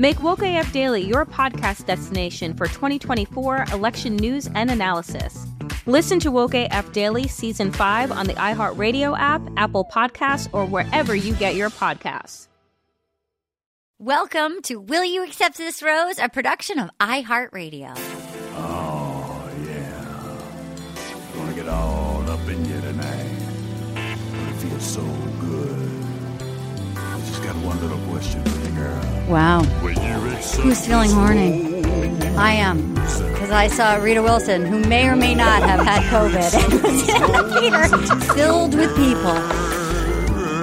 Make 0.00 0.22
Woke 0.22 0.40
AF 0.42 0.72
Daily 0.72 1.02
your 1.02 1.26
podcast 1.26 1.84
destination 1.84 2.54
for 2.54 2.66
2024 2.66 3.66
election 3.70 4.16
news 4.16 4.48
and 4.54 4.70
analysis. 4.70 5.46
Listen 5.84 6.18
to 6.20 6.30
Woke 6.30 6.54
AF 6.54 6.90
Daily 6.92 7.28
Season 7.28 7.70
5 7.70 8.10
on 8.10 8.26
the 8.26 8.32
iHeartRadio 8.32 9.14
app, 9.18 9.42
Apple 9.58 9.84
Podcasts, 9.84 10.48
or 10.54 10.64
wherever 10.64 11.14
you 11.14 11.34
get 11.34 11.54
your 11.54 11.68
podcasts. 11.68 12.48
Welcome 13.98 14.62
to 14.62 14.80
Will 14.80 15.04
You 15.04 15.22
Accept 15.22 15.58
This 15.58 15.82
Rose, 15.82 16.18
a 16.18 16.30
production 16.30 16.78
of 16.78 16.88
iHeartRadio. 16.98 17.92
Oh, 18.54 19.50
yeah. 19.66 21.34
Gonna 21.34 21.52
get 21.52 21.68
all 21.68 22.26
up 22.26 22.48
in 22.48 22.64
you 22.64 22.80
tonight. 22.80 23.32
It 23.96 24.54
feels 24.62 24.82
so 24.82 25.02
good. 25.42 25.90
I 26.96 27.20
just 27.26 27.42
got 27.42 27.54
one 27.56 27.78
little 27.82 28.00
question 28.08 28.42
for 28.44 28.48
you, 28.48 28.49
girl. 28.49 28.49
Wow. 29.30 29.62
Who's 29.62 30.84
feeling 30.84 31.10
horny? 31.12 31.84
I 32.36 32.52
am. 32.54 32.94
Because 32.94 33.52
I 33.52 33.68
saw 33.68 33.94
Rita 33.94 34.22
Wilson, 34.22 34.64
who 34.64 34.80
may 34.80 35.06
or 35.06 35.14
may 35.14 35.36
not 35.36 35.62
have 35.62 35.78
had 35.78 36.02
COVID, 36.10 36.52
and 36.64 36.82
was 36.82 37.08
in 37.08 37.22
a 37.22 37.60
theater 37.60 38.34
filled 38.34 38.74
with 38.74 38.94
people 38.96 39.36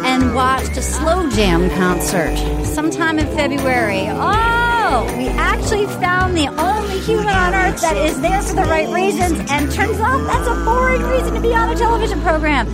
and 0.06 0.36
watched 0.36 0.76
a 0.76 0.82
slow 0.82 1.30
jam 1.30 1.70
concert 1.72 2.36
sometime 2.66 3.20
in 3.20 3.28
February. 3.38 4.08
Oh, 4.10 5.14
we 5.18 5.30
actually 5.30 5.86
found 5.86 6.36
the 6.36 6.48
only 6.48 7.00
human 7.00 7.28
on 7.30 7.54
earth 7.54 7.80
that 7.82 7.96
is 7.96 8.20
there 8.20 8.42
for 8.42 8.56
the 8.56 8.64
right 8.64 8.90
reasons, 8.90 9.40
and 9.50 9.72
turns 9.72 10.00
out 10.02 10.28
that's 10.28 10.48
a 10.48 10.56
boring 10.66 11.04
reason 11.04 11.34
to 11.36 11.40
be 11.42 11.54
on 11.54 11.70
a 11.70 11.76
television 11.76 12.20
program. 12.22 12.68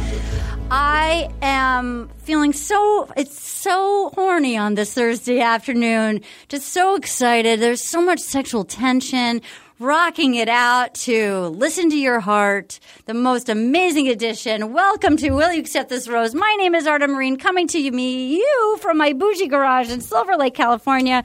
I 0.76 1.30
am 1.44 2.10
feeling 2.24 2.52
so, 2.52 3.08
it's 3.16 3.40
so 3.40 4.10
horny 4.16 4.58
on 4.58 4.74
this 4.74 4.92
Thursday 4.92 5.40
afternoon. 5.40 6.22
Just 6.50 6.70
so 6.70 6.96
excited. 6.96 7.60
There's 7.60 7.84
so 7.84 8.02
much 8.02 8.20
sexual 8.20 8.64
tension. 8.64 9.44
Rocking 9.78 10.34
it 10.34 10.50
out 10.50 10.96
to 10.96 11.50
listen 11.50 11.92
to 11.92 11.96
your 11.96 12.20
heart, 12.20 12.80
the 13.06 13.14
most 13.14 13.50
amazing 13.50 14.08
edition. 14.08 14.74
Welcome 14.74 15.16
to 15.18 15.30
Will 15.30 15.54
You 15.54 15.60
Accept 15.60 15.90
This 15.90 16.08
Rose? 16.08 16.34
My 16.34 16.56
name 16.58 16.74
is 16.74 16.88
Arden 16.88 17.12
Myrin, 17.12 17.40
coming 17.40 17.68
to 17.68 17.80
you, 17.80 17.92
me, 17.92 18.38
you 18.38 18.78
from 18.82 18.98
my 18.98 19.14
bougie 19.14 19.48
garage 19.48 19.92
in 19.92 20.02
Silver 20.02 20.36
Lake, 20.38 20.56
California. 20.56 21.24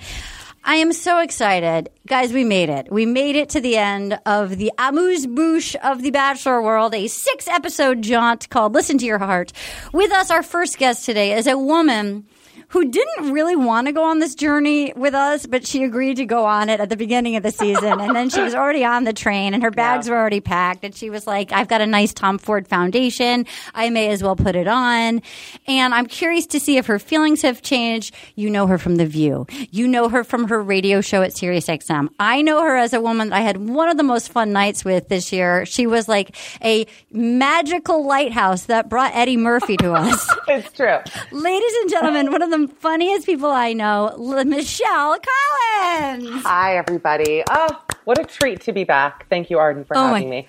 I 0.68 0.74
am 0.74 0.92
so 0.92 1.20
excited. 1.20 1.88
Guys, 2.06 2.30
we 2.30 2.44
made 2.44 2.68
it. 2.68 2.92
We 2.92 3.06
made 3.06 3.36
it 3.36 3.48
to 3.50 3.60
the 3.62 3.78
end 3.78 4.20
of 4.26 4.58
the 4.58 4.70
amuse 4.76 5.26
bouche 5.26 5.74
of 5.76 6.02
the 6.02 6.10
Bachelor 6.10 6.60
world, 6.60 6.94
a 6.94 7.06
six 7.06 7.48
episode 7.48 8.02
jaunt 8.02 8.50
called 8.50 8.74
Listen 8.74 8.98
to 8.98 9.06
Your 9.06 9.16
Heart. 9.16 9.54
With 9.94 10.12
us, 10.12 10.30
our 10.30 10.42
first 10.42 10.76
guest 10.76 11.06
today 11.06 11.32
is 11.32 11.46
a 11.46 11.56
woman 11.56 12.26
who 12.68 12.90
didn't 12.90 13.32
really 13.32 13.56
want 13.56 13.86
to 13.86 13.92
go 13.92 14.04
on 14.04 14.18
this 14.18 14.34
journey 14.34 14.92
with 14.94 15.14
us, 15.14 15.46
but 15.46 15.66
she 15.66 15.84
agreed 15.84 16.16
to 16.18 16.26
go 16.26 16.44
on 16.44 16.68
it 16.68 16.80
at 16.80 16.90
the 16.90 16.96
beginning 16.96 17.34
of 17.36 17.42
the 17.42 17.50
season. 17.50 18.00
And 18.00 18.14
then 18.14 18.28
she 18.28 18.42
was 18.42 18.54
already 18.56 18.84
on 18.84 19.04
the 19.04 19.12
train 19.12 19.54
and 19.54 19.62
her 19.62 19.70
bags 19.70 20.08
were 20.08 20.16
already 20.16 20.40
packed. 20.40 20.84
And 20.84 20.94
she 20.94 21.08
was 21.08 21.26
like, 21.26 21.50
I've 21.50 21.68
got 21.68 21.80
a 21.80 21.86
nice 21.86 22.12
Tom 22.12 22.36
Ford 22.38 22.68
foundation. 22.68 23.46
I 23.74 23.88
may 23.88 24.10
as 24.10 24.22
well 24.22 24.36
put 24.36 24.54
it 24.54 24.68
on. 24.68 25.22
And 25.66 25.94
I'm 25.94 26.06
curious 26.06 26.46
to 26.48 26.60
see 26.60 26.76
if 26.76 26.86
her 26.86 26.98
feelings 26.98 27.42
have 27.42 27.62
changed. 27.62 28.14
You 28.34 28.50
know 28.50 28.66
her 28.66 28.76
from 28.76 28.96
The 28.96 29.06
View. 29.06 29.46
You 29.70 29.88
know 29.88 30.08
her 30.10 30.22
from 30.22 30.48
her 30.48 30.62
radio 30.62 31.00
show 31.00 31.22
at 31.22 31.32
SiriusXM. 31.32 32.08
I 32.20 32.42
know 32.42 32.62
her 32.62 32.76
as 32.76 32.92
a 32.92 33.00
woman 33.00 33.30
that 33.30 33.36
I 33.36 33.40
had 33.40 33.56
one 33.68 33.88
of 33.88 33.96
the 33.96 34.02
most 34.02 34.30
fun 34.30 34.52
nights 34.52 34.84
with 34.84 35.08
this 35.08 35.32
year. 35.32 35.64
She 35.64 35.86
was 35.86 36.06
like 36.06 36.36
a 36.62 36.86
magical 37.10 38.06
lighthouse 38.06 38.64
that 38.66 38.90
brought 38.90 39.14
Eddie 39.14 39.36
Murphy 39.38 39.76
to 39.78 39.92
us. 39.92 40.28
It's 40.48 40.72
true. 40.72 40.96
Ladies 41.30 41.72
and 41.82 41.90
gentlemen, 41.90 42.32
one 42.32 42.40
of 42.40 42.48
the 42.50 42.57
funniest 42.66 43.26
people 43.26 43.50
I 43.50 43.72
know, 43.74 44.16
Michelle 44.44 45.18
Collins. 45.20 46.42
Hi, 46.42 46.76
everybody. 46.78 47.44
Oh, 47.48 47.80
what 48.04 48.18
a 48.18 48.24
treat 48.24 48.62
to 48.62 48.72
be 48.72 48.82
back. 48.84 49.28
Thank 49.28 49.50
you, 49.50 49.58
Arden, 49.58 49.84
for 49.84 49.96
Oh, 49.96 50.08
my- 50.08 50.14
having 50.14 50.30
me. 50.30 50.48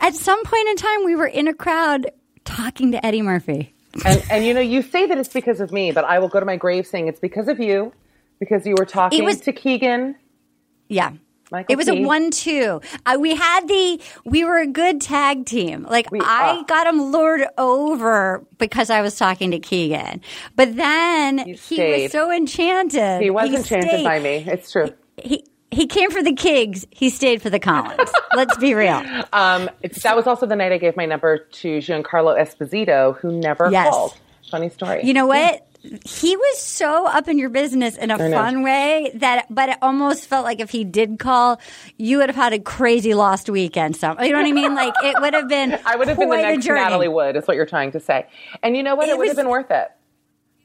At 0.00 0.14
some 0.14 0.42
point 0.44 0.68
in 0.68 0.76
time, 0.76 1.04
we 1.04 1.14
were 1.16 1.26
in 1.26 1.48
a 1.48 1.54
crowd 1.54 2.10
talking 2.44 2.92
to 2.92 3.04
Eddie 3.06 3.22
Murphy. 3.22 3.74
And, 4.04 4.22
and 4.30 4.44
you 4.44 4.54
know, 4.54 4.60
you 4.60 4.82
say 4.82 5.06
that 5.06 5.18
it's 5.18 5.28
because 5.32 5.60
of 5.60 5.72
me, 5.72 5.92
but 5.92 6.04
I 6.04 6.18
will 6.18 6.28
go 6.28 6.40
to 6.40 6.46
my 6.46 6.56
grave 6.56 6.86
saying 6.86 7.08
it's 7.08 7.20
because 7.20 7.48
of 7.48 7.58
you, 7.60 7.92
because 8.40 8.64
you 8.66 8.74
were 8.78 8.84
talking 8.84 9.24
was- 9.24 9.40
to 9.42 9.52
Keegan. 9.52 10.14
Yeah. 10.88 11.12
Michael 11.50 11.72
it 11.72 11.76
was 11.76 11.88
P. 11.88 12.02
a 12.02 12.06
one-two. 12.06 12.80
Uh, 13.06 13.16
we 13.20 13.34
had 13.34 13.66
the. 13.68 14.00
We 14.24 14.44
were 14.44 14.58
a 14.58 14.66
good 14.66 15.00
tag 15.00 15.46
team. 15.46 15.86
Like 15.88 16.10
We- 16.10 16.20
I 16.20 16.58
uh. 16.60 16.62
got 16.64 16.86
him 16.86 17.00
lured 17.10 17.44
over 17.56 18.44
because 18.58 18.90
I 18.90 19.00
was 19.02 19.16
talking 19.16 19.50
to 19.52 19.58
Keegan, 19.58 20.20
but 20.56 20.76
then 20.76 21.38
he 21.38 21.56
stayed. 21.56 22.02
was 22.04 22.12
so 22.12 22.30
enchanted. 22.30 23.22
He 23.22 23.30
was 23.30 23.48
enchanted 23.52 23.88
stayed. 23.90 24.04
by 24.04 24.18
me. 24.18 24.44
It's 24.46 24.70
true. 24.70 24.90
He 25.16 25.44
he 25.70 25.86
came 25.86 26.10
for 26.10 26.22
the 26.22 26.32
Kigs. 26.32 26.86
He 26.90 27.10
stayed 27.10 27.42
for 27.42 27.50
the 27.50 27.58
Collins. 27.58 28.10
Let's 28.34 28.56
be 28.56 28.72
real. 28.74 29.02
Um, 29.34 29.68
it's, 29.82 30.02
that 30.02 30.16
was 30.16 30.26
also 30.26 30.46
the 30.46 30.56
night 30.56 30.72
I 30.72 30.78
gave 30.78 30.96
my 30.96 31.04
number 31.04 31.38
to 31.38 31.78
Giancarlo 31.78 32.38
Esposito, 32.40 33.18
who 33.18 33.32
never 33.38 33.70
Yes. 33.70 33.90
called. 33.90 34.14
Funny 34.50 34.70
story. 34.70 35.02
You 35.04 35.12
know 35.12 35.26
what? 35.26 35.67
He 36.04 36.36
was 36.36 36.58
so 36.58 37.06
up 37.06 37.28
in 37.28 37.38
your 37.38 37.50
business 37.50 37.96
in 37.96 38.10
a 38.10 38.18
fun 38.18 38.62
way 38.62 39.10
that, 39.14 39.46
but 39.50 39.68
it 39.70 39.78
almost 39.82 40.26
felt 40.26 40.44
like 40.44 40.60
if 40.60 40.70
he 40.70 40.84
did 40.84 41.18
call, 41.18 41.60
you 41.96 42.18
would 42.18 42.28
have 42.28 42.36
had 42.36 42.52
a 42.52 42.58
crazy 42.58 43.14
lost 43.14 43.48
weekend. 43.48 43.96
Some, 43.96 44.18
you 44.20 44.32
know 44.32 44.38
what 44.38 44.46
I 44.46 44.52
mean? 44.52 44.74
Like 44.74 44.94
it 45.02 45.20
would 45.20 45.34
have 45.34 45.48
been. 45.48 45.78
I 45.86 45.96
would 45.96 46.08
have 46.08 46.18
been 46.18 46.28
the 46.30 46.36
next. 46.36 46.66
Natalie 46.66 47.08
Wood, 47.08 47.36
is 47.36 47.46
what 47.46 47.56
you're 47.56 47.66
trying 47.66 47.92
to 47.92 48.00
say. 48.00 48.26
And 48.62 48.76
you 48.76 48.82
know 48.82 48.94
what? 48.96 49.08
It 49.08 49.12
It, 49.12 49.18
would 49.18 49.24
was- 49.24 49.28
have 49.30 49.36
been 49.36 49.48
worth 49.50 49.70
it. 49.70 49.88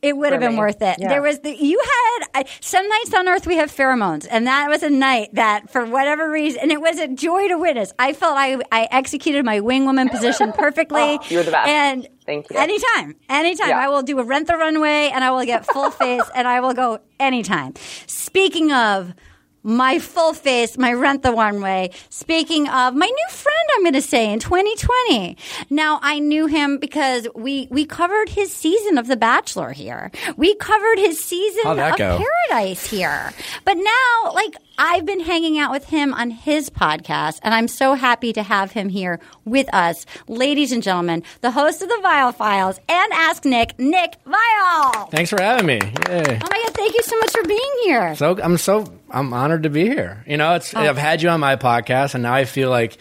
It 0.04 0.18
would 0.18 0.32
have 0.34 0.42
been 0.42 0.54
me. 0.54 0.60
worth 0.60 0.82
it. 0.82 0.98
Yeah. 1.00 1.08
There 1.08 1.22
was 1.22 1.40
the 1.40 1.56
you 1.56 1.80
had 1.80 2.28
I, 2.36 2.46
some 2.60 2.88
nights 2.88 3.14
on 3.14 3.28
Earth 3.28 3.48
we 3.48 3.56
have 3.56 3.72
pheromones, 3.72 4.28
and 4.30 4.46
that 4.48 4.68
was 4.70 4.84
a 4.84 4.90
night 4.90 5.30
that 5.34 5.70
for 5.72 5.86
whatever 5.86 6.30
reason, 6.30 6.60
and 6.62 6.72
it 6.72 6.82
was 6.82 7.00
a 7.00 7.08
joy 7.08 7.48
to 7.48 7.58
witness. 7.58 7.94
I 7.98 8.14
felt 8.14 8.38
I 8.38 8.60
I 8.72 8.88
executed 8.92 9.46
my 9.46 9.60
wing 9.62 9.86
woman 9.86 10.10
position 10.10 10.52
perfectly. 10.58 11.02
Oh, 11.02 11.20
you're 11.30 11.44
the 11.44 11.52
best. 11.52 11.70
And 11.70 12.08
Thank 12.26 12.50
you. 12.50 12.58
Anytime, 12.58 13.16
anytime, 13.30 13.70
Yeah. 13.70 13.80
I 13.80 13.90
will 13.90 14.02
do 14.02 14.20
a 14.20 14.24
rent 14.24 14.48
the 14.48 14.56
runway, 14.58 15.10
and 15.14 15.24
I 15.24 15.32
will 15.32 15.46
get 15.46 15.66
full 15.66 15.90
face, 16.04 16.24
and 16.36 16.48
I 16.48 16.60
will 16.60 16.74
go 16.74 17.00
anytime. 17.20 17.74
Speaking 18.08 18.72
of. 18.72 19.14
My 19.64 20.00
full 20.00 20.34
face, 20.34 20.78
my 20.78 20.94
rent 20.94 21.24
the 21.24 21.32
one 21.32 21.62
way. 21.62 21.92
Speaking 22.10 22.68
of 22.68 22.94
my 22.96 23.06
new 23.06 23.28
friend, 23.30 23.70
I'm 23.76 23.84
going 23.84 23.94
to 23.94 24.02
say 24.02 24.32
in 24.32 24.40
2020. 24.40 25.38
Now 25.70 26.00
I 26.02 26.20
knew 26.20 26.48
him 26.48 26.78
because 26.78 27.28
we 27.34 27.68
we 27.72 27.86
covered 27.86 28.30
his 28.30 28.54
season 28.54 28.98
of 28.98 29.08
The 29.08 29.16
Bachelor 29.16 29.72
here. 29.72 30.12
We 30.36 30.56
covered 30.56 31.00
his 31.00 31.24
season 31.24 31.66
of 31.66 31.98
go? 31.98 32.22
Paradise 32.50 32.86
here. 32.90 33.32
But 33.64 33.78
now, 33.78 34.32
like 34.34 34.56
I've 34.78 35.06
been 35.06 35.20
hanging 35.20 35.60
out 35.60 35.72
with 35.72 35.86
him 35.86 36.14
on 36.14 36.32
his 36.32 36.70
podcast, 36.70 37.40
and 37.44 37.54
I'm 37.54 37.68
so 37.68 37.94
happy 37.94 38.34
to 38.34 38.44
have 38.44 38.72
him 38.72 38.90
here 38.90 39.20
with 39.46 39.72
us, 39.74 40.06
ladies 40.28 40.72
and 40.72 40.82
gentlemen, 40.82 41.24
the 41.42 41.52
host 41.52 41.82
of 41.82 41.90
the 41.90 42.02
Viall 42.04 42.34
Files 42.34 42.80
and 42.90 43.14
Ask 43.14 43.46
Nick, 43.46 43.78
Nick 43.78 44.18
Viall. 44.26 45.12
Thanks 45.12 45.30
for 45.30 45.40
having 45.42 45.68
me. 45.68 45.76
Yay. 45.76 46.40
Oh 46.42 46.48
my 46.50 46.64
god, 46.64 46.74
thank 46.74 46.96
you 46.96 47.04
so 47.04 47.18
much 47.20 47.32
for 47.32 47.44
being 47.44 47.72
here. 47.84 48.16
So 48.16 48.38
I'm 48.42 48.58
so 48.58 48.86
I'm 49.14 49.34
honored 49.34 49.64
to 49.64 49.70
be 49.70 49.86
here. 49.86 50.24
You 50.28 50.38
know, 50.38 50.56
it's 50.56 50.76
Oh. 50.76 50.80
I've 50.80 50.98
had 50.98 51.22
you 51.22 51.30
on 51.30 51.40
my 51.40 51.56
podcast, 51.56 52.14
and 52.16 52.24
now 52.24 52.34
I 52.34 52.46
feel 52.46 52.70
like, 52.70 52.98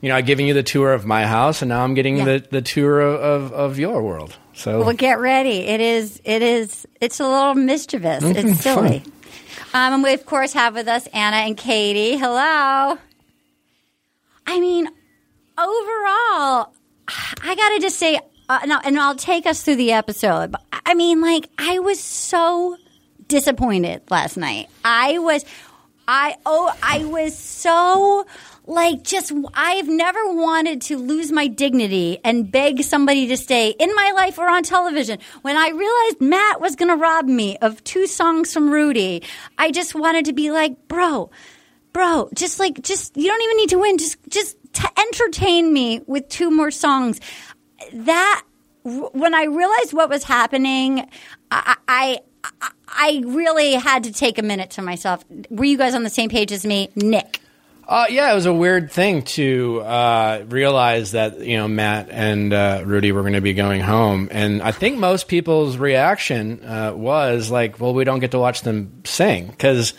you 0.00 0.08
know, 0.08 0.16
I'm 0.16 0.24
giving 0.24 0.46
you 0.46 0.54
the 0.54 0.62
tour 0.62 0.92
of 0.92 1.06
my 1.06 1.24
house, 1.24 1.62
and 1.62 1.68
now 1.68 1.84
I'm 1.84 1.94
getting 1.94 2.16
Yeah. 2.18 2.24
the, 2.24 2.46
the 2.50 2.62
tour 2.62 3.00
of, 3.00 3.20
of, 3.20 3.52
of 3.52 3.78
your 3.78 4.02
world. 4.02 4.36
So 4.54 4.80
Well, 4.84 4.92
get 4.92 5.18
ready. 5.20 5.60
It 5.60 5.80
is. 5.80 6.20
It 6.24 6.42
is. 6.42 6.86
It's 7.00 7.20
a 7.20 7.24
little 7.28 7.54
mischievous. 7.54 8.22
It's 8.24 8.60
silly. 8.60 9.02
Um, 9.74 9.94
and 9.94 10.02
we 10.02 10.12
of 10.12 10.26
course 10.26 10.52
have 10.52 10.74
with 10.74 10.88
us 10.88 11.06
Anna 11.14 11.36
and 11.36 11.56
Katie. 11.56 12.18
Hello. 12.18 12.98
I 14.46 14.60
mean, 14.60 14.86
overall, 15.56 16.72
I 17.08 17.54
gotta 17.56 17.78
just 17.80 17.98
say, 17.98 18.20
uh, 18.48 18.60
no, 18.66 18.80
and 18.84 18.98
I'll 18.98 19.14
take 19.14 19.46
us 19.46 19.62
through 19.62 19.76
the 19.76 19.92
episode. 19.92 20.52
But 20.52 20.62
I 20.84 20.94
mean, 20.94 21.20
like, 21.22 21.48
I 21.58 21.78
was 21.78 22.00
so 22.00 22.76
disappointed 23.32 24.02
last 24.10 24.36
night. 24.36 24.68
I 24.84 25.18
was, 25.18 25.44
I 26.06 26.36
oh, 26.46 26.72
I 26.82 27.04
was 27.04 27.36
so 27.36 28.26
like 28.66 29.02
just 29.02 29.32
I've 29.54 29.88
never 29.88 30.20
wanted 30.34 30.82
to 30.82 30.98
lose 30.98 31.32
my 31.32 31.46
dignity 31.48 32.18
and 32.22 32.50
beg 32.50 32.82
somebody 32.82 33.26
to 33.28 33.36
stay 33.36 33.70
in 33.70 33.94
my 33.96 34.12
life 34.12 34.38
or 34.38 34.48
on 34.48 34.62
television. 34.62 35.18
When 35.40 35.56
I 35.56 35.70
realized 35.70 36.20
Matt 36.20 36.60
was 36.60 36.76
going 36.76 36.90
to 36.90 36.96
rob 36.96 37.26
me 37.26 37.56
of 37.58 37.82
two 37.84 38.06
songs 38.06 38.52
from 38.52 38.70
Rudi, 38.70 39.22
I 39.58 39.70
just 39.70 39.94
wanted 39.94 40.26
to 40.26 40.32
be 40.32 40.50
like, 40.50 40.86
bro, 40.86 41.30
bro, 41.92 42.28
just 42.34 42.60
like 42.60 42.82
just 42.82 43.16
you 43.16 43.28
don't 43.28 43.42
even 43.42 43.56
need 43.56 43.70
to 43.70 43.78
win. 43.78 43.98
Just 43.98 44.18
just 44.28 44.56
to 44.74 44.88
entertain 44.98 45.72
me 45.72 46.00
with 46.06 46.28
two 46.28 46.50
more 46.50 46.70
songs. 46.70 47.20
That 47.92 48.42
when 48.84 49.34
I 49.34 49.44
realized 49.44 49.92
what 49.92 50.10
was 50.10 50.24
happening, 50.24 51.08
I. 51.50 51.76
I 51.88 52.20
I 52.60 52.70
really 53.24 53.74
had 53.74 54.04
to 54.04 54.12
take 54.12 54.38
a 54.38 54.42
minute 54.42 54.70
to 54.70 54.82
myself. 54.82 55.24
Were 55.50 55.64
you 55.64 55.78
guys 55.78 55.94
on 55.94 56.02
the 56.02 56.10
same 56.10 56.30
page 56.30 56.52
as 56.52 56.64
me, 56.64 56.90
Nick? 56.94 57.40
Uh, 57.86 58.06
yeah, 58.08 58.30
it 58.30 58.34
was 58.34 58.46
a 58.46 58.52
weird 58.54 58.92
thing 58.92 59.22
to 59.22 59.80
uh, 59.80 60.44
realize 60.48 61.12
that 61.12 61.40
you 61.40 61.56
know 61.56 61.66
Matt 61.66 62.08
and 62.10 62.52
uh, 62.52 62.82
Rudi 62.86 63.10
were 63.12 63.22
going 63.22 63.32
to 63.32 63.40
be 63.40 63.54
going 63.54 63.80
home, 63.80 64.28
and 64.30 64.62
I 64.62 64.70
think 64.70 64.98
most 64.98 65.26
people's 65.26 65.76
reaction 65.76 66.64
uh, 66.64 66.92
was 66.94 67.50
like, 67.50 67.80
"Well, 67.80 67.92
we 67.92 68.04
don't 68.04 68.20
get 68.20 68.30
to 68.32 68.38
watch 68.38 68.62
them 68.62 69.02
sing 69.04 69.46
because." 69.48 69.94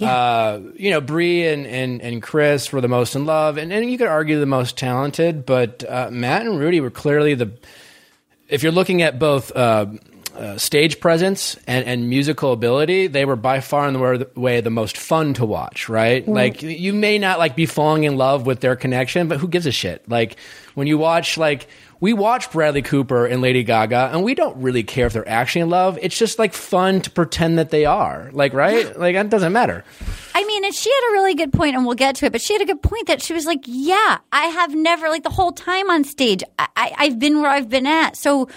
Uh, 0.00 0.60
you 0.76 0.88
know, 0.88 1.02
Bri 1.02 1.46
and, 1.46 1.66
and, 1.66 2.00
and 2.00 2.22
Chris 2.22 2.72
were 2.72 2.80
the 2.80 2.88
most 2.88 3.14
in 3.14 3.26
love, 3.26 3.58
and, 3.58 3.70
and 3.70 3.90
you 3.90 3.98
could 3.98 4.06
argue 4.06 4.40
the 4.40 4.46
most 4.46 4.78
talented, 4.78 5.44
but 5.44 5.84
uh, 5.86 6.08
Matt 6.10 6.46
and 6.46 6.58
Rudi 6.58 6.80
were 6.80 6.88
clearly 6.88 7.34
the. 7.34 7.52
If 8.48 8.62
you're 8.62 8.72
looking 8.72 9.02
at 9.02 9.18
both 9.18 9.52
uh, 10.40 10.58
stage 10.58 11.00
presence 11.00 11.56
and, 11.66 11.84
and 11.86 12.08
musical 12.08 12.52
ability, 12.52 13.06
they 13.06 13.24
were 13.24 13.36
by 13.36 13.60
far 13.60 13.86
and 13.86 13.94
the 13.94 14.30
way 14.34 14.60
the 14.60 14.70
most 14.70 14.96
fun 14.96 15.34
to 15.34 15.44
watch. 15.44 15.88
Right? 15.88 16.26
Like 16.26 16.62
you 16.62 16.92
may 16.92 17.18
not 17.18 17.38
like 17.38 17.54
be 17.54 17.66
falling 17.66 18.04
in 18.04 18.16
love 18.16 18.46
with 18.46 18.60
their 18.60 18.74
connection, 18.74 19.28
but 19.28 19.38
who 19.38 19.48
gives 19.48 19.66
a 19.66 19.72
shit? 19.72 20.08
Like 20.08 20.36
when 20.74 20.86
you 20.86 20.96
watch 20.98 21.36
like 21.36 21.68
we 22.00 22.14
watch 22.14 22.50
Bradley 22.50 22.80
Cooper 22.80 23.26
and 23.26 23.42
Lady 23.42 23.62
Gaga, 23.62 24.10
and 24.14 24.24
we 24.24 24.34
don't 24.34 24.56
really 24.56 24.82
care 24.82 25.06
if 25.06 25.12
they're 25.12 25.28
actually 25.28 25.60
in 25.60 25.68
love. 25.68 25.98
It's 26.00 26.16
just 26.16 26.38
like 26.38 26.54
fun 26.54 27.02
to 27.02 27.10
pretend 27.10 27.58
that 27.58 27.68
they 27.68 27.84
are. 27.84 28.30
Like 28.32 28.54
right? 28.54 28.98
Like 28.98 29.14
it 29.16 29.28
doesn't 29.28 29.52
matter. 29.52 29.84
I 30.34 30.44
mean, 30.44 30.64
and 30.64 30.74
she 30.74 30.90
had 30.90 31.10
a 31.10 31.12
really 31.12 31.34
good 31.34 31.52
point, 31.52 31.76
and 31.76 31.84
we'll 31.84 31.94
get 31.94 32.16
to 32.16 32.26
it. 32.26 32.32
But 32.32 32.40
she 32.40 32.54
had 32.54 32.62
a 32.62 32.66
good 32.66 32.82
point 32.82 33.08
that 33.08 33.20
she 33.20 33.34
was 33.34 33.44
like, 33.44 33.60
"Yeah, 33.66 34.18
I 34.32 34.46
have 34.46 34.74
never 34.74 35.10
like 35.10 35.22
the 35.22 35.30
whole 35.30 35.52
time 35.52 35.90
on 35.90 36.04
stage. 36.04 36.42
I, 36.58 36.68
I, 36.74 36.94
I've 36.96 37.18
been 37.18 37.42
where 37.42 37.50
I've 37.50 37.68
been 37.68 37.86
at, 37.86 38.16
so." 38.16 38.48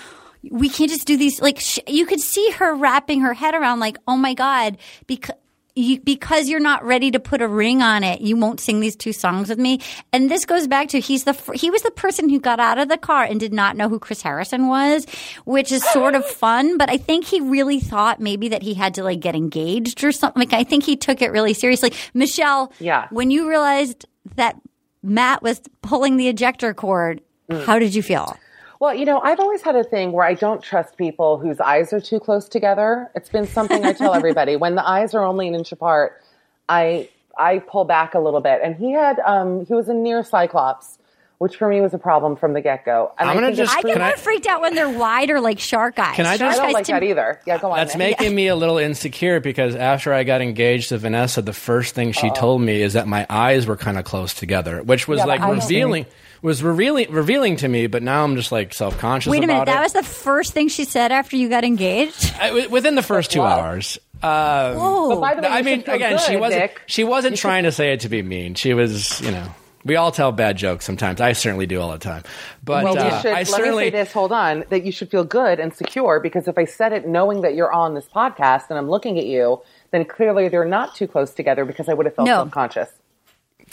We 0.52 0.70
can't 0.70 0.90
just 0.90 1.08
do 1.08 1.18
these. 1.18 1.42
Like 1.42 1.60
sh- 1.60 1.80
you 1.88 2.06
could 2.06 2.20
see 2.20 2.52
her 2.52 2.76
wrapping 2.76 3.22
her 3.22 3.34
head 3.34 3.54
around, 3.56 3.80
like, 3.80 3.98
"Oh 4.08 4.18
my 4.18 4.34
god!" 4.34 4.78
Because 5.08 5.36
you, 5.76 6.00
because 6.02 6.50
you're 6.50 6.60
not 6.60 6.84
ready 6.86 7.10
to 7.10 7.20
put 7.20 7.42
a 7.42 7.48
ring 7.48 7.82
on 7.82 8.04
it, 8.04 8.22
you 8.22 8.38
won't 8.38 8.60
sing 8.60 8.80
these 8.80 8.96
two 8.96 9.12
songs 9.12 9.50
with 9.50 9.58
me. 9.58 9.80
And 10.12 10.30
this 10.30 10.46
goes 10.46 10.68
back 10.68 10.90
to 10.90 11.00
he's 11.00 11.24
the 11.24 11.34
he 11.56 11.72
was 11.72 11.82
the 11.82 11.90
person 11.92 12.30
who 12.30 12.40
got 12.40 12.60
out 12.60 12.78
of 12.78 12.90
the 12.90 12.98
car 12.98 13.24
and 13.24 13.40
did 13.40 13.54
not 13.54 13.76
know 13.76 13.90
who 13.90 13.98
Chris 14.00 14.22
Harrison 14.22 14.68
was, 14.68 15.06
which 15.46 15.72
is 15.72 15.84
sort 15.92 16.14
of 16.14 16.26
fun. 16.26 16.78
But 16.78 16.90
I 16.90 16.98
think 16.98 17.26
he 17.26 17.42
really 17.42 17.80
thought 17.80 18.20
maybe 18.20 18.50
that 18.50 18.62
he 18.62 18.74
had 18.76 18.94
to 18.96 19.04
like 19.04 19.20
get 19.20 19.34
engaged 19.36 20.04
or 20.04 20.12
something. 20.12 20.40
Like 20.40 20.54
I 20.54 20.64
think 20.64 20.84
he 20.84 20.96
took 20.96 21.22
it 21.22 21.32
really 21.32 21.54
seriously. 21.56 21.94
Michelle, 22.14 22.72
Yeah. 22.80 23.08
when 23.10 23.32
you 23.32 23.50
realized 23.50 24.06
that 24.36 24.56
Matt 25.02 25.42
was 25.42 25.60
pulling 25.82 26.18
the 26.18 26.28
ejector 26.28 26.74
cord, 26.74 27.22
mm. 27.50 27.66
how 27.66 27.80
did 27.80 27.96
you 27.96 28.04
feel? 28.04 28.38
Well, 28.84 28.94
you 28.94 29.06
know, 29.06 29.22
I've 29.22 29.40
always 29.40 29.62
had 29.62 29.78
a 29.78 29.84
thing 29.86 30.12
where 30.12 30.26
I 30.26 30.34
don't 30.34 30.62
trust 30.62 30.98
people 30.98 31.38
whose 31.38 31.62
eyes 31.62 31.94
are 31.94 32.02
too 32.02 32.20
close 32.20 32.50
together. 32.50 33.10
It's 33.16 33.30
been 33.30 33.48
something 33.48 33.86
I 33.86 33.94
tell 33.94 34.14
everybody. 34.14 34.58
When 34.58 34.76
the 34.76 34.86
eyes 34.86 35.14
are 35.14 35.24
only 35.24 35.48
an 35.48 35.56
inch 35.56 35.72
apart, 35.72 36.22
I 36.68 37.08
I 37.38 37.60
pull 37.60 37.86
back 37.86 38.14
a 38.14 38.20
little 38.20 38.42
bit. 38.42 38.60
And 38.62 38.76
he 38.76 38.92
had 38.92 39.22
um 39.22 39.66
he 39.66 39.74
was 39.74 39.88
a 39.88 39.94
near 39.94 40.22
Cyclops, 40.22 41.00
which 41.38 41.56
for 41.56 41.70
me 41.70 41.80
was 41.80 41.94
a 41.94 41.98
problem 41.98 42.36
from 42.36 42.52
the 42.52 42.60
get 42.60 42.84
go. 42.84 43.14
I'm 43.18 43.34
gonna 43.34 43.48
think 43.48 43.56
just- 43.60 43.74
I 43.74 43.84
get 43.84 43.98
more 44.00 44.18
freaked 44.18 44.48
out 44.48 44.60
when 44.60 44.76
they're 44.76 44.90
wide 44.90 45.30
or 45.30 45.40
like 45.40 45.60
shark 45.60 45.98
eyes. 45.98 46.18
Can 46.18 46.26
I 46.26 46.36
Shark 46.36 46.52
just- 46.52 46.60
I 46.60 46.64
don't 46.66 46.74
like 46.74 46.86
to 46.88 46.92
that 46.92 47.04
either. 47.04 47.40
Yeah, 47.48 47.60
go 47.60 47.72
on. 47.72 47.78
That's 47.78 47.96
man. 47.96 48.10
making 48.10 48.36
me 48.36 48.50
a 48.50 48.56
little 48.58 48.80
insecure 48.80 49.40
because 49.40 49.76
after 49.76 50.12
I 50.12 50.26
got 50.26 50.42
engaged 50.42 50.90
to 50.90 50.98
Vanessa, 50.98 51.42
the 51.42 51.54
first 51.54 51.96
thing 51.96 52.12
she 52.12 52.30
told 52.32 52.60
me 52.60 52.82
is 52.82 52.92
that 52.94 53.08
my 53.08 53.26
eyes 53.30 53.66
were 53.66 53.78
kind 53.78 53.98
of 53.98 54.04
close 54.04 54.34
together, 54.34 54.84
which 54.84 55.08
was 55.08 55.20
Yeah, 55.20 55.24
but 55.24 55.30
like 55.30 55.40
I 55.40 55.48
don't 55.48 55.60
revealing 55.60 56.06
was 56.44 56.62
revealing 56.62 57.12
revealing 57.12 57.56
to 57.58 57.68
me. 57.68 57.88
But 57.88 58.04
now 58.04 58.24
I'm 58.24 58.36
just 58.36 58.52
like 58.52 58.74
self 58.76 59.00
conscious. 59.00 59.32
Wait 59.32 59.40
a 59.44 59.48
minute, 59.48 59.64
about 59.64 59.66
that 59.66 59.80
it. 59.80 59.84
was 59.84 59.94
the 59.94 60.04
first 60.04 60.54
thing 60.54 60.68
she 60.68 60.84
said 60.86 61.12
after 61.12 61.36
you 61.36 61.50
got 61.50 61.64
engaged? 61.64 62.32
I- 62.40 62.68
within 62.68 62.94
the 62.94 63.02
first 63.02 63.32
two 63.32 63.40
Wow. 63.40 63.60
hours. 63.60 63.98
Uh, 64.22 64.76
Whoa. 64.76 65.10
But 65.16 65.20
by 65.22 65.34
the 65.36 65.42
way, 65.42 65.48
I 65.48 65.62
mean, 65.64 65.80
should 65.80 65.86
feel 65.88 65.96
again, 65.96 66.20
she 66.20 66.38
wasn't 66.38 66.62
Nick. 66.62 66.82
she 66.86 67.04
wasn't 67.04 67.36
trying 67.38 67.64
to 67.64 67.72
say 67.72 67.92
it 67.94 68.02
to 68.02 68.10
be 68.10 68.22
mean. 68.22 68.54
She 68.56 68.74
was, 68.74 69.20
you 69.22 69.32
know. 69.32 69.48
We 69.86 69.98
all 69.98 70.14
tell 70.14 70.32
bad 70.32 70.56
jokes 70.56 70.86
sometimes. 70.86 71.20
I 71.20 71.34
certainly 71.34 71.66
do 71.66 71.82
all 71.82 71.92
the 71.92 71.98
time. 71.98 72.24
But 72.64 72.86
Well, 72.86 72.98
uh, 72.98 73.04
you 73.04 73.22
should, 73.22 73.32
I 73.34 73.40
let 73.40 73.48
certainly 73.48 73.84
me 73.86 73.92
say 73.92 73.98
this. 73.98 74.14
Hold 74.14 74.32
on, 74.32 74.64
that 74.70 74.84
you 74.86 74.94
should 74.94 75.12
feel 75.12 75.26
good 75.26 75.60
and 75.60 75.74
secure 75.74 76.22
because 76.22 76.48
if 76.48 76.58
I 76.58 76.64
said 76.64 76.94
it 76.94 77.06
knowing 77.06 77.42
that 77.42 77.54
you're 77.56 77.74
on 77.74 77.94
this 77.96 78.06
podcast 78.16 78.70
and 78.70 78.78
I'm 78.80 78.90
looking 78.90 79.20
at 79.20 79.26
you, 79.26 79.62
then 79.92 80.06
clearly 80.06 80.48
they're 80.48 80.64
not 80.64 80.96
too 80.96 81.06
close 81.06 81.34
together 81.34 81.66
because 81.66 81.90
I 81.90 81.94
would 81.96 82.06
have 82.06 82.16
felt 82.16 82.28
No. 82.30 82.36
self-conscious. 82.38 82.92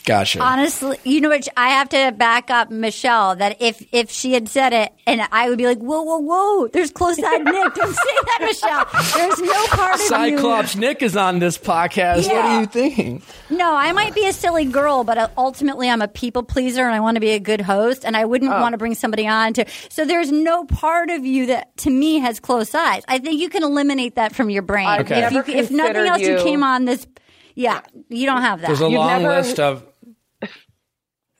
Gotcha. 0.04 0.40
Honestly, 0.40 0.98
you 1.04 1.20
know 1.20 1.28
what? 1.28 1.46
I 1.56 1.70
have 1.70 1.88
to 1.90 2.12
back 2.16 2.50
up 2.50 2.70
Michelle 2.70 3.36
that 3.36 3.60
if 3.60 3.84
if 3.92 4.10
she 4.10 4.32
had 4.32 4.48
said 4.48 4.72
it, 4.72 4.92
and 5.06 5.20
I 5.32 5.48
would 5.48 5.58
be 5.58 5.66
like, 5.66 5.78
whoa, 5.78 6.02
whoa, 6.02 6.18
whoa, 6.18 6.68
there's 6.68 6.90
close-eyed 6.90 7.44
Nick. 7.44 7.74
Don't 7.74 7.94
say 7.94 8.16
that, 8.26 8.38
Michelle. 8.40 8.86
There's 9.16 9.40
no 9.40 9.66
part 9.66 9.94
of 9.94 10.00
Cyclops 10.02 10.76
Nick 10.76 11.02
is 11.02 11.16
on 11.16 11.38
this 11.38 11.58
podcast. 11.58 12.26
What 12.26 12.36
are 12.36 12.60
you 12.60 12.66
thinking? 12.66 13.22
No, 13.50 13.74
I 13.74 13.92
might 13.92 14.14
be 14.14 14.26
a 14.26 14.32
silly 14.32 14.64
girl, 14.64 15.04
but 15.04 15.18
uh, 15.18 15.28
ultimately 15.36 15.88
I'm 15.90 16.02
a 16.02 16.08
people 16.08 16.42
pleaser, 16.42 16.82
and 16.84 16.94
I 16.94 17.00
want 17.00 17.16
to 17.16 17.20
be 17.20 17.30
a 17.30 17.40
good 17.40 17.60
host, 17.60 18.04
and 18.04 18.16
I 18.16 18.24
wouldn't 18.24 18.50
Oh. 18.52 18.60
want 18.60 18.72
to 18.74 18.78
bring 18.78 18.94
somebody 18.94 19.26
on 19.26 19.52
to. 19.54 19.64
So 19.90 20.04
there's 20.04 20.32
no 20.32 20.64
part 20.64 21.10
of 21.10 21.24
you 21.24 21.46
that 21.46 21.76
to 21.78 21.90
me 21.90 22.18
has 22.20 22.40
close 22.40 22.74
eyes. 22.74 23.02
I 23.08 23.18
think 23.18 23.40
you 23.40 23.48
can 23.48 23.62
eliminate 23.62 24.16
that 24.16 24.34
from 24.34 24.50
your 24.50 24.62
brain. 24.62 25.00
Okay. 25.00 25.24
If, 25.24 25.32
you, 25.32 25.54
if 25.54 25.70
nothing 25.70 26.06
else, 26.06 26.20
you 26.20 26.36
you- 26.38 26.42
came 26.42 26.62
on 26.62 26.84
this. 26.84 27.06
Yeah, 27.56 27.80
you 28.08 28.26
don't 28.26 28.42
have 28.42 28.60
that. 28.60 28.68
There's 28.68 28.80
a 28.80 28.84
You've 28.84 28.94
long 28.94 29.22
never- 29.22 29.34
list 29.34 29.58
of 29.60 29.84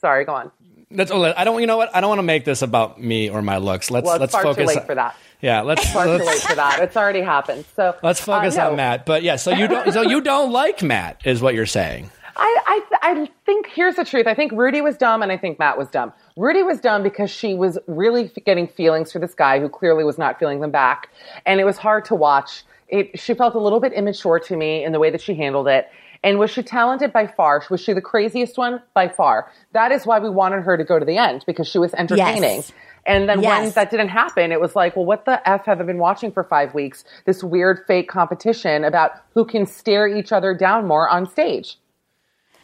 Sorry, 0.01 0.25
go 0.25 0.35
on. 0.35 0.51
That's 0.91 1.11
all. 1.11 1.25
I 1.25 1.45
don't. 1.45 1.61
You 1.61 1.67
know 1.67 1.77
what? 1.77 1.95
I 1.95 2.01
don't 2.01 2.09
want 2.09 2.19
to 2.19 2.25
make 2.25 2.45
this 2.45 2.63
about 2.63 3.01
me 3.01 3.31
or 3.31 3.43
my 3.43 3.59
looks. 3.59 3.91
Let's 3.91 4.05
Well, 4.05 4.15
it's 4.15 4.21
let's 4.21 4.33
far 4.33 4.43
too 4.43 4.49
focus. 4.49 4.75
late 4.75 4.87
for 4.87 4.95
that. 4.97 5.15
Yeah, 5.41 5.63
let's 5.63 5.89
Far 5.91 6.05
too 6.05 6.11
let's, 6.13 6.27
late 6.27 6.41
for 6.41 6.55
that. 6.55 6.81
It's 6.81 6.97
already 6.97 7.23
happened. 7.23 7.65
So 7.75 7.97
let's 8.03 8.21
focus 8.21 8.57
uh, 8.57 8.65
no. 8.65 8.71
on 8.71 8.77
Matt. 8.77 9.07
But 9.07 9.23
yeah, 9.23 9.37
so 9.37 9.53
you 9.53 9.69
don't. 9.69 9.93
So 9.93 10.03
you 10.03 10.21
don't 10.21 10.53
like 10.53 10.83
Matt, 10.83 11.21
is 11.25 11.41
what 11.41 11.55
you're 11.55 11.67
saying? 11.67 12.11
I, 12.37 12.83
I, 12.93 12.99
I 13.03 13.31
think 13.45 13.67
here's 13.67 13.97
the 13.97 14.05
truth. 14.05 14.27
I 14.27 14.35
think 14.35 14.53
Rudi 14.53 14.81
was 14.81 14.97
dumb, 14.97 15.23
and 15.23 15.31
I 15.31 15.37
think 15.37 15.59
Matt 15.59 15.77
was 15.77 15.89
dumb. 15.89 16.13
Rudi 16.37 16.63
was 16.63 16.81
dumb 16.81 17.03
because 17.03 17.31
she 17.31 17.55
was 17.55 17.79
really 17.87 18.31
getting 18.47 18.67
feelings 18.67 19.13
for 19.13 19.19
this 19.19 19.35
guy 19.35 19.61
who 19.61 19.69
clearly 19.69 20.05
was 20.05 20.17
not 20.17 20.39
feeling 20.39 20.61
them 20.61 20.71
back, 20.71 21.11
and 21.45 21.61
it 21.61 21.65
was 21.65 21.77
hard 21.77 22.05
to 22.07 22.15
watch. 22.15 22.65
It, 22.89 23.19
she 23.21 23.35
felt 23.35 23.55
a 23.55 23.61
little 23.61 23.79
bit 23.79 23.93
immature 23.93 24.41
to 24.41 24.57
me 24.57 24.83
in 24.85 24.93
the 24.93 24.99
way 24.99 25.11
that 25.11 25.21
she 25.21 25.35
handled 25.35 25.69
it. 25.69 25.91
And 26.23 26.39
was 26.39 26.51
she 26.51 26.63
talented 26.63 27.13
by 27.13 27.27
far? 27.27 27.63
Was 27.71 27.81
she 27.81 27.93
the 27.95 28.03
craziest 28.03 28.59
one 28.59 28.83
by 28.95 29.09
far? 29.09 29.51
That 29.73 29.91
is 29.91 30.05
why 30.05 30.19
we 30.19 30.29
wanted 30.29 30.63
her 30.63 30.77
to 30.77 30.85
go 30.85 30.99
to 30.99 31.05
the 31.05 31.17
end 31.17 31.45
because 31.47 31.67
she 31.67 31.79
was 31.79 31.95
entertaining. 31.95 32.57
Yes. 32.57 32.73
And 33.07 33.27
then 33.27 33.41
when 33.41 33.71
that 33.71 33.91
didn't 33.91 34.09
happen, 34.11 34.53
it 34.53 34.61
was 34.61 34.77
like, 34.77 34.95
well, 34.97 35.07
what 35.07 35.25
the 35.25 35.41
F 35.49 35.65
have 35.65 35.81
I 35.81 35.85
been 35.85 35.97
watching 35.97 36.31
for 36.31 36.45
five 36.45 36.75
weeks? 36.75 37.05
This 37.25 37.43
weird 37.43 37.81
fake 37.87 38.09
competition 38.11 38.85
about 38.85 39.13
who 39.33 39.47
can 39.47 39.65
stare 39.65 40.07
each 40.07 40.33
other 40.33 40.53
down 40.53 40.87
more 40.87 41.09
on 41.09 41.27
stage. 41.27 41.79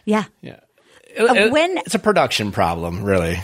Yeah. 0.05 0.25
Uh, 0.45 0.53
it- 1.25 1.37
it- 1.37 1.53
when- 1.53 1.79
it's 1.79 1.95
a 1.95 1.99
production 1.99 2.53
problem, 2.53 3.03
really. 3.03 3.39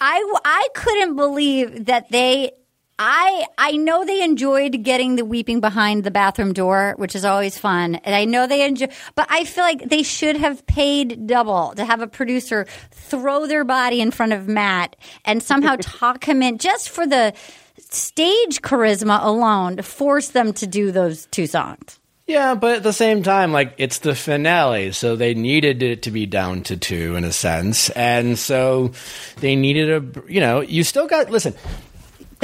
I, 0.00 0.34
I 0.44 0.68
couldn't 0.74 1.14
believe 1.14 1.84
that 1.86 2.10
they 2.10 2.50
I 2.98 3.46
I 3.58 3.72
know 3.72 4.04
they 4.04 4.22
enjoyed 4.22 4.84
getting 4.84 5.16
the 5.16 5.24
weeping 5.24 5.60
behind 5.60 6.04
the 6.04 6.10
bathroom 6.12 6.52
door, 6.52 6.94
which 6.96 7.16
is 7.16 7.24
always 7.24 7.58
fun, 7.58 7.96
and 7.96 8.14
I 8.14 8.24
know 8.24 8.46
they 8.46 8.64
enjoy. 8.64 8.88
But 9.16 9.26
I 9.30 9.44
feel 9.44 9.64
like 9.64 9.88
they 9.88 10.04
should 10.04 10.36
have 10.36 10.64
paid 10.66 11.26
double 11.26 11.74
to 11.74 11.84
have 11.84 12.00
a 12.00 12.06
producer 12.06 12.66
throw 12.92 13.46
their 13.46 13.64
body 13.64 14.00
in 14.00 14.12
front 14.12 14.32
of 14.32 14.46
Matt 14.46 14.94
and 15.24 15.42
somehow 15.42 15.76
talk 15.80 16.24
him 16.24 16.40
in 16.42 16.58
just 16.58 16.88
for 16.88 17.06
the 17.06 17.32
stage 17.78 18.62
charisma 18.62 19.22
alone 19.24 19.76
to 19.76 19.82
force 19.82 20.28
them 20.28 20.52
to 20.52 20.66
do 20.66 20.92
those 20.92 21.26
two 21.26 21.46
songs. 21.46 21.98
Yeah, 22.26 22.54
but 22.54 22.76
at 22.76 22.82
the 22.82 22.92
same 22.92 23.22
time, 23.22 23.52
like 23.52 23.74
it's 23.76 23.98
the 23.98 24.14
finale, 24.14 24.92
so 24.92 25.14
they 25.14 25.34
needed 25.34 25.82
it 25.82 26.02
to 26.02 26.10
be 26.10 26.24
down 26.26 26.62
to 26.64 26.76
two 26.76 27.16
in 27.16 27.24
a 27.24 27.32
sense, 27.32 27.90
and 27.90 28.38
so 28.38 28.92
they 29.40 29.56
needed 29.56 29.90
a. 29.90 30.32
You 30.32 30.40
know, 30.40 30.60
you 30.60 30.84
still 30.84 31.06
got 31.06 31.30
listen. 31.30 31.54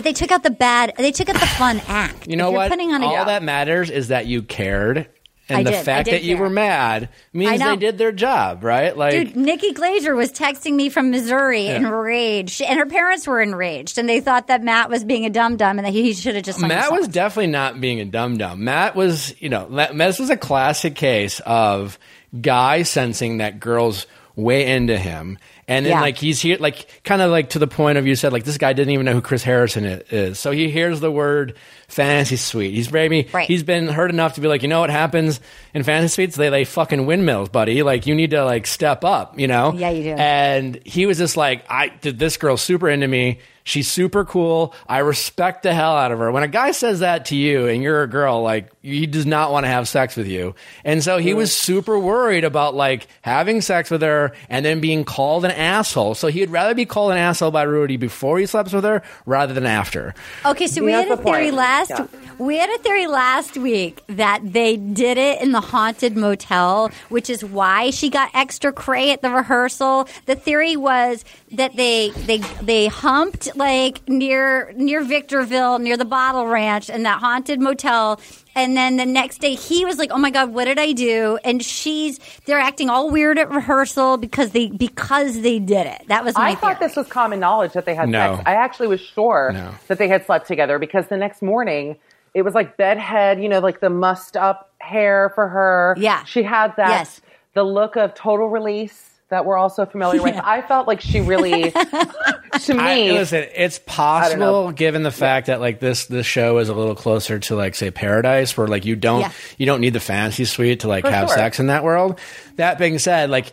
But 0.01 0.05
they 0.05 0.13
took 0.15 0.33
out 0.33 0.43
the 0.43 0.51
bad. 0.51 0.95
They 0.97 1.13
took 1.13 1.29
out 1.29 1.39
the 1.39 1.47
fun 1.47 1.79
act. 1.89 2.27
You 2.27 2.35
know 2.35 2.49
if 2.49 2.55
what? 2.55 2.71
Putting 2.71 2.91
on 2.91 3.03
a, 3.03 3.07
All 3.07 3.27
that 3.27 3.43
matters 3.43 3.91
is 3.91 4.09
that 4.09 4.25
you 4.25 4.41
cared, 4.41 5.11
and 5.51 5.59
I 5.59 5.63
the 5.63 5.73
did. 5.73 5.85
Fact 5.85 6.09
that 6.09 6.23
you 6.23 6.39
were 6.39 6.49
mad 6.49 7.11
means 7.35 7.61
they 7.61 7.77
did 7.77 7.99
their 7.99 8.11
job, 8.11 8.65
right? 8.65 8.97
Like, 8.97 9.13
Dude, 9.13 9.37
Nikki 9.37 9.75
Glazer 9.75 10.17
was 10.17 10.33
texting 10.33 10.73
me 10.73 10.89
from 10.89 11.11
Missouri 11.11 11.67
enraged, 11.67 12.63
and 12.63 12.79
her 12.79 12.87
parents 12.87 13.27
were 13.27 13.43
enraged, 13.43 13.99
and 13.99 14.09
they 14.09 14.21
thought 14.21 14.47
that 14.47 14.63
Matt 14.63 14.89
was 14.89 15.05
being 15.05 15.27
a 15.27 15.31
dum 15.31 15.59
dum 15.59 15.79
and 15.79 15.87
that 15.87 15.93
he 15.93 16.15
should 16.15 16.35
have 16.35 16.45
just 16.45 16.63
Matt 16.63 16.91
was 16.91 17.07
definitely 17.07 17.53
not 17.53 17.79
being 17.79 18.01
a 18.01 18.07
dum 18.07 18.39
dum. 18.39 18.65
Matt 18.65 18.97
was, 18.97 19.35
you 19.39 19.51
know, 19.51 19.69
this 19.69 20.19
was 20.19 20.31
a 20.31 20.37
classic 20.39 20.95
case 20.95 21.41
of 21.41 21.99
guy 22.41 22.85
sensing 22.85 23.37
that 23.37 23.61
girls 23.61 24.07
way 24.37 24.67
into 24.67 24.97
him. 24.97 25.39
And 25.69 25.87
then, 25.87 25.93
Yeah. 25.93 26.01
like, 26.01 26.17
he's 26.19 26.41
here, 26.41 26.57
like, 26.59 27.03
kind 27.05 27.23
of 27.23 27.31
like 27.31 27.51
to 27.51 27.59
the 27.61 27.67
point 27.67 27.97
of 27.99 28.07
you 28.07 28.17
said, 28.17 28.33
like, 28.33 28.45
this 28.45 28.59
guy 28.59 28.73
didn't 28.73 28.93
even 28.93 29.07
know 29.07 29.13
who 29.13 29.21
Chris 29.21 29.43
Harrison 29.45 29.85
is. 30.11 30.39
So 30.39 30.51
he 30.51 30.69
hears 30.71 30.99
the 31.01 31.11
word 31.13 31.55
fantasy 31.89 32.37
suite. 32.37 32.75
He's 32.75 32.91
maybe, 32.91 33.29
Right. 33.33 33.47
he's 33.47 33.63
been 33.63 33.87
hurt 33.87 34.11
enough 34.11 34.35
to 34.35 34.41
be 34.41 34.49
like, 34.49 34.63
you 34.63 34.69
know 34.69 34.81
what 34.81 34.91
happens 34.91 35.41
in 35.75 35.83
fantasy 35.85 36.15
suites? 36.15 36.37
They 36.37 36.51
lay 36.51 36.65
fucking 36.65 37.07
windmills, 37.07 37.51
buddy. 37.51 37.83
Like, 37.83 38.07
you 38.07 38.15
need 38.15 38.31
to, 38.31 38.45
like, 38.45 38.67
step 38.67 39.05
up, 39.05 39.39
you 39.39 39.47
know? 39.47 39.73
Yeah, 39.77 39.91
you 39.91 40.03
do. 40.03 40.11
And 40.19 40.81
he 40.85 41.07
was 41.07 41.19
just 41.19 41.37
like, 41.37 41.65
I 41.71 41.89
did 42.01 42.19
this 42.19 42.37
girl 42.37 42.57
super 42.57 42.89
into 42.89 43.07
me. 43.07 43.39
She's 43.65 43.89
super 43.91 44.25
cool. 44.25 44.75
I 44.89 44.99
respect 44.99 45.63
the 45.63 45.75
hell 45.75 45.97
out 45.97 46.13
of 46.13 46.19
her. 46.19 46.33
When 46.33 46.43
a 46.43 46.49
guy 46.49 46.71
says 46.73 47.01
that 47.01 47.27
to 47.27 47.37
you 47.37 47.67
and 47.67 47.83
you're 47.83 48.03
a 48.03 48.07
girl, 48.09 48.43
like 48.43 48.71
he 48.83 49.07
does 49.07 49.27
not 49.27 49.53
want 49.53 49.65
to 49.65 49.69
have 49.69 49.87
sex 49.89 50.17
with 50.17 50.27
you. 50.27 50.55
And 50.85 51.03
so 51.05 51.19
he 51.19 51.35
was 51.35 51.55
super 51.55 51.99
worried 51.99 52.45
about 52.45 52.75
like 52.75 53.07
having 53.23 53.61
sex 53.61 53.91
with 53.91 54.03
her 54.03 54.33
and 54.49 54.65
then 54.65 54.81
being 54.81 55.05
called 55.05 55.45
an 55.45 55.51
asshole. 55.51 56.15
So 56.15 56.29
he'd 56.29 56.51
rather 56.51 56.75
be 56.75 56.87
called 56.87 57.13
an 57.13 57.19
asshole 57.19 57.51
by 57.51 57.63
Rudi 57.65 57.97
before 57.97 58.39
he 58.39 58.47
slept 58.47 58.73
with 58.73 58.85
her 58.85 59.03
rather 59.27 59.53
than 59.53 59.67
after. 59.67 60.15
Okay, 60.45 60.67
so 60.67 60.83
we 60.85 60.93
That's 60.93 61.09
had 61.09 61.15
a 61.15 61.23
the 61.23 61.23
theory 61.23 61.45
point. 61.45 61.55
last. 61.55 61.91
Yeah. 61.91 62.07
We 62.41 62.57
had 62.57 62.71
a 62.71 62.79
theory 62.79 63.07
last 63.07 63.59
week 63.59 64.03
that 64.07 64.41
they 64.43 64.79
did 64.79 65.19
it 65.19 65.43
in 65.43 65.53
the 65.53 65.61
haunted 65.61 66.17
motel, 66.17 66.91
which 67.11 67.29
is 67.29 67.45
why 67.45 67.91
she 67.91 68.09
got 68.09 68.31
extra 68.33 68.73
cray 68.73 69.11
at 69.11 69.21
the 69.21 69.29
rehearsal. 69.29 70.09
The 70.25 70.37
theory 70.37 70.75
was 70.75 71.23
that 71.53 71.77
they 71.77 72.09
they 72.25 72.39
they 72.63 72.87
humped 72.87 73.55
like 73.57 74.09
near 74.09 74.73
near 74.75 75.03
Victorville, 75.05 75.81
near 75.81 75.99
the 75.99 76.07
Bottle 76.07 76.47
Ranch, 76.47 76.89
and 76.89 77.05
that 77.05 77.21
haunted 77.21 77.61
motel. 77.61 78.19
And 78.55 78.75
then 78.75 78.97
the 78.97 79.05
next 79.05 79.43
day, 79.43 79.55
he 79.55 79.85
was 79.85 79.99
like, 79.99 80.11
"Oh 80.11 80.19
my 80.19 80.31
god, 80.31 80.55
what 80.55 80.65
did 80.65 80.79
I 80.79 80.93
do?" 80.93 81.39
And 81.45 81.63
she's 81.63 82.19
they're 82.47 82.59
acting 82.59 82.89
all 82.89 83.11
weird 83.11 83.39
at 83.39 83.51
rehearsal 83.51 84.17
because 84.17 84.53
they 84.53 84.69
because 84.69 85.43
they 85.43 85.59
did 85.59 85.87
it. 85.87 86.05
That 86.09 86.25
was 86.25 86.35
my 86.37 86.49
I 86.49 86.55
thought 86.55 86.79
theory. 86.79 86.89
this 86.89 86.97
was 86.97 87.07
common 87.07 87.39
knowledge 87.39 87.75
that 87.75 87.85
they 87.85 87.95
had 87.95 88.09
No. 88.09 88.37
sex. 88.37 88.43
I 88.47 88.55
actually 88.55 88.89
was 88.89 89.01
sure 89.03 89.51
No. 89.53 89.73
that 89.89 89.99
they 89.99 90.09
had 90.09 90.25
slept 90.25 90.49
together 90.49 90.79
because 90.79 91.07
the 91.09 91.19
next 91.19 91.43
morning 91.43 91.97
it 92.35 92.43
was 92.43 92.55
like 92.55 92.77
bedhead, 92.77 93.43
you 93.43 93.49
know, 93.49 93.61
like 93.61 93.81
the 93.81 93.91
mussed 93.91 94.37
up 94.37 94.71
hair 94.79 95.31
for 95.35 95.49
her. 95.49 95.95
Yeah. 95.99 96.25
She 96.25 96.43
had 96.43 96.75
that 96.77 96.89
Yes. 96.91 97.21
the 97.55 97.63
look 97.63 97.97
of 97.97 98.15
total 98.15 98.49
release 98.49 99.09
that 99.31 99.45
we're 99.45 99.57
also 99.57 99.87
familiar 99.87 100.21
with. 100.23 100.35
Yeah. 100.35 100.43
I 100.45 100.61
felt 100.63 100.89
like 100.89 101.01
she 101.01 101.21
really 101.21 101.71
to 101.71 102.75
I, 102.77 102.95
me 102.97 103.13
listen, 103.13 103.47
it's 103.55 103.79
possible 103.79 104.73
given 104.73 105.03
the 105.05 105.11
fact 105.13 105.47
that 105.47 105.61
like 105.61 105.79
this 105.81 106.07
this 106.07 106.27
show 106.27 106.59
is 106.59 106.69
a 106.69 106.75
little 106.75 106.95
closer 106.97 107.39
to 107.39 107.55
like 107.57 107.75
say 107.75 107.91
Paradise, 107.91 108.57
where 108.57 108.67
like 108.67 108.85
you 108.85 108.97
don't 108.97 109.21
Yeah. 109.21 109.33
you 109.59 109.67
don't 109.67 109.81
need 109.81 109.93
the 109.93 110.01
fantasy 110.01 110.45
suite 110.45 110.81
to 110.81 110.89
like 110.89 111.05
For 111.05 111.11
have 111.11 111.29
sure. 111.29 111.37
sex 111.37 111.61
in 111.61 111.67
that 111.69 111.85
world. 111.85 112.19
That 112.57 112.79
being 112.79 112.99
said, 112.99 113.31
like 113.31 113.53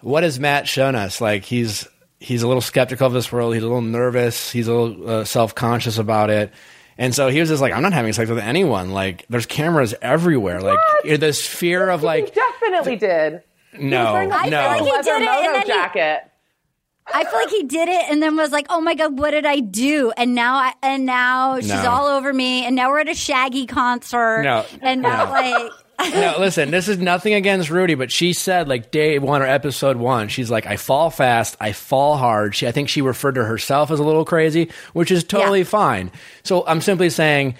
what 0.00 0.22
has 0.22 0.40
Matt 0.40 0.66
shown 0.66 0.94
us? 0.94 1.20
Like 1.20 1.44
he's 1.44 1.86
he's 2.18 2.42
a 2.42 2.46
little 2.48 2.62
skeptical 2.62 3.06
of 3.06 3.12
this 3.12 3.30
world. 3.30 3.52
He's 3.54 3.62
a 3.62 3.66
little 3.66 3.82
nervous. 3.82 4.50
He's 4.50 4.68
a 4.68 4.72
little 4.74 5.10
uh, 5.10 5.24
self 5.24 5.54
conscious 5.54 5.98
about 5.98 6.30
it. 6.30 6.52
And 7.00 7.14
so 7.14 7.28
he 7.28 7.40
was 7.40 7.48
just 7.48 7.60
like, 7.62 7.72
I'm 7.72 7.82
not 7.82 7.92
having 7.94 8.12
sex 8.12 8.28
with 8.30 8.38
anyone. 8.38 8.90
Like, 8.90 9.24
there's 9.30 9.46
cameras 9.46 9.94
everywhere. 10.02 10.60
Like, 10.60 10.78
eh, 11.04 11.16
this 11.16 11.44
fear 11.46 11.88
of 11.88 12.00
he 12.00 12.06
like, 12.06 12.34
definitely 12.34 12.96
did. 12.96 13.42
no, 13.78 14.12
wearing 14.12 14.30
a 14.30 14.34
I 14.34 14.42
feel 14.42 14.50
no. 14.50 14.66
like 14.66 14.82
he 14.82 14.90
did 14.90 15.06
it, 15.06 15.08
and 15.08 15.24
moto 15.24 15.52
then 15.52 15.62
he- 15.62 15.66
jacket. 15.68 16.20
I 17.12 17.24
feel 17.24 17.40
like 17.40 17.48
he 17.50 17.62
did 17.64 17.88
it 17.88 18.04
and 18.08 18.22
then 18.22 18.36
was 18.36 18.52
like, 18.52 18.66
"Oh 18.70 18.80
my 18.80 18.94
god, 18.94 19.18
what 19.18 19.32
did 19.32 19.44
I 19.44 19.58
do?" 19.58 20.12
And 20.16 20.32
now, 20.36 20.54
I, 20.56 20.74
and 20.80 21.06
now 21.06 21.58
she's 21.58 21.68
No. 21.70 21.90
all 21.90 22.06
over 22.06 22.32
me. 22.32 22.64
And 22.64 22.76
now 22.76 22.90
we're 22.90 23.00
at 23.00 23.08
a 23.08 23.14
Shaggy 23.14 23.66
concert. 23.66 24.42
No. 24.44 24.64
and 24.80 25.02
now 25.02 25.24
No. 25.24 25.30
like, 25.32 25.72
no, 26.08 26.36
listen, 26.38 26.70
this 26.70 26.88
is 26.88 26.98
nothing 26.98 27.34
against 27.34 27.70
Rudi, 27.70 27.94
but 27.94 28.10
she 28.10 28.32
said 28.32 28.68
like 28.68 28.90
day 28.90 29.18
one 29.18 29.42
or 29.42 29.46
episode 29.46 29.96
one, 29.96 30.28
she's 30.28 30.50
like, 30.50 30.66
I 30.66 30.76
fall 30.76 31.10
fast, 31.10 31.56
I 31.60 31.72
fall 31.72 32.16
hard. 32.16 32.54
She, 32.54 32.66
I 32.66 32.72
think 32.72 32.88
she 32.88 33.02
referred 33.02 33.34
to 33.36 33.44
herself 33.44 33.90
as 33.90 33.98
a 33.98 34.04
little 34.04 34.24
crazy, 34.24 34.70
which 34.92 35.10
is 35.10 35.24
totally 35.24 35.60
Yeah. 35.60 35.64
fine. 35.66 36.10
So 36.42 36.64
I'm 36.66 36.80
simply 36.80 37.10
saying, 37.10 37.56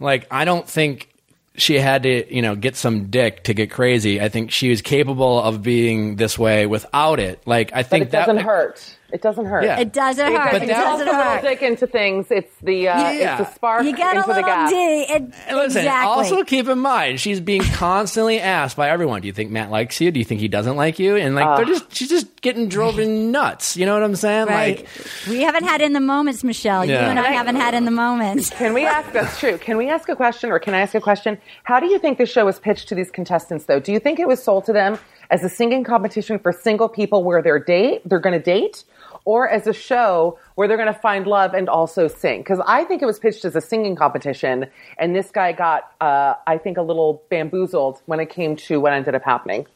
like, 0.00 0.26
I 0.30 0.44
don't 0.44 0.68
think 0.68 1.08
she 1.56 1.78
had 1.78 2.02
to, 2.02 2.34
you 2.34 2.42
know, 2.42 2.54
get 2.54 2.76
some 2.76 3.06
dick 3.10 3.44
to 3.44 3.54
get 3.54 3.70
crazy. 3.70 4.20
I 4.20 4.28
think 4.28 4.50
she 4.50 4.68
was 4.68 4.82
capable 4.82 5.40
of 5.42 5.62
being 5.62 6.16
this 6.16 6.38
way 6.38 6.66
without 6.66 7.18
it. 7.18 7.40
Like, 7.46 7.72
I 7.72 7.76
But 7.82 7.86
think 7.90 8.02
it 8.06 8.10
doesn't 8.10 8.36
that 8.36 8.44
hurt. 8.44 8.95
It 9.12 9.22
doesn't 9.22 9.44
hurt. 9.46 9.64
Yeah. 9.64 9.78
it 9.78 9.92
doesn't 9.92 10.26
hurt. 10.32 10.50
But 10.52 10.62
it 10.62 10.66
that- 10.68 10.82
doesn't 10.82 11.06
Put 11.06 11.14
a 11.14 11.22
hurt. 11.24 11.42
dick 11.42 11.62
into 11.62 11.86
things. 11.86 12.26
It's 12.30 12.52
the 12.62 12.88
uh, 12.88 13.12
Yeah. 13.12 13.38
it's 13.40 13.48
the 13.50 13.54
spark 13.54 13.84
You 13.84 13.96
got 13.96 14.16
a 14.16 14.18
into 14.18 14.28
the 14.28 14.34
little 14.34 14.48
gas. 14.50 14.70
D. 14.70 14.76
It, 14.76 15.10
And 15.48 15.56
listen, 15.56 15.78
exactly. 15.82 16.08
also 16.12 16.42
keep 16.44 16.68
in 16.68 16.78
mind, 16.80 17.20
she's 17.20 17.40
being 17.40 17.62
constantly 17.62 18.40
asked 18.40 18.76
by 18.76 18.90
everyone, 18.90 19.20
do 19.20 19.26
you 19.28 19.32
think 19.32 19.50
Matt 19.50 19.70
likes 19.70 20.00
you? 20.00 20.10
Do 20.10 20.18
you 20.18 20.24
think 20.24 20.40
he 20.40 20.48
doesn't 20.48 20.76
like 20.76 20.98
you? 20.98 21.16
And 21.16 21.34
like, 21.36 21.56
they're 21.56 21.66
just, 21.66 21.94
she's 21.94 22.08
just 22.08 22.40
getting 22.40 22.68
driven 22.68 23.30
nuts. 23.30 23.76
You 23.76 23.86
know 23.86 23.94
what 23.94 24.02
I'm 24.02 24.16
saying? 24.16 24.46
right. 24.48 24.78
Like, 24.78 24.88
we 25.28 25.42
haven't 25.42 25.64
had 25.64 25.80
in 25.80 25.92
the 25.92 26.00
moments, 26.00 26.42
Michelle. 26.42 26.84
Yeah. 26.84 27.04
You 27.04 27.10
and 27.10 27.18
I 27.20 27.30
haven't 27.32 27.56
had 27.56 27.74
in 27.74 27.84
the 27.84 27.90
moments. 27.92 28.50
Can 28.50 28.74
we 28.74 28.84
ask? 28.86 29.12
That's 29.12 29.38
true. 29.40 29.56
Can 29.58 29.76
we 29.76 29.88
ask 29.88 30.08
a 30.08 30.16
question, 30.16 30.50
or 30.50 30.58
can 30.58 30.74
I 30.74 30.80
ask 30.80 30.94
a 30.94 31.00
question? 31.00 31.38
How 31.62 31.78
do 31.80 31.86
you 31.86 31.98
think 31.98 32.18
this 32.18 32.30
show 32.30 32.44
was 32.44 32.58
pitched 32.58 32.88
to 32.88 32.94
these 32.94 33.10
contestants, 33.10 33.66
though? 33.66 33.78
Do 33.80 33.92
you 33.92 34.00
think 34.00 34.18
it 34.18 34.26
was 34.26 34.42
sold 34.42 34.64
to 34.66 34.72
them 34.72 34.98
as 35.30 35.42
a 35.44 35.48
singing 35.48 35.84
competition 35.84 36.38
for 36.38 36.52
single 36.52 36.88
people 36.88 37.24
where 37.24 37.42
they're 37.42 37.58
date 37.58 38.02
they're 38.04 38.20
going 38.20 38.38
to 38.38 38.42
date, 38.42 38.84
or 39.24 39.48
as 39.48 39.66
a 39.66 39.72
show 39.72 40.38
where 40.54 40.68
they're 40.68 40.76
going 40.76 40.92
to 40.92 41.00
find 41.00 41.26
love 41.26 41.54
and 41.54 41.68
also 41.68 42.08
sing? 42.08 42.40
Because 42.40 42.60
I 42.66 42.84
think 42.84 43.02
it 43.02 43.06
was 43.06 43.18
pitched 43.18 43.44
as 43.44 43.56
a 43.56 43.60
singing 43.60 43.96
competition, 43.96 44.66
and 44.98 45.14
this 45.14 45.30
guy 45.30 45.52
got, 45.52 45.92
uh, 46.00 46.34
I 46.46 46.58
think, 46.58 46.76
a 46.78 46.82
little 46.82 47.22
bamboozled 47.30 48.02
when 48.06 48.20
it 48.20 48.30
came 48.30 48.56
to 48.56 48.80
what 48.80 48.92
ended 48.92 49.14
up 49.14 49.22
happening. 49.22 49.66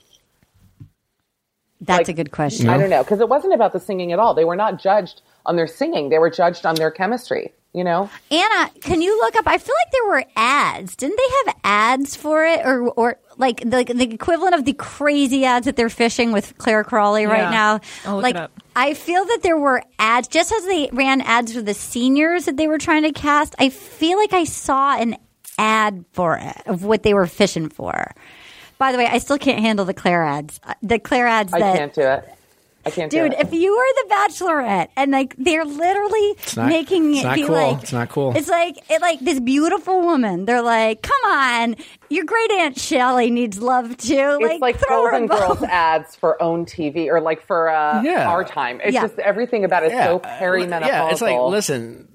That's 1.81 2.01
Like- 2.01 2.09
a 2.09 2.13
good 2.13 2.31
question. 2.31 2.69
I 2.69 2.77
don't 2.77 2.91
know 2.91 3.03
because 3.03 3.21
it 3.21 3.29
wasn't 3.29 3.55
about 3.55 3.73
the 3.73 3.81
singing 3.81 4.13
at 4.13 4.19
all. 4.19 4.35
They 4.35 4.45
were 4.45 4.57
not 4.57 4.79
judged 4.79 5.23
on 5.47 5.57
their 5.57 5.67
singing; 5.67 6.11
they 6.11 6.19
were 6.19 6.31
judged 6.31 6.67
on 6.67 6.75
their 6.75 6.91
chemistry. 6.91 7.53
You 7.73 7.85
know. 7.85 8.11
Anna, 8.33 8.71
can 8.81 9.01
you 9.01 9.17
look 9.21 9.37
up? 9.37 9.47
I 9.47 9.59
feel 9.59 9.75
like 9.85 9.93
there 9.93 10.09
were 10.09 10.25
ads. 10.35 10.97
Didn't 10.97 11.17
they 11.17 11.51
have 11.53 11.57
ads 11.63 12.17
for 12.17 12.45
it, 12.45 12.61
or 12.65 12.89
or 12.89 13.19
like 13.37 13.61
the 13.61 13.85
the 13.85 14.13
equivalent 14.13 14.57
of 14.57 14.65
the 14.65 14.73
crazy 14.73 15.45
ads 15.45 15.67
that 15.67 15.77
they're 15.77 15.89
fishing 15.89 16.33
with 16.33 16.59
Clare 16.59 16.83
Crawley 16.83 17.27
right 17.27 17.51
now? 17.51 17.81
I'll 18.05 18.17
look 18.17 18.23
like 18.25 18.35
it 18.35 18.41
up. 18.41 18.53
I 18.75 18.95
feel 18.95 19.25
that 19.25 19.41
there 19.43 19.57
were 19.57 19.85
ads, 20.01 20.27
just 20.27 20.51
as 20.53 20.65
they 20.67 20.89
ran 20.93 21.21
ads 21.21 21.53
for 21.55 21.63
the 21.63 21.75
seniors 21.75 22.47
that 22.47 22.57
they 22.57 22.67
were 22.67 22.79
trying 22.79 23.03
to 23.05 23.13
cast. 23.13 23.55
I 23.59 23.69
feel 23.69 24.19
like 24.19 24.33
I 24.33 24.45
saw 24.45 24.99
an 24.99 25.17
ad 25.57 26.05
for 26.13 26.39
it 26.39 26.63
of 26.67 26.83
what 26.85 27.05
they 27.05 27.15
were 27.15 27.27
fishing 27.29 27.69
for. 27.69 28.13
By 28.79 28.91
the 28.93 28.99
way, 28.99 29.07
I 29.07 29.19
still 29.19 29.39
can't 29.39 29.61
handle 29.61 29.85
the 29.85 29.95
Clare 29.95 30.25
ads. 30.25 30.59
Uh, 30.65 30.75
The 30.83 30.99
Clare 30.99 31.27
ads 31.29 31.53
that, 31.53 31.63
I 31.63 31.77
can't 31.77 31.95
do 31.95 32.01
it. 32.03 32.29
I 32.87 32.91
can't 32.91 33.11
Dude, 33.11 33.33
do 33.33 33.37
it. 33.39 33.47
if 33.47 33.53
you 33.53 33.77
were 33.77 33.85
the 34.09 34.15
Bachelorette 34.15 34.89
and 34.97 35.11
like 35.13 35.35
they're 35.37 35.65
literally 35.67 36.35
not- 36.57 36.69
making 36.69 37.11
it's 37.11 37.21
it 37.21 37.25
not 37.25 37.35
be 37.35 37.43
cool. 37.43 37.53
like 37.55 37.83
It's 37.83 37.93
not 37.93 38.09
cool. 38.09 38.33
It's 38.35 38.49
like 38.49 38.79
it 38.91 39.03
like 39.03 39.21
this 39.21 39.39
beautiful 39.39 40.01
woman. 40.01 40.47
They're 40.47 40.63
like, 40.63 41.03
come 41.03 41.31
on, 41.31 41.77
your 42.09 42.25
great 42.25 42.51
aunt 42.53 42.79
Shelley 42.79 43.31
needs 43.31 43.59
love 43.61 43.97
too. 43.99 44.39
it's 44.41 44.61
like 44.63 44.79
throw 44.79 45.05
her 45.05 45.11
Golden. 45.11 45.27
Girls 45.29 45.63
ads 45.63 46.17
for 46.17 46.43
own 46.43 46.65
TV 46.65 47.09
or 47.09 47.21
like 47.21 47.43
for 47.47 47.69
uh, 47.69 48.03
Yeah. 48.03 48.29
our 48.31 48.45
time. 48.45 48.81
It's 48.83 48.95
Yeah. 48.95 49.03
just 49.03 49.19
everything 49.19 49.65
about 49.65 49.83
it 49.83 49.93
is 49.93 50.03
so 50.05 50.19
perimenopausal. 50.21 50.87
Yeah, 50.87 51.11
it's 51.11 51.21
like 51.21 51.39
listen, 51.39 52.09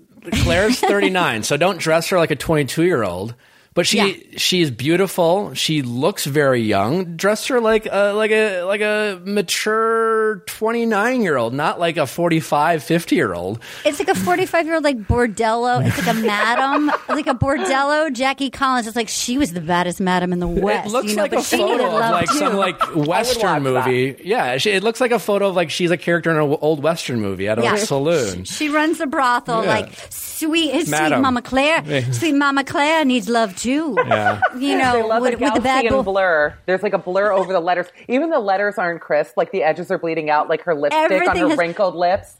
Clare's 0.44 0.80
39, 0.80 1.44
so 1.44 1.58
don't 1.58 1.78
dress 1.78 2.10
her 2.10 2.18
like 2.18 2.32
a 2.32 2.36
22 2.36 2.84
year 2.84 3.04
old. 3.04 3.36
But 3.76 3.86
she 3.86 3.98
Yeah. 3.98 4.38
she's 4.38 4.72
beautiful. 4.72 5.54
She 5.54 5.82
looks 5.82 6.26
very 6.26 6.62
young. 6.62 7.18
Dress 7.18 7.46
her 7.48 7.60
like 7.60 7.86
a 7.86 8.14
like 8.14 8.32
a 8.32 8.64
like 8.64 8.80
a 8.82 9.20
mature 9.26 10.44
29 10.48 11.22
year 11.22 11.36
old, 11.38 11.54
not 11.54 11.78
like 11.80 11.98
a 11.98 12.08
45, 12.08 12.84
50 12.84 13.16
year 13.18 13.34
old. 13.34 13.60
It's 13.84 14.00
like 14.00 14.08
a 14.08 14.16
45 14.16 14.66
year 14.66 14.76
old 14.76 14.84
like 14.86 15.00
bordello. 15.00 15.86
It's 15.86 15.98
like 15.98 16.16
a 16.16 16.20
madam, 16.26 16.88
like 17.10 17.28
a 17.28 17.34
bordello 17.36 18.12
Jackie 18.14 18.50
Collins. 18.50 18.88
It's 18.88 18.96
like 18.96 19.10
she 19.10 19.38
was 19.38 19.52
the 19.52 19.60
baddest 19.62 20.00
madam 20.00 20.32
in 20.32 20.40
the 20.40 20.48
West. 20.48 20.88
It 20.88 20.92
looks 20.94 21.10
you 21.10 21.18
know, 21.18 21.24
like 21.24 21.32
but 21.32 21.42
a 21.42 21.44
she 21.44 21.58
photo 21.58 21.86
of 21.88 21.94
like 22.12 22.30
too. 22.30 22.38
some 22.38 22.56
like 22.56 22.96
western 22.96 23.64
watch 23.66 23.88
movie. 23.88 24.16
Yeah, 24.24 24.58
she, 24.58 24.72
it 24.72 24.84
looks 24.84 25.02
like 25.02 25.12
a 25.12 25.20
photo 25.20 25.50
of 25.50 25.56
like 25.56 25.70
she's 25.70 25.92
a 25.92 25.98
character 25.98 26.32
in 26.32 26.38
an 26.38 26.58
old 26.62 26.82
western 26.82 27.20
movie 27.20 27.50
at 27.50 27.60
a 27.60 27.64
Yeah. 27.64 27.76
saloon. 27.76 28.46
She 28.46 28.70
runs 28.70 29.02
a 29.02 29.06
brothel 29.06 29.64
Yeah. 29.64 29.70
like 29.70 29.92
sweet, 30.36 30.72
his 30.72 30.88
sweet 30.88 31.18
Mama 31.20 31.42
Clare. 31.42 31.82
Yeah. 31.86 32.12
Sweet 32.12 32.34
Mama 32.34 32.64
Clare 32.64 33.06
needs 33.06 33.30
love 33.30 33.56
too. 33.56 33.96
Yeah. 33.98 34.42
You 34.58 34.78
know, 34.78 34.94
They 34.94 35.04
love 35.04 35.22
with, 35.22 35.40
the 35.40 35.46
with 35.46 35.54
the 35.56 35.62
bad 35.62 35.86
Gaussian 35.86 36.06
blur. 36.06 36.58
There's 36.66 36.84
like 36.84 36.94
a 36.94 36.98
blur 36.98 37.32
over 37.32 37.52
the 37.54 37.60
letters. 37.60 37.88
Even 38.08 38.30
the 38.30 38.40
letters 38.40 38.78
aren't 38.78 39.02
crisp. 39.02 39.36
Like 39.38 39.52
the 39.52 39.64
edges 39.64 39.92
are 39.92 39.98
bleeding 39.98 40.30
out. 40.30 40.50
Like 40.50 40.62
her 40.64 40.76
lipstick 40.76 41.28
on 41.28 41.38
her 41.38 41.50
has- 41.50 41.58
wrinkled 41.58 41.96
lips. 41.96 42.38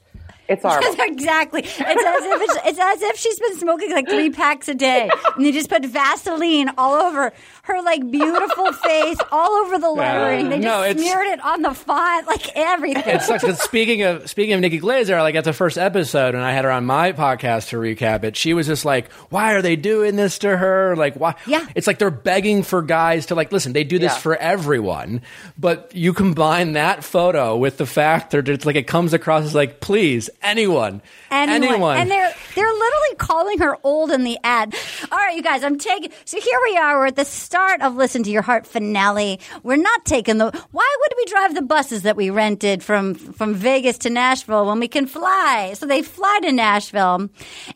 It's 0.48 0.62
horrible. 0.66 0.96
exactly. 1.00 1.62
It's 1.64 1.80
as 1.80 1.86
if 1.90 2.42
it's, 2.42 2.58
it's 2.68 2.80
as 2.80 3.02
if 3.02 3.18
she's 3.18 3.40
been 3.40 3.58
smoking 3.58 3.92
like 3.92 4.08
three 4.08 4.30
packs 4.30 4.68
a 4.68 4.76
day, 4.76 5.10
and 5.36 5.44
they 5.44 5.52
just 5.52 5.70
put 5.70 5.84
Vaseline 5.84 6.70
all 6.78 6.94
over 6.94 7.34
her 7.66 7.82
like 7.84 8.10
beautiful 8.10 8.72
face, 8.84 9.18
all 9.32 9.52
over 9.52 9.78
the 9.78 9.90
lettering. 9.90 10.50
They 10.50 10.58
just 10.58 10.64
No, 10.68 10.84
it's- 10.84 10.98
smeared 10.98 11.28
it 11.28 11.44
on 11.44 11.62
the 11.62 11.74
font, 11.74 12.28
like 12.28 12.56
everything. 12.56 13.04
It 13.16 13.22
sucks. 13.22 13.44
'cause 13.44 13.62
speaking 13.62 14.04
of 14.04 14.30
speaking 14.30 14.54
of 14.54 14.62
Nikki 14.62 14.80
Glazer, 14.80 15.20
like 15.20 15.36
at 15.36 15.44
the 15.44 15.54
first 15.54 15.78
episode, 15.78 16.36
and 16.36 16.44
I 16.44 16.52
had 16.52 16.64
her 16.66 16.72
on 16.72 16.86
my 16.86 17.12
podcast 17.12 17.70
to 17.70 17.78
recap 17.78 18.24
it. 18.24 18.36
She 18.38 18.54
was 18.54 18.68
just 18.68 18.86
like, 18.86 19.12
"Why 19.30 19.54
are 19.54 19.62
they 19.62 19.76
doing 19.76 20.16
this 20.16 20.40
to 20.40 20.56
her? 20.58 20.96
Like, 20.96 21.16
why?" 21.16 21.36
Yeah. 21.46 21.66
It's 21.76 21.88
like 21.88 22.00
they're 22.00 22.10
begging 22.12 22.64
for 22.64 22.82
guys 22.82 23.26
to 23.28 23.36
like 23.36 23.52
listen. 23.52 23.74
They 23.74 23.84
do 23.84 24.00
this 24.00 24.14
Yeah. 24.14 24.20
for 24.20 24.36
everyone, 24.36 25.22
but 25.58 25.92
you 25.94 26.14
combine 26.14 26.74
that 26.74 27.04
photo 27.04 27.56
with 27.58 27.78
the 27.78 27.86
fact 27.86 28.32
that 28.32 28.48
it's 28.48 28.66
like 28.66 28.76
it 28.76 28.88
comes 28.88 29.14
across 29.14 29.44
as 29.44 29.56
like, 29.56 29.80
please, 29.80 30.30
anyone, 30.44 31.02
anyone. 31.32 31.98
And 31.98 32.12
they're 32.12 32.34
they're 32.56 32.66
literally 32.66 33.16
calling 33.18 33.60
her 33.60 33.78
old 33.84 34.12
in 34.12 34.24
the 34.24 34.38
ad. 34.44 34.74
All 35.12 35.18
right, 35.18 35.36
you 35.36 35.44
guys, 35.44 35.64
I'm 35.64 35.78
taking. 35.78 36.12
So 36.26 36.40
here 36.40 36.60
we 36.64 36.78
are. 36.78 37.00
We're 37.00 37.08
at 37.08 37.16
the 37.16 37.26
start 37.26 37.82
of 37.82 37.96
Listen 37.96 38.24
to 38.24 38.32
Your 38.32 38.42
Heart 38.42 38.66
finale. 38.66 39.40
We're 39.64 39.76
not 39.76 40.06
taking 40.06 40.38
the. 40.38 40.52
Why 40.72 40.96
would 41.02 41.14
we 41.18 41.26
drive 41.26 41.56
the 41.56 41.62
buses 41.62 42.04
that 42.04 42.16
we 42.16 42.30
rented 42.30 42.82
from 42.82 43.16
from 43.16 43.54
Vegas 43.54 43.98
to 44.00 44.10
Nashville 44.10 44.66
when 44.66 44.80
we 44.80 44.88
can 44.88 45.06
fly? 45.06 45.74
So 45.76 45.86
they 45.86 46.02
fly 46.02 46.40
to 46.44 46.52
Nashville, 46.52 47.30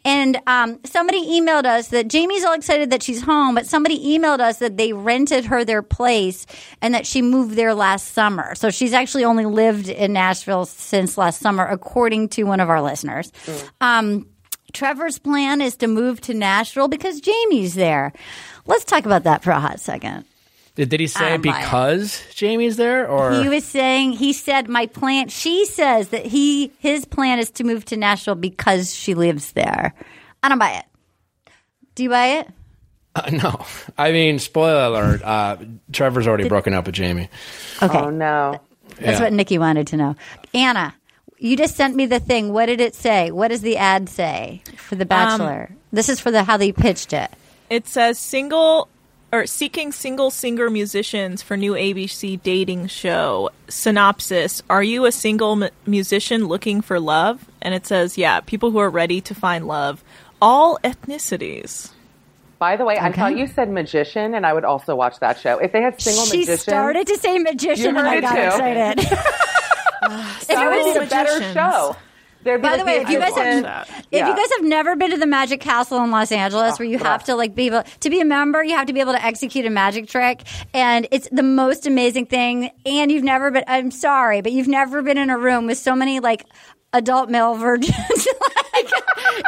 and 0.05 0.39
um, 0.47 0.79
somebody 0.85 1.25
emailed 1.39 1.65
us 1.65 1.89
that 1.89 2.07
Jamie's 2.07 2.43
all 2.43 2.53
excited 2.53 2.89
that 2.91 3.03
she's 3.03 3.21
home, 3.21 3.55
but 3.55 3.65
somebody 3.65 4.17
emailed 4.17 4.39
us 4.39 4.59
that 4.59 4.77
they 4.77 4.93
rented 4.93 5.45
her 5.45 5.65
their 5.65 5.81
place 5.81 6.45
and 6.81 6.93
that 6.93 7.05
she 7.05 7.21
moved 7.21 7.55
there 7.55 7.73
last 7.73 8.13
summer. 8.13 8.55
So 8.55 8.69
she's 8.69 8.93
actually 8.93 9.25
only 9.25 9.45
lived 9.45 9.89
in 9.89 10.13
Nashville 10.13 10.65
since 10.65 11.17
last 11.17 11.39
summer, 11.39 11.65
according 11.65 12.29
to 12.29 12.43
one 12.43 12.59
of 12.59 12.69
our 12.69 12.81
listeners. 12.81 13.31
Um, 13.81 14.25
Trevor's 14.73 15.19
plan 15.19 15.61
is 15.61 15.75
to 15.77 15.87
move 15.87 16.21
to 16.21 16.33
Nashville 16.33 16.87
because 16.87 17.19
Jamie's 17.21 17.75
there. 17.75 18.13
Let's 18.65 18.85
talk 18.85 19.05
about 19.05 19.23
that 19.23 19.43
for 19.43 19.51
a 19.51 19.59
hot 19.59 19.79
second. 19.79 20.25
did, 20.75 20.89
did 20.89 20.99
he 20.99 21.07
say 21.07 21.29
don't 21.29 21.33
it. 21.39 21.41
because 21.41 22.23
Jamie's 22.33 22.77
there, 22.77 23.07
or 23.07 23.41
He 23.41 23.49
was 23.49 23.65
saying 23.65 24.13
he 24.13 24.31
said 24.33 24.69
my 24.69 24.85
plan. 24.85 25.27
She 25.29 25.65
says 25.65 26.09
that 26.09 26.25
he 26.25 26.71
his 26.79 27.05
plan 27.05 27.39
is 27.39 27.49
to 27.51 27.63
move 27.63 27.85
to 27.85 27.97
Nashville 27.97 28.35
because 28.35 28.93
she 28.93 29.13
lives 29.15 29.53
there. 29.53 29.93
I 30.43 30.49
don't 30.49 30.59
buy 30.59 30.71
it. 30.73 30.85
Do 31.95 32.03
you 32.03 32.09
buy 32.09 32.25
it? 32.39 32.47
Uh, 33.15 33.29
no? 33.43 33.65
I 33.97 34.11
mean, 34.11 34.39
spoiler 34.39 34.85
alert: 34.85 35.21
uh, 35.23 35.57
Trevor's 35.91 36.27
already 36.27 36.47
broken 36.47 36.73
up 36.73 36.85
with 36.85 36.95
Jamie. 36.95 37.27
Okay, 37.81 37.97
Oh 37.97 38.09
no. 38.09 38.61
that's 38.99 39.01
Yeah. 39.17 39.21
what 39.21 39.33
Nikki 39.33 39.57
wanted 39.57 39.87
to 39.87 39.97
know. 39.97 40.15
Anna, 40.53 40.93
you 41.39 41.57
just 41.57 41.75
sent 41.75 41.95
me 41.95 42.05
the 42.05 42.19
thing. 42.19 42.53
What 42.53 42.67
did 42.67 42.81
it 42.81 42.93
say? 42.95 43.31
What 43.31 43.47
does 43.47 43.61
the 43.61 43.77
ad 43.77 44.09
say 44.09 44.61
for 44.75 44.95
The 44.95 45.05
Bachelor? 45.05 45.67
Um, 45.71 45.77
this 45.91 46.09
is 46.09 46.19
for 46.19 46.31
the 46.31 46.43
how 46.43 46.57
they 46.57 46.71
pitched 46.71 47.13
it. 47.13 47.31
It 47.69 47.87
says 47.87 48.19
single 48.19 48.87
or 49.31 49.45
seeking 49.45 49.91
single 49.91 50.31
singer 50.31 50.69
musicians 50.69 51.41
for 51.41 51.55
new 51.55 51.73
ABC 51.73 52.41
dating 52.43 52.87
show. 52.87 53.49
Synopsis: 53.67 54.61
Are 54.69 54.83
you 54.83 55.05
a 55.05 55.11
single 55.11 55.63
m- 55.63 55.69
musician 55.85 56.45
looking 56.47 56.81
for 56.81 56.99
love? 56.99 57.45
And 57.61 57.73
it 57.73 57.85
says, 57.85 58.17
yeah, 58.17 58.39
people 58.41 58.71
who 58.71 58.79
are 58.79 58.89
ready 58.89 59.21
to 59.21 59.35
find 59.35 59.67
love, 59.67 60.03
all 60.41 60.77
ethnicities. 60.83 61.91
By 62.57 62.75
the 62.75 62.83
way, 62.85 62.97
I 62.97 63.11
thought 63.11 63.37
you 63.37 63.47
said 63.47 63.69
magician, 63.71 64.33
and 64.33 64.45
I 64.45 64.51
would 64.53 64.65
also 64.65 64.95
watch 64.95 65.19
that 65.19 65.39
show. 65.39 65.59
If 65.59 65.71
they 65.71 65.81
had 65.81 66.01
single 66.01 66.23
magician, 66.25 66.33
She 66.33 66.39
magicians, 66.51 66.61
started 66.61 67.07
to 67.07 67.17
say 67.17 67.37
magician, 67.39 67.97
and 67.97 68.07
I 68.07 68.19
got 68.19 68.35
too. 68.35 68.41
excited. 68.41 69.17
that 70.01 70.43
it 70.49 70.57
would 70.57 70.85
was 70.85 70.97
be 70.97 71.05
a 71.05 71.09
better 71.09 71.53
show. 71.53 71.95
There'd 72.41 72.61
be 72.61 72.67
By 72.69 72.77
the 72.77 72.85
way, 72.85 73.01
if 73.01 73.09
you 73.09 73.19
guys 73.19 73.31
assistant- 73.33 73.65
have- 73.65 73.89
If 73.89 74.05
Yeah. 74.11 74.29
you 74.29 74.35
guys 74.35 74.49
have 74.57 74.63
never 74.65 74.95
been 74.95 75.11
to 75.11 75.17
the 75.17 75.25
Magic 75.25 75.59
Castle 75.59 76.01
in 76.03 76.09
Los 76.09 76.31
Angeles, 76.31 76.75
Oh, 76.75 76.77
where 76.79 76.87
you 76.87 76.97
the 76.97 77.03
have 77.03 77.25
to 77.25 77.35
like 77.35 77.53
be 77.53 77.65
able 77.67 77.83
to 77.99 78.09
be 78.09 78.21
a 78.21 78.25
member, 78.25 78.63
you 78.63 78.77
have 78.77 78.87
to 78.87 78.93
be 78.93 79.01
able 79.01 79.11
to 79.11 79.23
execute 79.23 79.65
a 79.65 79.69
magic 79.69 80.07
trick, 80.07 80.43
and 80.73 81.05
it's 81.11 81.27
the 81.33 81.43
most 81.43 81.85
amazing 81.85 82.27
thing. 82.27 82.71
And 82.85 83.11
you've 83.11 83.25
never 83.25 83.51
been. 83.51 83.65
I'm 83.67 83.91
sorry, 83.91 84.39
but 84.39 84.53
you've 84.53 84.69
never 84.69 85.01
been 85.01 85.17
in 85.17 85.29
a 85.29 85.37
room 85.37 85.67
with 85.67 85.77
so 85.77 85.95
many 85.97 86.21
like 86.21 86.45
adult 86.93 87.29
male 87.29 87.55
virgins. 87.55 87.95
like, 88.73 88.89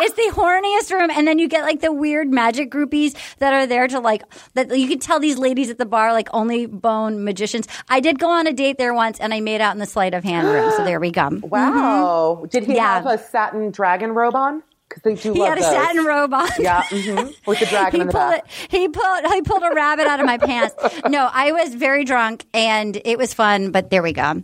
it's 0.04 0.16
the 0.16 0.32
horniest 0.34 0.92
room, 0.92 1.10
and 1.12 1.28
then 1.28 1.40
you 1.40 1.48
get 1.48 1.64
like 1.64 1.82
the 1.82 1.92
weird 1.92 2.30
magic 2.32 2.70
groupies 2.72 3.16
that 3.40 3.54
are 3.54 3.66
there 3.68 3.88
to 3.88 4.00
like 4.00 4.24
that. 4.54 4.78
You 4.78 4.88
can 4.88 5.00
tell 5.00 5.20
these 5.20 5.38
ladies 5.38 5.70
at 5.70 5.78
the 5.78 5.86
bar 5.86 6.14
like 6.14 6.30
only 6.34 6.66
bone 6.66 7.24
magicians. 7.24 7.68
I 7.90 8.00
did 8.00 8.20
go 8.20 8.30
on 8.30 8.48
a 8.48 8.54
date 8.54 8.78
there 8.78 8.94
once, 8.94 9.20
and 9.20 9.34
I 9.34 9.40
made 9.42 9.62
out 9.62 9.74
in 9.74 9.80
the 9.80 9.86
sleight 9.86 10.14
of 10.14 10.24
hand 10.24 10.48
room. 10.48 10.72
So 10.78 10.84
there 10.84 11.00
we 11.00 11.12
go. 11.12 11.30
Wow. 11.44 12.46
Did 12.50 12.64
he 12.64 12.70
Mm-hmm. 12.72 12.76
Yeah. 12.78 12.94
have 13.04 13.06
a 13.08 13.18
satin 13.18 13.72
dragon 13.72 14.12
robe 14.12 14.36
on? 14.36 14.64
Because 14.88 15.04
they 15.04 15.16
do 15.16 15.32
He 15.34 15.40
love 15.40 15.50
had 15.50 15.58
a 15.58 15.62
those. 15.62 15.72
satin 15.72 16.04
robe 16.06 16.34
on. 16.34 16.50
Yeah, 16.60 16.82
hmm 16.90 17.30
with 17.48 17.60
the 17.60 17.66
dragon 17.68 17.92
he 17.98 18.02
in 18.02 18.08
the 18.08 18.14
pulled 18.14 18.32
back. 18.32 18.46
it. 18.46 18.72
He 18.72 18.88
pulled. 18.90 19.26
He 19.34 19.42
pulled 19.42 19.64
a 19.64 19.74
rabbit 19.74 20.06
out 20.08 20.20
of 20.20 20.26
my 20.26 20.38
pants. 20.38 20.76
No, 21.08 21.30
I 21.32 21.52
was 21.54 21.74
very 21.76 22.04
drunk 22.04 22.46
and 22.54 23.00
it 23.06 23.18
was 23.18 23.34
fun. 23.34 23.72
But 23.72 23.90
there 23.90 24.04
we 24.04 24.12
go. 24.14 24.44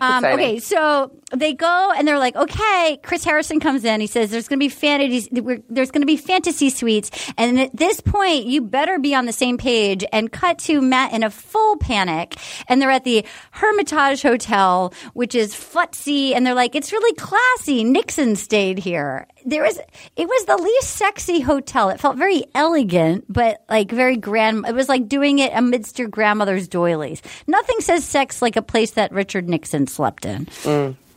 Um, 0.00 0.24
okay, 0.24 0.58
so 0.58 1.12
they 1.32 1.54
go 1.54 1.92
and 1.96 2.06
they're 2.06 2.18
like, 2.18 2.36
okay. 2.36 2.98
Chris 3.02 3.24
Harrison 3.24 3.60
comes 3.60 3.84
in. 3.84 4.00
He 4.00 4.06
says, 4.06 4.30
"There's 4.30 4.48
going 4.48 4.58
to 4.58 4.64
be 4.64 4.68
fantasy. 4.68 5.28
There's 5.68 5.90
going 5.90 6.02
to 6.02 6.06
be 6.06 6.16
fantasy 6.16 6.70
suites." 6.70 7.10
And 7.36 7.60
at 7.60 7.76
this 7.76 8.00
point, 8.00 8.46
you 8.46 8.60
better 8.60 8.98
be 8.98 9.14
on 9.14 9.26
the 9.26 9.32
same 9.32 9.58
page. 9.58 10.04
And 10.12 10.30
cut 10.30 10.58
to 10.60 10.80
Matt 10.80 11.12
in 11.12 11.22
a 11.22 11.30
full 11.30 11.76
panic, 11.78 12.36
and 12.68 12.80
they're 12.80 12.90
at 12.90 13.04
the 13.04 13.24
Hermitage 13.52 14.22
Hotel, 14.22 14.92
which 15.12 15.34
is 15.34 15.54
futzy, 15.54 16.34
and 16.34 16.46
they're 16.46 16.54
like, 16.54 16.74
"It's 16.74 16.92
really 16.92 17.14
classy. 17.14 17.84
Nixon 17.84 18.36
stayed 18.36 18.78
here." 18.78 19.26
There 19.44 19.62
was. 19.62 19.78
It 20.16 20.28
was 20.28 20.44
the 20.46 20.56
least 20.56 20.90
sexy 20.90 21.40
hotel. 21.40 21.90
It 21.90 22.00
felt 22.00 22.16
very 22.16 22.44
elegant, 22.54 23.26
but 23.28 23.64
like 23.68 23.90
very 23.90 24.16
grand. 24.16 24.66
It 24.66 24.74
was 24.74 24.88
like 24.88 25.08
doing 25.08 25.38
it 25.38 25.52
amidst 25.54 25.98
your 25.98 26.08
grandmother's 26.08 26.68
doilies. 26.68 27.22
Nothing 27.46 27.80
says 27.80 28.04
sex 28.04 28.40
like 28.40 28.56
a 28.56 28.62
place 28.62 28.92
that 28.92 29.12
Richard 29.12 29.48
Nixon 29.48 29.83
slept 29.86 30.24
in. 30.26 30.46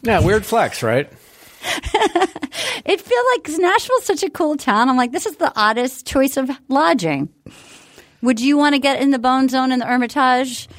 Yeah, 0.04 0.20
weird 0.22 0.46
flex, 0.46 0.84
right? 0.84 1.12
It 2.86 3.02
feel 3.02 3.24
like 3.36 3.60
Nashville's 3.60 4.06
such 4.06 4.24
a 4.24 4.30
cool 4.30 4.56
town. 4.56 4.88
I'm 4.90 4.96
like, 4.96 5.12
this 5.12 5.26
is 5.26 5.36
the 5.36 5.52
oddest 5.56 6.06
choice 6.08 6.38
of 6.38 6.50
lodging. 6.70 7.28
Would 8.22 8.40
you 8.40 8.58
want 8.58 8.74
to 8.76 8.80
get 8.80 9.02
in 9.02 9.12
the 9.12 9.20
bone 9.20 9.50
zone 9.50 9.72
in 9.74 9.80
the 9.80 9.86
Hermitage, 9.86 10.70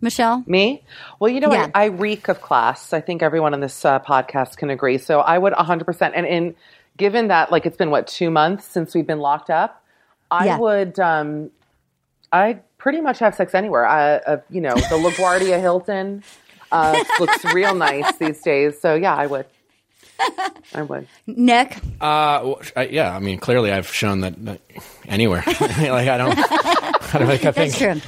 Michelle? 0.00 0.42
Me? 0.46 0.82
Well, 1.20 1.30
you 1.30 1.40
know, 1.40 1.52
Yeah. 1.52 1.68
I, 1.74 1.84
I 1.84 1.86
reek 1.86 2.28
of 2.28 2.40
class. 2.40 2.92
I 2.92 3.00
think 3.00 3.22
everyone 3.22 3.54
on 3.54 3.60
this 3.60 3.84
uh, 3.84 4.00
podcast 4.00 4.56
can 4.56 4.68
agree. 4.70 4.98
So 4.98 5.20
I 5.20 5.38
would 5.38 5.52
100%. 5.52 6.12
And 6.14 6.26
in 6.26 6.56
given 6.96 7.28
that, 7.28 7.52
like, 7.52 7.66
it's 7.66 7.76
been 7.76 7.90
what 7.90 8.06
two 8.08 8.30
months 8.30 8.64
since 8.66 8.94
we've 8.94 9.06
been 9.06 9.20
locked 9.20 9.50
up, 9.50 9.82
I 10.30 10.46
Yeah. 10.46 10.58
would. 10.58 10.98
um 10.98 11.50
I 12.32 12.58
pretty 12.78 13.00
much 13.00 13.20
have 13.20 13.36
sex 13.36 13.54
anywhere. 13.54 13.86
I, 13.86 14.16
uh, 14.16 14.40
you 14.50 14.60
know, 14.60 14.74
the 14.74 14.80
LaGuardia 15.08 15.60
Hilton 15.60 16.24
uh, 16.72 17.02
looks 17.20 17.44
real 17.46 17.74
nice 17.74 18.16
these 18.16 18.40
days. 18.42 18.80
So 18.80 18.94
yeah, 18.94 19.14
I 19.14 19.26
would. 19.26 19.46
I 20.74 20.82
would. 20.82 21.08
Nick, 21.26 21.76
Uh, 22.00 22.40
well, 22.44 22.60
I, 22.76 22.86
yeah, 22.86 23.14
I 23.14 23.18
mean, 23.18 23.38
clearly 23.38 23.72
I've 23.72 23.88
shown 23.92 24.20
that, 24.20 24.42
that 24.44 24.60
anywhere. 25.08 25.42
like 25.46 25.60
I 25.60 26.16
don't, 26.16 26.38
I 26.38 27.18
don't 27.18 27.28
like, 27.28 27.44
I 27.44 27.52
think 27.52 27.74
that's 27.74 27.78
true. 27.78 28.00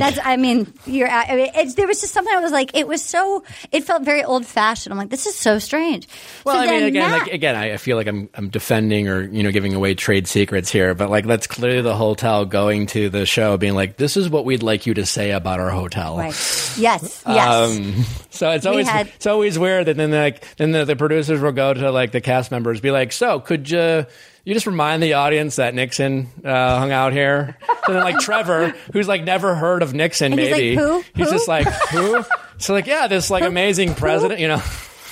That's. 0.00 0.18
I 0.22 0.36
mean, 0.36 0.72
you're. 0.86 1.08
I 1.08 1.34
mean, 1.36 1.50
it's, 1.54 1.74
there 1.74 1.86
was 1.86 2.00
just 2.00 2.12
something 2.14 2.32
I 2.34 2.40
was 2.40 2.52
like. 2.52 2.76
It 2.76 2.86
was 2.86 3.02
so. 3.02 3.44
It 3.70 3.84
felt 3.84 4.02
very 4.04 4.24
old 4.24 4.46
fashioned. 4.46 4.92
I'm 4.92 4.98
like, 4.98 5.10
this 5.10 5.26
is 5.26 5.34
so 5.34 5.58
strange. 5.58 6.06
Well, 6.44 6.54
so 6.56 6.60
I 6.68 6.70
mean, 6.70 6.82
again, 6.84 7.10
like 7.10 7.32
again, 7.32 7.56
I 7.56 7.76
feel 7.76 7.96
like 7.96 8.06
I'm 8.06 8.28
I'm 8.34 8.48
defending 8.48 9.08
or 9.08 9.22
you 9.22 9.42
know 9.42 9.50
giving 9.52 9.74
away 9.74 9.94
trade 9.94 10.26
secrets 10.28 10.70
here, 10.70 10.94
but 10.94 11.10
like 11.10 11.26
that's 11.26 11.46
clearly 11.46 11.80
the 11.82 11.94
hotel 11.96 12.44
going 12.44 12.86
to 12.88 13.08
the 13.08 13.26
show, 13.26 13.56
being 13.56 13.74
like, 13.74 13.96
"This 13.96 14.16
is 14.16 14.28
what 14.30 14.44
we'd 14.44 14.62
like 14.62 14.86
you 14.86 14.94
to 14.94 15.06
say 15.06 15.32
about 15.32 15.60
our 15.60 15.70
hotel." 15.70 16.16
right. 16.18 16.32
Yes. 16.78 17.22
Yes. 17.26 17.76
Um, 17.76 18.04
so 18.30 18.50
it's 18.50 18.66
always 18.66 18.88
had- 18.88 19.08
it's 19.08 19.26
always 19.26 19.58
weird 19.58 19.86
that 19.86 19.96
then 19.96 20.10
like 20.10 20.56
then 20.56 20.72
the, 20.72 20.84
the 20.84 20.96
producers 20.96 21.40
will 21.40 21.52
go 21.52 21.74
to 21.74 21.90
like 21.90 22.12
the 22.12 22.20
cast 22.20 22.50
members, 22.50 22.80
be 22.80 22.90
like, 22.90 23.12
"So 23.12 23.40
could 23.40 23.68
you?" 23.70 24.06
You 24.44 24.54
just 24.54 24.66
remind 24.66 25.02
the 25.02 25.12
audience 25.14 25.56
that 25.56 25.74
Nixon 25.74 26.28
uh, 26.44 26.78
hung 26.78 26.90
out 26.90 27.12
here. 27.12 27.56
And 27.86 27.96
then, 27.96 28.02
like 28.02 28.18
Trevor, 28.18 28.74
who's 28.92 29.06
like 29.06 29.22
never 29.22 29.54
heard 29.54 29.82
of 29.82 29.94
Nixon, 29.94 30.32
And 30.32 30.40
he's 30.40 30.50
like, 30.50 30.60
maybe 30.60 30.76
"Who? 30.76 31.04
he's 31.14 31.28
Who?" 31.28 31.32
just 31.32 31.48
like, 31.48 31.66
"Who?" 31.90 32.24
So 32.58 32.72
like, 32.72 32.86
yeah, 32.86 33.06
this 33.06 33.30
like 33.30 33.44
amazing 33.44 33.94
president, 33.94 34.40
you 34.40 34.48
know. 34.48 34.60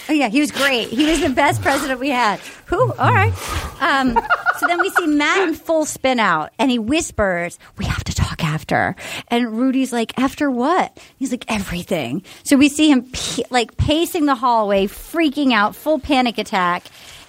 Oh 0.08 0.12
yeah, 0.12 0.28
he 0.28 0.40
was 0.40 0.50
great. 0.50 0.88
He 0.88 1.06
was 1.06 1.20
the 1.20 1.28
best 1.30 1.62
president 1.62 2.00
we 2.00 2.08
had. 2.10 2.40
Who? 2.66 2.92
All 2.94 3.12
right. 3.12 3.32
Um, 3.80 4.14
so 4.58 4.66
then 4.66 4.80
we 4.80 4.90
see 4.90 5.06
Matt 5.06 5.46
in 5.48 5.54
full 5.54 5.84
spin 5.84 6.18
out, 6.18 6.50
and 6.58 6.68
he 6.70 6.80
whispers, 6.80 7.58
"We 7.78 7.84
have 7.84 8.02
to 8.04 8.12
talk 8.14 8.42
after." 8.44 8.96
And 9.28 9.46
Rudi's 9.46 9.92
like, 9.92 10.18
"After 10.18 10.50
what?" 10.50 10.98
He's 11.18 11.30
like, 11.30 11.44
"Everything." 11.46 12.24
So 12.42 12.56
we 12.56 12.68
see 12.68 12.90
him 12.90 13.08
p- 13.12 13.44
like 13.50 13.76
pacing 13.76 14.26
the 14.26 14.34
hallway, 14.34 14.86
freaking 14.88 15.52
out, 15.52 15.76
full 15.76 16.00
panic 16.00 16.38
attack, 16.38 16.82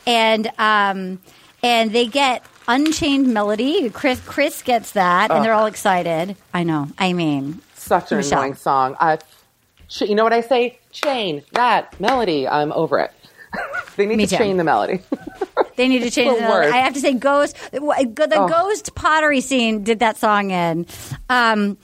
and 0.07 0.51
um, 0.57 1.19
and 1.63 1.91
they 1.91 2.07
get 2.07 2.43
Unchained 2.67 3.33
Melody. 3.33 3.89
Chris 3.89 4.19
Chris 4.25 4.61
gets 4.61 4.91
that, 4.91 5.31
and 5.31 5.43
they're 5.43 5.53
all 5.53 5.65
excited. 5.67 6.35
I 6.53 6.63
know. 6.63 6.87
I 6.97 7.13
mean, 7.13 7.61
Such 7.75 8.11
an 8.11 8.17
Michelle. 8.17 8.39
annoying 8.39 8.55
song. 8.55 8.95
Uh, 8.99 9.17
ch- 9.87 10.01
you 10.03 10.15
know 10.15 10.23
what 10.23 10.33
I 10.33 10.41
say? 10.41 10.79
Chain 10.91 11.43
that 11.53 11.97
melody. 11.99 12.47
I'm 12.47 12.71
over 12.73 12.99
it. 12.99 13.11
they 13.97 14.05
need 14.05 14.17
Me 14.17 14.25
to 14.25 14.29
too. 14.31 14.37
chain 14.43 14.57
the 14.57 14.63
melody. 14.63 14.99
They 15.77 15.87
need 15.87 15.99
to 16.03 16.11
change 16.11 16.37
The 16.37 16.43
worst. 16.47 16.73
I 16.73 16.77
have 16.77 16.93
to 16.93 16.99
say, 16.99 17.13
Ghost. 17.13 17.55
The 17.71 17.79
Oh. 17.81 18.47
Ghost 18.47 18.93
pottery 18.93 19.41
scene 19.41 19.83
did 19.83 19.99
that 19.99 20.17
song 20.17 20.51
in. 20.51 20.85
Um, 21.29 21.77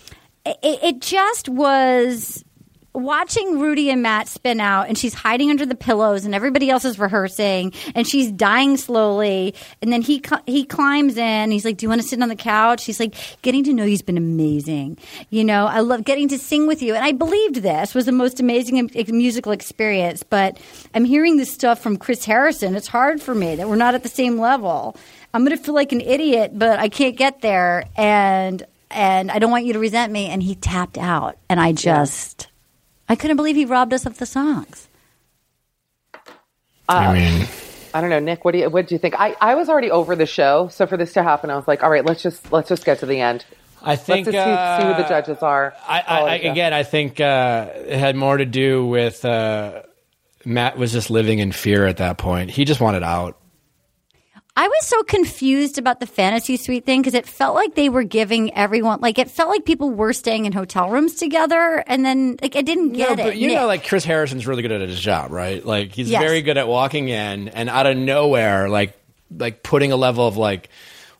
it, 0.45 0.57
it 0.83 0.99
just 1.01 1.49
was 1.49 2.43
watching 2.97 3.59
Rudi 3.59 3.89
and 3.89 4.01
Matt 4.01 4.27
spin 4.27 4.59
out, 4.59 4.87
and 4.87 4.97
she's 4.97 5.13
hiding 5.13 5.49
under 5.49 5.65
the 5.65 5.75
pillows, 5.75 6.25
and 6.25 6.33
everybody 6.33 6.69
else 6.69 6.83
is 6.83 6.97
rehearsing, 6.97 7.73
and 7.95 8.07
she's 8.07 8.31
dying 8.31 8.77
slowly. 8.77 9.53
And 9.81 9.93
then 9.93 10.01
he 10.01 10.23
he 10.45 10.65
climbs 10.65 11.17
in. 11.17 11.51
He's 11.51 11.63
like, 11.63 11.77
"Do 11.77 11.85
you 11.85 11.89
want 11.89 12.01
to 12.01 12.07
sit 12.07 12.21
on 12.21 12.29
the 12.29 12.35
couch?" 12.35 12.85
He's 12.85 12.99
like, 12.99 13.13
"Getting 13.41 13.63
to 13.65 13.73
know 13.73 13.85
you's 13.85 14.01
been 14.01 14.17
amazing. 14.17 14.97
You 15.29 15.43
know, 15.43 15.67
I 15.67 15.79
love 15.79 16.03
getting 16.03 16.27
to 16.29 16.37
sing 16.37 16.67
with 16.67 16.81
you." 16.81 16.95
And 16.95 17.05
I 17.05 17.11
believed 17.11 17.57
this 17.57 17.93
was 17.93 18.05
the 18.05 18.11
most 18.11 18.39
amazing 18.39 18.89
musical 19.09 19.51
experience. 19.51 20.23
But 20.23 20.57
I'm 20.93 21.05
hearing 21.05 21.37
this 21.37 21.53
stuff 21.53 21.79
from 21.79 21.97
Chris 21.97 22.25
Harrison. 22.25 22.75
It's 22.75 22.87
hard 22.87 23.21
for 23.21 23.35
me 23.35 23.55
that 23.55 23.69
we're 23.69 23.75
not 23.75 23.95
at 23.95 24.03
the 24.03 24.09
same 24.09 24.39
level. 24.39 24.95
I'm 25.33 25.45
going 25.45 25.55
to 25.55 25.63
feel 25.63 25.75
like 25.75 25.91
an 25.91 26.01
idiot, 26.01 26.51
but 26.55 26.79
I 26.79 26.89
can't 26.89 27.15
get 27.15 27.41
there, 27.41 27.85
and 27.95 28.65
and 28.89 29.29
I 29.29 29.37
don't 29.39 29.51
want 29.51 29.65
you 29.65 29.73
to 29.73 29.79
resent 29.79 30.11
me. 30.11 30.27
And 30.27 30.41
he 30.41 30.55
tapped 30.55 30.97
out, 30.97 31.37
and 31.49 31.59
I 31.59 31.73
just. 31.73 32.47
I 33.09 33.15
couldn't 33.15 33.37
believe 33.37 33.55
he 33.55 33.65
robbed 33.65 33.93
us 33.93 34.05
of 34.05 34.17
the 34.17 34.25
songs. 34.25 34.87
I 36.89 37.13
mean, 37.13 37.47
I 37.93 38.01
don't 38.01 38.09
know, 38.09 38.19
Nick. 38.19 38.45
What 38.45 38.51
do 38.51 38.59
you 38.59 38.69
what 38.69 38.87
do 38.87 38.95
you 38.95 38.99
think? 38.99 39.19
I, 39.19 39.35
I 39.41 39.55
was 39.55 39.69
already 39.69 39.91
over 39.91 40.15
the 40.15 40.25
show, 40.25 40.67
so 40.69 40.87
for 40.87 40.97
this 40.97 41.13
to 41.13 41.23
happen, 41.23 41.49
I 41.49 41.55
was 41.55 41.67
like, 41.67 41.83
all 41.83 41.89
right, 41.89 42.05
let's 42.05 42.21
just 42.21 42.51
let's 42.51 42.69
just 42.69 42.85
get 42.85 42.99
to 42.99 43.05
the 43.05 43.19
end. 43.19 43.45
I 43.81 43.95
think 43.95 44.25
let's 44.27 44.35
just 44.35 44.45
see, 44.45 44.51
uh, 44.51 44.79
see 44.79 44.87
who 44.87 45.03
the 45.03 45.09
judges 45.09 45.43
are. 45.43 45.73
I, 45.87 45.99
I, 46.01 46.19
I 46.19 46.35
again, 46.35 46.73
I 46.73 46.83
think 46.83 47.19
uh, 47.19 47.69
it 47.73 47.97
had 47.97 48.15
more 48.15 48.37
to 48.37 48.45
do 48.45 48.85
with 48.85 49.23
uh, 49.25 49.83
Matt 50.45 50.77
was 50.77 50.91
just 50.91 51.09
living 51.09 51.39
in 51.39 51.51
fear 51.51 51.85
at 51.85 51.97
that 51.97 52.17
point. 52.17 52.51
He 52.51 52.65
just 52.65 52.81
wanted 52.81 53.03
out. 53.03 53.37
I 54.59 54.67
was 54.67 54.87
so 54.87 55.03
confused 55.03 55.77
about 55.77 55.99
the 55.99 56.07
fantasy 56.07 56.57
suite 56.57 56.83
thing 56.83 56.99
because 57.01 57.13
it 57.13 57.27
felt 57.27 57.53
like 57.53 57.75
they 57.75 57.89
were 57.89 58.01
giving 58.03 58.51
everyone 58.55 58.99
like 59.01 59.19
it 59.19 59.29
felt 59.29 59.49
like 59.49 59.65
people 59.65 59.91
were 59.91 60.13
staying 60.13 60.45
in 60.45 60.51
hotel 60.51 60.89
rooms 60.89 61.13
together, 61.13 61.83
and 61.85 62.03
then 62.03 62.37
like 62.41 62.55
I 62.55 62.63
didn't 62.63 62.93
No, 62.93 62.97
get 62.97 63.19
it. 63.19 63.23
but 63.23 63.37
you 63.37 63.49
Nick. 63.49 63.55
know, 63.57 63.67
like 63.67 63.85
Chris 63.87 64.03
Harrison's 64.03 64.47
really 64.47 64.63
good 64.63 64.71
at 64.71 64.81
his 64.81 64.99
job, 64.99 65.29
right? 65.31 65.63
Like 65.63 65.93
he's 65.93 66.09
Yes. 66.09 66.21
very 66.23 66.41
good 66.41 66.57
at 66.57 66.67
walking 66.67 67.07
in 67.09 67.49
and 67.49 67.69
out 67.69 67.85
of 67.85 67.95
nowhere, 67.97 68.67
like 68.67 68.97
like 69.37 69.61
putting 69.61 69.91
a 69.91 69.95
level 69.95 70.25
of 70.25 70.37
like 70.37 70.69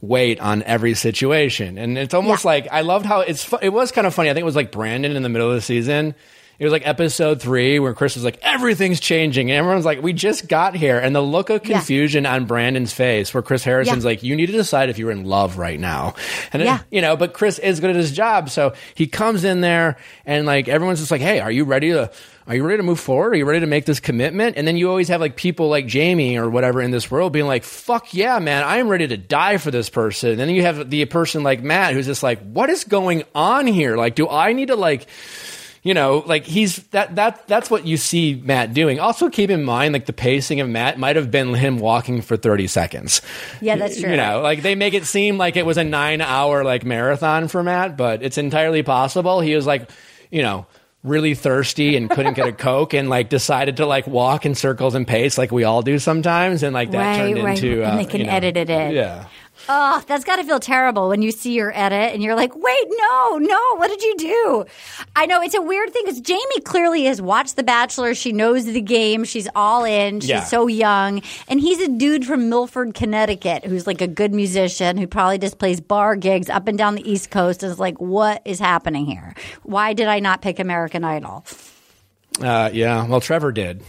weight 0.02 0.40
on 0.40 0.64
every 0.64 0.96
situation. 0.96 1.78
And 1.78 1.96
it's 1.98 2.14
almost 2.16 2.44
Yeah. 2.44 2.50
like 2.52 2.68
I 2.72 2.82
loved 2.82 3.06
how 3.06 3.20
it's. 3.22 3.44
fu- 3.44 3.60
It 3.62 3.70
was 3.70 3.92
kind 3.92 4.08
of 4.08 4.16
funny. 4.16 4.30
I 4.32 4.34
think 4.34 4.42
it 4.42 4.46
was 4.46 4.56
like 4.56 4.72
Brandon 4.72 5.16
in 5.16 5.22
the 5.24 5.30
middle 5.30 5.50
of 5.50 5.56
the 5.56 5.62
season. 5.62 6.16
It 6.60 6.64
was 6.64 6.72
like 6.74 6.88
episode 6.88 7.40
three 7.40 7.78
where 7.78 7.94
Chris 7.94 8.16
was 8.16 8.24
like, 8.24 8.40
everything's 8.42 9.00
changing. 9.00 9.52
And 9.52 9.58
everyone's 9.60 9.86
like, 9.86 10.02
we 10.02 10.12
just 10.12 10.48
got 10.48 10.76
here. 10.76 10.98
And 10.98 11.16
the 11.16 11.22
look 11.22 11.52
of 11.52 11.64
Yeah. 11.66 11.78
confusion 11.78 12.26
on 12.26 12.46
Brandon's 12.46 12.92
face 12.94 13.32
where 13.34 13.44
Chris 13.44 13.64
Harrison's 13.64 14.04
Yeah. 14.04 14.10
like, 14.10 14.24
you 14.24 14.36
need 14.36 14.48
to 14.48 14.54
decide 14.54 14.90
if 14.90 14.98
you're 14.98 15.12
in 15.12 15.24
love 15.26 15.58
right 15.60 15.80
now. 15.80 16.16
And, 16.52 16.64
it- 16.64 16.82
you 16.90 17.02
know, 17.02 17.16
but 17.16 17.34
Chris 17.34 17.60
is 17.60 17.80
good 17.80 17.92
at 17.92 17.96
his 17.96 18.12
job. 18.12 18.50
So 18.50 18.74
he 18.96 19.06
comes 19.06 19.44
in 19.44 19.62
there 19.62 19.98
and 20.26 20.48
like 20.48 20.68
everyone's 20.68 21.00
just 21.00 21.12
like, 21.12 21.22
hey, 21.22 21.40
are 21.40 21.52
you 21.52 21.64
ready 21.64 21.92
to. 21.92 22.10
Are 22.50 22.56
you 22.56 22.64
ready 22.64 22.78
to 22.78 22.84
move 22.84 23.02
forward? 23.02 23.34
Are 23.34 23.36
you 23.36 23.44
ready 23.44 23.60
to 23.60 23.66
make 23.68 23.84
this 23.84 24.00
commitment? 24.00 24.56
And 24.56 24.66
then 24.66 24.78
you 24.78 24.90
always 24.90 25.10
have 25.10 25.20
like 25.20 25.36
people 25.36 25.68
like 25.68 25.86
Jamie 25.86 26.38
or 26.38 26.50
whatever 26.50 26.82
in 26.82 26.92
this 26.92 27.12
world 27.12 27.34
being 27.34 27.46
like, 27.46 27.66
fuck 27.66 28.14
yeah, 28.14 28.40
man, 28.40 28.64
I 28.64 28.78
am 28.78 28.88
ready 28.88 29.06
to 29.06 29.18
die 29.18 29.58
for 29.58 29.70
this 29.70 29.90
person. 29.90 30.30
And 30.30 30.40
then 30.40 30.50
you 30.52 30.62
have 30.62 30.90
the 30.90 31.04
person 31.04 31.44
like 31.44 31.62
Matt 31.62 31.94
who's 31.94 32.06
just 32.06 32.24
like, 32.24 32.40
what 32.40 32.70
is 32.70 32.86
going 32.86 33.26
on 33.36 33.68
here? 33.68 33.98
Like, 33.98 34.16
do 34.16 34.30
I 34.30 34.54
need 34.54 34.70
to 34.70 34.78
like, 34.78 35.08
you 35.88 35.94
know, 35.94 36.22
like 36.26 36.44
he's 36.46 36.84
that 36.90 37.16
that 37.16 37.48
that's 37.48 37.70
what 37.72 37.88
you 37.88 37.96
see 37.96 38.36
Matt 38.44 38.74
doing. 38.74 39.00
Also, 39.00 39.30
keep 39.30 39.50
in 39.50 39.64
mind 39.64 39.94
like 39.94 40.06
the 40.06 40.12
pacing 40.12 40.60
of 40.60 40.68
Matt 40.68 41.00
might 41.00 41.16
have 41.16 41.32
been 41.32 41.54
him 41.54 41.80
walking 41.80 42.22
for 42.22 42.36
thirty 42.36 42.68
seconds. 42.68 43.22
Yeah, 43.62 43.78
that's 43.78 44.02
true. 44.02 44.12
You 44.12 44.18
know, 44.18 44.42
like 44.42 44.64
they 44.64 44.76
make 44.76 44.94
it 44.94 45.06
seem 45.06 45.38
like 45.38 45.56
it 45.56 45.66
was 45.66 45.78
a 45.78 45.86
nine 45.86 46.20
hour 46.20 46.66
like 46.66 46.84
marathon 46.84 47.48
for 47.48 47.64
Matt, 47.64 47.96
but 47.96 48.22
it's 48.22 48.38
entirely 48.38 48.84
possible 48.84 49.40
he 49.40 49.56
was 49.56 49.66
like, 49.66 49.90
you 50.30 50.42
know. 50.42 50.66
Really 51.04 51.36
thirsty 51.36 51.96
and 51.96 52.10
couldn't 52.10 52.34
get 52.34 52.48
a 52.48 52.52
coke 52.68 52.94
and 52.94 53.08
like 53.08 53.30
decided 53.30 53.78
to 53.78 53.86
like 53.86 54.08
walk 54.08 54.46
in 54.46 54.56
circles 54.56 54.94
and 54.94 55.08
pace 55.08 55.38
like 55.38 55.52
we 55.54 55.64
all 55.64 55.82
do 55.82 56.00
sometimes 56.00 56.64
and 56.64 56.74
like 56.74 56.92
that 56.92 56.98
Right, 57.20 57.34
turned 57.34 57.44
right. 57.46 57.64
into 57.64 57.84
And 57.84 57.94
uh, 57.94 57.96
they 57.98 58.06
can 58.06 58.22
you 58.22 58.26
know, 58.26 58.34
edit 58.34 58.58
it 58.58 58.70
in. 58.70 58.92
Yeah, 58.92 59.28
Oh, 59.70 60.04
that's 60.08 60.24
got 60.24 60.38
to 60.38 60.44
feel 60.44 60.60
terrible 60.60 61.10
when 61.10 61.22
you 61.22 61.32
see 61.32 61.54
your 61.54 61.72
edit 61.78 62.14
and 62.14 62.24
you're 62.24 62.36
like, 62.36 62.56
wait, 62.56 62.88
no, 62.90 63.38
no, 63.38 63.76
what 63.76 63.90
did 63.90 64.02
you 64.02 64.16
do? 64.18 64.66
I 65.16 65.26
know 65.26 65.42
it's 65.42 65.56
a 65.56 65.62
weird 65.62 65.92
thing 65.92 66.04
because 66.06 66.22
Jamie 66.22 66.62
clearly 66.64 67.04
has 67.06 67.22
watched 67.22 67.56
The 67.58 67.64
Bachelor. 67.64 68.16
She 68.16 68.32
knows 68.32 68.66
the 68.66 68.82
game. 68.82 69.24
She's 69.26 69.48
all 69.56 69.84
in. 69.84 70.22
She's 70.22 70.30
Yeah. 70.30 70.44
so 70.44 70.68
young. 70.68 71.22
And 71.48 71.60
he's 71.60 71.80
a 71.82 71.88
dude 71.90 72.26
from 72.26 72.50
Milford, 72.50 72.94
Connecticut 72.94 73.66
who's 73.66 73.86
like 73.88 74.02
a 74.02 74.08
good 74.08 74.34
musician 74.34 74.98
who 74.98 75.08
probably 75.08 75.38
just 75.38 75.60
plays 75.60 75.82
bar 75.82 76.16
gigs 76.16 76.50
up 76.50 76.68
and 76.68 76.78
down 76.78 76.96
the 76.96 77.10
East 77.10 77.30
Coast 77.32 77.64
and 77.64 77.72
is 77.72 77.80
like, 77.80 78.00
what 78.00 78.42
is 78.46 78.60
happening 78.60 79.06
here? 79.06 79.36
Why 79.64 79.94
did 79.94 80.08
I 80.08 80.20
not 80.20 80.42
pick 80.42 80.60
American 80.60 81.04
Idol? 81.04 81.44
uh, 82.42 82.70
yeah. 82.72 83.06
Well, 83.08 83.20
Trevor 83.20 83.52
did, 83.52 83.84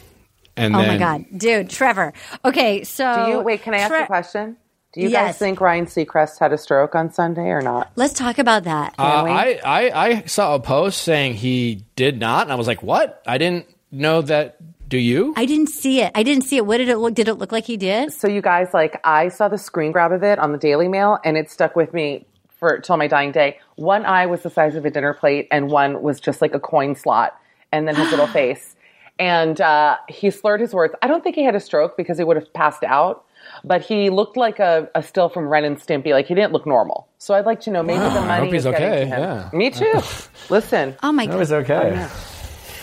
and 0.56 0.74
Oh 0.74 0.78
then, 0.80 0.88
my 0.88 0.96
God. 0.98 1.24
Dude, 1.36 1.70
Trevor. 1.70 2.12
Okay, 2.44 2.82
so. 2.84 3.24
Do 3.26 3.30
you 3.32 3.40
wait? 3.40 3.62
Can 3.62 3.74
I 3.74 3.78
ask 3.78 3.90
Tre- 3.90 4.02
a 4.04 4.06
question? 4.06 4.56
Do 4.98 5.04
you 5.04 5.10
Yes. 5.10 5.26
guys 5.28 5.38
think 5.38 5.60
Ryan 5.60 5.86
Seacrest 5.86 6.38
had 6.40 6.52
a 6.52 6.58
stroke 6.58 6.94
on 6.96 7.12
Sunday 7.12 7.48
or 7.50 7.62
not? 7.62 7.90
Let's 7.94 8.14
talk 8.14 8.38
about 8.38 8.64
that. 8.64 8.94
Uh. 8.98 9.02
I, 9.02 9.60
I 9.64 10.06
I 10.06 10.22
saw 10.22 10.56
a 10.56 10.60
post 10.60 11.02
saying 11.02 11.34
he 11.34 11.84
did 11.94 12.18
not, 12.18 12.42
and 12.42 12.52
I 12.52 12.56
was 12.56 12.66
like, 12.66 12.82
"What? 12.82 13.22
I 13.26 13.38
didn't 13.38 13.66
know 13.92 14.22
that." 14.22 14.56
Do 14.88 14.96
you? 14.96 15.34
I 15.36 15.44
didn't 15.44 15.66
see 15.68 16.00
it. 16.00 16.10
I 16.14 16.22
didn't 16.22 16.44
see 16.44 16.56
it. 16.56 16.64
What 16.64 16.78
did 16.78 16.88
it 16.88 16.96
look? 16.96 17.12
Did 17.14 17.28
it 17.28 17.34
look 17.34 17.52
like 17.52 17.64
he 17.66 17.76
did? 17.76 18.10
So 18.10 18.26
you 18.26 18.40
guys, 18.40 18.72
like, 18.72 18.98
I 19.04 19.28
saw 19.28 19.46
the 19.48 19.58
screen 19.58 19.92
grab 19.92 20.12
of 20.12 20.22
it 20.22 20.38
on 20.38 20.50
the 20.52 20.56
Daily 20.58 20.88
Mail, 20.88 21.18
and 21.26 21.36
it 21.36 21.50
stuck 21.50 21.76
with 21.76 21.92
me 21.92 22.24
for 22.58 22.78
till 22.78 22.96
my 22.96 23.06
dying 23.06 23.30
day. 23.30 23.58
One 23.76 24.06
eye 24.06 24.24
was 24.26 24.42
the 24.42 24.50
size 24.50 24.74
of 24.76 24.84
a 24.86 24.90
dinner 24.90 25.12
plate, 25.12 25.46
and 25.50 25.70
one 25.70 26.00
was 26.02 26.18
just 26.20 26.40
like 26.40 26.54
a 26.54 26.58
coin 26.58 26.94
slot, 26.96 27.38
and 27.70 27.86
then 27.86 27.94
his 27.96 28.10
little 28.10 28.26
face. 28.42 28.74
And 29.18 29.60
uh, 29.60 29.98
he 30.08 30.30
slurred 30.30 30.60
his 30.62 30.72
words. 30.72 30.94
I 31.02 31.06
don't 31.06 31.22
think 31.22 31.36
he 31.36 31.44
had 31.44 31.54
a 31.54 31.60
stroke 31.60 31.96
because 31.98 32.16
he 32.16 32.24
would 32.24 32.36
have 32.38 32.50
passed 32.54 32.82
out, 32.82 33.24
but 33.64 33.82
he 33.82 34.10
looked 34.10 34.36
like 34.36 34.58
a, 34.58 34.88
a 34.94 35.02
still 35.02 35.28
from 35.28 35.48
Ren 35.48 35.64
and 35.64 35.76
Stimpy. 35.78 36.12
Like 36.12 36.26
he 36.26 36.34
didn't 36.34 36.52
look 36.52 36.66
normal. 36.66 37.08
So 37.18 37.34
I'd 37.34 37.46
like 37.46 37.60
to 37.62 37.70
know 37.70 37.82
maybe 37.82 37.98
the 38.00 38.08
money 38.20 38.44
hope 38.44 38.52
he's 38.52 38.66
is 38.66 38.70
getting 38.72 38.88
okay, 38.88 39.00
to 39.00 39.06
him. 39.06 39.20
yeah. 39.20 39.50
Me 39.52 39.70
too. 39.70 40.00
Listen, 40.50 40.96
Oh 41.02 41.12
my 41.12 41.26
That 41.26 41.32
god! 41.32 41.38
was 41.38 41.52
okay. 41.52 42.06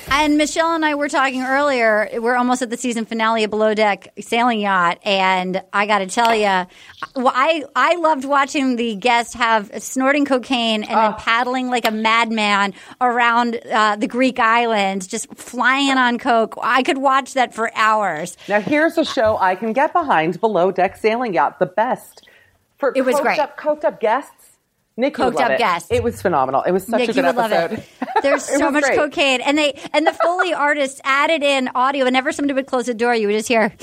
And 0.10 0.38
Michelle 0.38 0.74
and 0.76 0.86
I 0.86 0.96
were 0.96 1.10
talking 1.10 1.42
earlier. 1.42 2.10
We're 2.20 2.36
almost 2.36 2.62
at 2.62 2.70
the 2.70 2.78
season 2.78 3.06
finale 3.06 3.44
of 3.44 3.50
Below 3.50 3.74
Deck 3.74 4.14
Sailing 4.20 4.60
Yacht, 4.60 5.00
and 5.04 5.62
I 5.74 5.88
got 5.88 6.00
to 6.00 6.08
tell 6.08 6.34
you, 6.34 6.68
well, 7.16 7.34
I 7.36 7.64
I 7.76 7.96
loved 7.96 8.24
watching 8.24 8.76
the 8.76 8.96
guests 8.96 9.34
have 9.34 9.72
snorting 9.82 10.26
cocaine 10.26 10.84
and 10.84 10.96
then 10.98 11.14
paddling 11.16 11.70
like 11.70 11.86
a 11.86 11.92
madman 11.92 12.74
around 13.02 13.60
uh, 13.70 13.96
the 13.96 14.08
Greek 14.08 14.40
islands, 14.40 15.08
just 15.08 15.34
flying 15.36 15.98
on 15.98 16.18
coke. 16.20 16.56
I 16.62 16.84
could 16.84 17.00
watch 17.00 17.34
that 17.34 17.54
for 17.54 17.72
hours. 17.76 18.38
Now 18.48 18.62
here's 18.62 18.98
a 18.98 19.06
show 19.06 19.38
I 19.38 19.56
can 19.56 19.74
get 19.74 19.92
behind: 19.92 20.40
Below 20.40 20.72
Deck 20.72 20.98
Sailing 20.98 21.34
Yacht, 21.34 21.60
the 21.60 21.66
best 21.66 22.28
for 22.78 22.94
It 22.96 23.02
was 23.02 23.16
coked 23.16 23.22
great. 23.24 23.40
up, 23.40 23.58
coked 23.58 23.84
up 23.84 24.00
guests. 24.00 24.45
Nick 24.98 25.18
would 25.18 25.34
coked 25.36 25.42
up 25.42 25.52
it. 25.52 25.58
guest. 25.58 25.92
It 25.92 26.04
was 26.04 26.22
phenomenal. 26.22 26.62
It 26.64 26.72
was 26.72 26.86
such 26.88 27.00
Nick, 27.00 27.10
a 27.10 27.14
you 27.14 27.22
good 27.22 27.26
would 27.28 27.36
love 27.36 27.52
episode. 27.52 27.80
it. 28.02 28.08
There's 28.24 28.50
It 28.50 28.60
so 28.60 28.72
much 28.72 28.84
great. 28.86 28.98
cocaine, 28.98 29.42
and 29.42 29.58
they 29.58 29.80
and 29.94 30.08
the 30.08 30.14
Foley 30.14 30.54
artists 30.54 31.02
added 31.04 31.44
in 31.44 31.70
audio. 31.76 32.06
Whenever 32.06 32.32
somebody 32.32 32.54
would 32.54 32.68
close 32.68 32.86
the 32.86 32.94
door, 32.94 33.14
you 33.14 33.28
would 33.28 33.34
just 33.34 33.48
hear. 33.50 33.74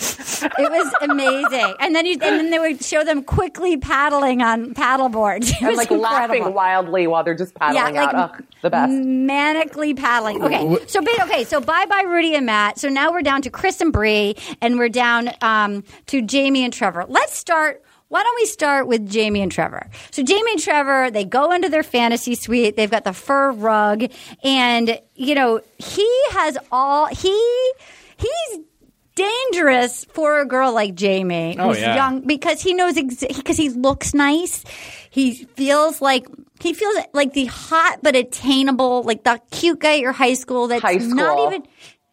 it 0.00 0.70
was 0.70 0.94
amazing, 1.02 1.74
and 1.78 1.94
then 1.94 2.06
you 2.06 2.12
and 2.14 2.38
then 2.40 2.50
they 2.50 2.58
would 2.58 2.82
show 2.82 3.04
them 3.04 3.22
quickly 3.22 3.76
paddling 3.76 4.40
on 4.40 4.72
paddle 4.74 5.10
boards. 5.10 5.50
It 5.60 5.60
and 5.60 5.68
was 5.68 5.76
like 5.76 5.90
incredible. 5.90 6.38
laughing 6.38 6.54
wildly 6.54 7.06
while 7.06 7.22
they're 7.22 7.34
just 7.34 7.54
paddling 7.54 7.94
Yeah, 7.94 8.00
like 8.06 8.14
out. 8.14 8.30
Ugh, 8.36 8.44
the 8.62 8.70
best. 8.70 8.92
manically 8.92 9.94
paddling. 9.96 10.42
Okay, 10.42 10.78
so 10.86 11.00
okay, 11.22 11.44
so 11.44 11.60
bye 11.60 11.84
bye 11.86 12.04
Rudi 12.06 12.34
and 12.34 12.46
Matt. 12.46 12.78
So 12.78 12.88
now 12.88 13.12
we're 13.12 13.20
down 13.22 13.42
to 13.42 13.50
Chris 13.50 13.80
and 13.82 13.92
Bri, 13.92 14.36
and 14.62 14.78
we're 14.78 14.88
down 14.88 15.30
um, 15.42 15.84
to 16.06 16.22
Jamie 16.22 16.64
and 16.64 16.72
Trevor. 16.72 17.04
Let's 17.08 17.36
start. 17.36 17.82
Why 18.10 18.22
don't 18.24 18.34
we 18.40 18.46
start 18.46 18.86
with 18.88 19.08
Jamie 19.08 19.40
and 19.40 19.50
Trevor? 19.52 19.88
So 20.10 20.22
Jamie 20.22 20.50
and 20.52 20.60
Trevor, 20.60 21.10
they 21.10 21.24
go 21.24 21.52
into 21.52 21.68
their 21.68 21.84
fantasy 21.84 22.34
suite. 22.34 22.76
They've 22.76 22.90
got 22.90 23.04
the 23.04 23.12
fur 23.12 23.52
rug, 23.52 24.04
and 24.44 25.00
you 25.14 25.34
know 25.34 25.60
he 25.78 26.22
has 26.32 26.58
all 26.72 27.06
he 27.06 27.72
he's 28.18 28.58
dangerous 29.14 30.04
for 30.06 30.40
a 30.40 30.46
girl 30.46 30.72
like 30.72 30.94
Jamie, 30.94 31.56
Oh, 31.58 31.68
who's 31.68 31.80
yeah. 31.80 31.94
young 31.94 32.26
because 32.26 32.60
he 32.60 32.74
knows 32.74 32.94
because 32.94 33.56
he 33.56 33.68
looks 33.68 34.12
nice. 34.12 34.64
He 35.10 35.34
feels 35.44 36.00
like 36.00 36.26
he 36.60 36.72
feels 36.72 36.96
like 37.12 37.32
the 37.32 37.46
hot 37.46 38.00
but 38.02 38.16
attainable, 38.16 39.02
like 39.04 39.24
the 39.24 39.40
cute 39.50 39.78
guy 39.78 39.94
at 39.94 40.00
your 40.00 40.12
high 40.12 40.34
school. 40.34 40.68
That's 40.68 40.82
High 40.82 40.94
not 40.96 41.38
even. 41.52 41.62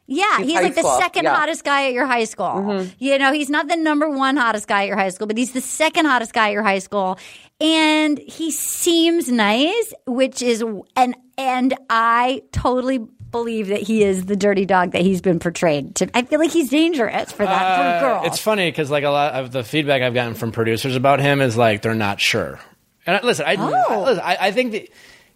Yeah, 0.09 0.37
He's 0.37 0.47
he's, 0.47 0.55
high 0.55 0.61
like 0.61 0.75
the 0.75 0.81
school, 0.81 0.97
second 0.99 1.23
yeah. 1.25 1.31
Mm-hmm. 1.31 1.39
hottest 1.39 1.63
guy 1.65 1.87
at 1.87 1.93
your 1.93 2.05
high 2.05 2.23
school. 2.23 2.87
You 2.97 3.17
know, 3.19 3.33
he's 3.33 3.49
not 3.49 3.67
the 3.67 3.75
number 3.75 4.09
one 4.09 4.37
hottest 4.37 4.67
guy 4.67 4.83
at 4.83 4.87
your 4.87 4.95
high 4.97 5.09
school, 5.09 5.27
but 5.27 5.37
he's 5.37 5.51
the 5.51 5.59
second 5.61 6.05
hottest 6.05 6.33
guy 6.33 6.47
at 6.47 6.53
your 6.53 6.63
high 6.63 6.79
school. 6.79 7.19
And 7.59 8.17
he 8.19 8.51
seems 8.51 9.29
nice, 9.29 9.93
which 10.05 10.41
is 10.41 10.63
and 10.95 11.15
and 11.37 11.73
I 11.89 12.43
totally 12.51 12.99
believe 12.99 13.67
that 13.67 13.81
he 13.81 14.03
is 14.03 14.25
the 14.27 14.35
dirty 14.37 14.65
dog 14.65 14.91
that 14.91 15.01
he's 15.01 15.19
been 15.21 15.39
portrayed 15.39 15.95
to. 15.95 16.09
I 16.15 16.21
feel 16.21 16.39
like 16.39 16.51
he's 16.51 16.69
dangerous 16.69 17.31
for 17.33 17.45
that 17.45 17.77
for 17.77 17.83
Uh, 17.83 17.99
girls. 17.99 18.27
It's 18.27 18.39
funny 18.39 18.69
because 18.71 18.89
like 18.89 19.03
a 19.03 19.09
lot 19.09 19.33
of 19.33 19.51
the 19.51 19.63
feedback 19.63 20.01
I've 20.01 20.13
gotten 20.13 20.35
from 20.35 20.51
producers 20.53 20.95
about 20.95 21.19
him 21.19 21.41
is 21.41 21.57
like 21.57 21.81
they're 21.81 21.93
not 21.95 22.21
sure. 22.21 22.59
And 23.05 23.17
I, 23.17 23.21
listen, 23.25 23.45
I, 23.45 23.55
Oh. 23.57 24.03
listen, 24.05 24.23
I, 24.23 24.37
I 24.39 24.51
think 24.51 24.71
that 24.71 24.83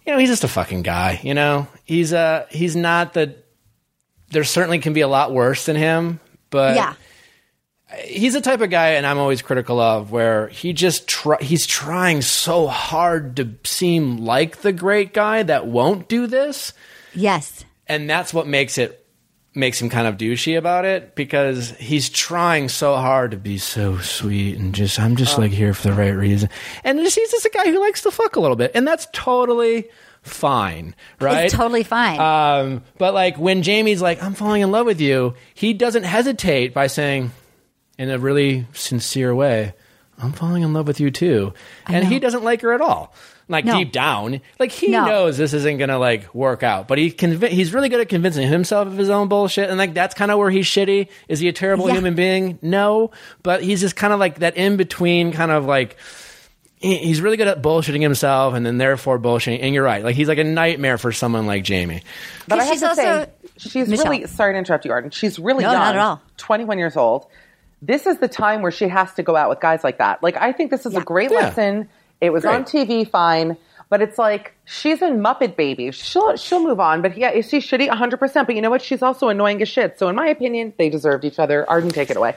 you 0.06 0.14
know 0.14 0.18
he's 0.18 0.30
just 0.30 0.44
a 0.46 0.48
fucking 0.48 0.84
guy. 0.84 1.20
You 1.24 1.34
know, 1.34 1.68
he's 1.84 2.14
uh 2.14 2.46
he's 2.50 2.76
not 2.78 3.14
the. 3.14 3.36
There 4.32 4.44
certainly 4.44 4.80
can 4.80 4.94
be 4.94 5.02
a 5.02 5.08
lot 5.08 5.32
worse 5.32 5.66
than 5.66 5.76
him, 5.76 6.20
but 6.50 6.76
yeah. 6.76 6.94
he's 8.04 8.34
the 8.34 8.42
type 8.42 8.62
of 8.62 8.70
guy, 8.70 8.92
and 8.92 9.06
I'm 9.06 9.18
always 9.18 9.42
critical 9.42 9.80
of 9.80 10.12
where 10.12 10.48
he 10.48 10.74
just 10.74 11.08
try, 11.08 11.38
he's 11.42 11.68
trying 11.68 12.22
so 12.22 12.68
hard 12.68 13.36
to 13.38 13.54
seem 13.64 14.18
like 14.18 14.58
the 14.58 14.72
great 14.72 15.14
guy 15.14 15.44
that 15.44 15.68
won't 15.68 16.08
do 16.08 16.28
this 16.28 16.74
Yes. 17.14 17.66
and 17.88 18.10
that's 18.10 18.34
what 18.34 18.48
makes 18.48 18.78
it 18.78 18.98
makes 19.54 19.82
him 19.82 19.90
kind 19.90 20.08
of 20.08 20.18
douchey 20.18 20.58
about 20.58 20.86
it 20.86 21.14
because 21.16 21.72
he's 21.72 22.10
trying 22.10 22.70
so 22.70 22.96
hard 22.96 23.32
to 23.32 23.38
be 23.38 23.58
so 23.58 23.98
sweet 23.98 24.58
and 24.58 24.74
just 24.74 25.00
I'm 25.00 25.16
just 25.18 25.38
oh. 25.38 25.42
like 25.42 25.52
here 25.52 25.74
for 25.74 25.90
the 25.90 25.94
right 25.94 26.16
reason. 26.16 26.50
And 26.84 27.00
just, 27.00 27.18
he's 27.18 27.32
just 27.32 27.46
a 27.46 27.50
guy 27.50 27.66
who 27.66 27.80
likes 27.80 28.02
to 28.04 28.12
fuck 28.12 28.36
a 28.36 28.40
little 28.40 28.56
bit, 28.56 28.72
and 28.76 28.88
that's 28.88 29.08
totally 29.12 29.90
fine, 30.22 30.96
right? 31.20 31.46
It's 31.46 31.54
totally 31.54 31.84
fine. 31.84 32.20
Um, 32.20 32.84
but 32.98 33.14
like 33.14 33.38
when 33.38 33.62
Jamie's 33.64 34.02
like, 34.02 34.22
"I'm 34.24 34.34
falling 34.34 34.62
in 34.62 34.72
love 34.72 34.86
with 34.86 35.02
you," 35.02 35.34
he 35.54 35.74
doesn't 35.74 36.04
hesitate 36.04 36.74
by 36.74 36.88
saying, 36.88 37.32
in 37.98 38.10
a 38.10 38.18
really 38.20 38.66
sincere 38.74 39.34
way, 39.34 39.74
"I'm 40.22 40.32
falling 40.32 40.64
in 40.64 40.74
love 40.74 40.88
with 40.88 41.00
you 41.00 41.12
too," 41.12 41.54
and 41.88 42.06
he 42.08 42.20
doesn't 42.20 42.44
like 42.44 42.62
her 42.62 42.74
at 42.74 42.82
all. 42.82 43.14
Like 43.50 43.66
No. 43.66 43.80
deep 43.80 43.92
down, 43.92 44.40
like 44.60 44.72
he 44.72 44.88
No. 44.88 45.06
knows 45.06 45.38
this 45.38 45.52
isn't 45.54 45.78
gonna 45.78 45.98
like 46.00 46.34
work 46.34 46.64
out, 46.64 46.88
but 46.88 46.98
he 46.98 47.12
conv- 47.12 47.50
he's 47.50 47.74
really 47.74 47.90
good 47.90 48.00
at 48.00 48.08
convincing 48.08 48.48
himself 48.48 48.88
of 48.88 48.98
his 48.98 49.10
own 49.10 49.28
bullshit, 49.28 49.68
and 49.70 49.78
like 49.78 49.94
that's 49.94 50.16
kind 50.16 50.32
of 50.32 50.38
where 50.38 50.50
he's 50.50 50.66
shitty. 50.68 51.10
Is 51.28 51.40
he 51.40 51.50
a 51.50 51.52
terrible 51.54 51.88
Yeah. 51.90 51.96
human 51.96 52.14
being? 52.16 52.60
No, 52.62 53.12
but 53.44 53.62
he's 53.62 53.82
just 53.82 53.98
kind 53.98 54.14
of 54.14 54.20
like 54.22 54.40
that 54.40 54.56
in 54.56 54.78
between, 54.78 55.34
kind 55.34 55.52
of 55.52 55.66
like 55.66 55.98
he's 56.82 57.22
really 57.22 57.38
good 57.38 57.48
at 57.48 57.62
bullshitting 57.62 58.02
himself, 58.02 58.54
and 58.54 58.66
then 58.66 58.78
therefore 58.78 59.20
bullshitting. 59.20 59.60
And 59.62 59.74
you're 59.74 59.84
right, 59.84 60.04
like 60.04 60.16
he's 60.16 60.28
like 60.28 60.38
a 60.40 60.44
nightmare 60.44 60.98
for 60.98 61.12
someone 61.12 61.46
like 61.48 61.64
Jamie. 61.64 62.02
But 62.48 62.60
I 62.60 62.64
have 62.66 62.74
She's 62.74 62.82
to 62.82 62.88
also- 62.90 63.02
say, 63.02 63.30
she's 63.58 63.88
Michelle. 63.88 64.12
really 64.12 64.28
sorry 64.28 64.54
to 64.54 64.58
interrupt 64.60 64.86
you, 64.86 64.92
Arden. 64.92 65.12
She's 65.12 65.38
really 65.40 65.64
No, 65.64 65.72
young, 65.72 65.80
not 65.80 65.96
at 65.96 66.02
all. 66.02 66.22
21 66.38 66.78
years 66.78 66.98
old. 66.98 67.28
This 67.82 68.06
is 68.06 68.18
the 68.18 68.28
time 68.28 68.62
where 68.62 68.72
she 68.72 68.88
has 68.88 69.14
to 69.14 69.24
go 69.24 69.36
out 69.36 69.50
with 69.50 69.60
guys 69.60 69.84
like 69.84 69.98
that. 70.00 70.22
Like, 70.22 70.38
I 70.38 70.52
think 70.52 70.70
this 70.72 70.86
is 70.86 70.94
Yeah. 70.94 71.00
a 71.00 71.04
great 71.04 71.32
Yeah. 71.32 71.38
lesson. 71.40 71.90
It 72.20 72.32
was 72.32 72.44
Great. 72.44 72.54
on 72.56 72.64
TV, 72.66 73.04
fine. 73.10 73.58
But 73.90 74.02
it's 74.02 74.18
like 74.18 74.54
she's 74.66 75.02
in 75.02 75.20
Muppet 75.22 75.56
Baby. 75.58 75.92
She'll 75.92 76.38
she'll 76.38 76.64
move 76.64 76.80
on. 76.80 77.02
But 77.02 77.18
yeah, 77.18 77.32
is 77.32 77.50
she 77.50 77.58
shitty? 77.58 77.90
100. 77.90 78.18
percent 78.18 78.48
But 78.48 78.56
you 78.56 78.62
know 78.62 78.70
what? 78.70 78.82
She's 78.82 79.02
also 79.02 79.28
annoying 79.30 79.62
as 79.62 79.68
shit. 79.68 80.00
So 80.00 80.08
in 80.08 80.16
my 80.16 80.28
opinion, 80.28 80.74
they 80.78 80.90
deserved 80.90 81.26
each 81.26 81.40
other. 81.40 81.70
Arden, 81.70 81.90
take 81.90 82.10
it 82.10 82.16
away. 82.16 82.36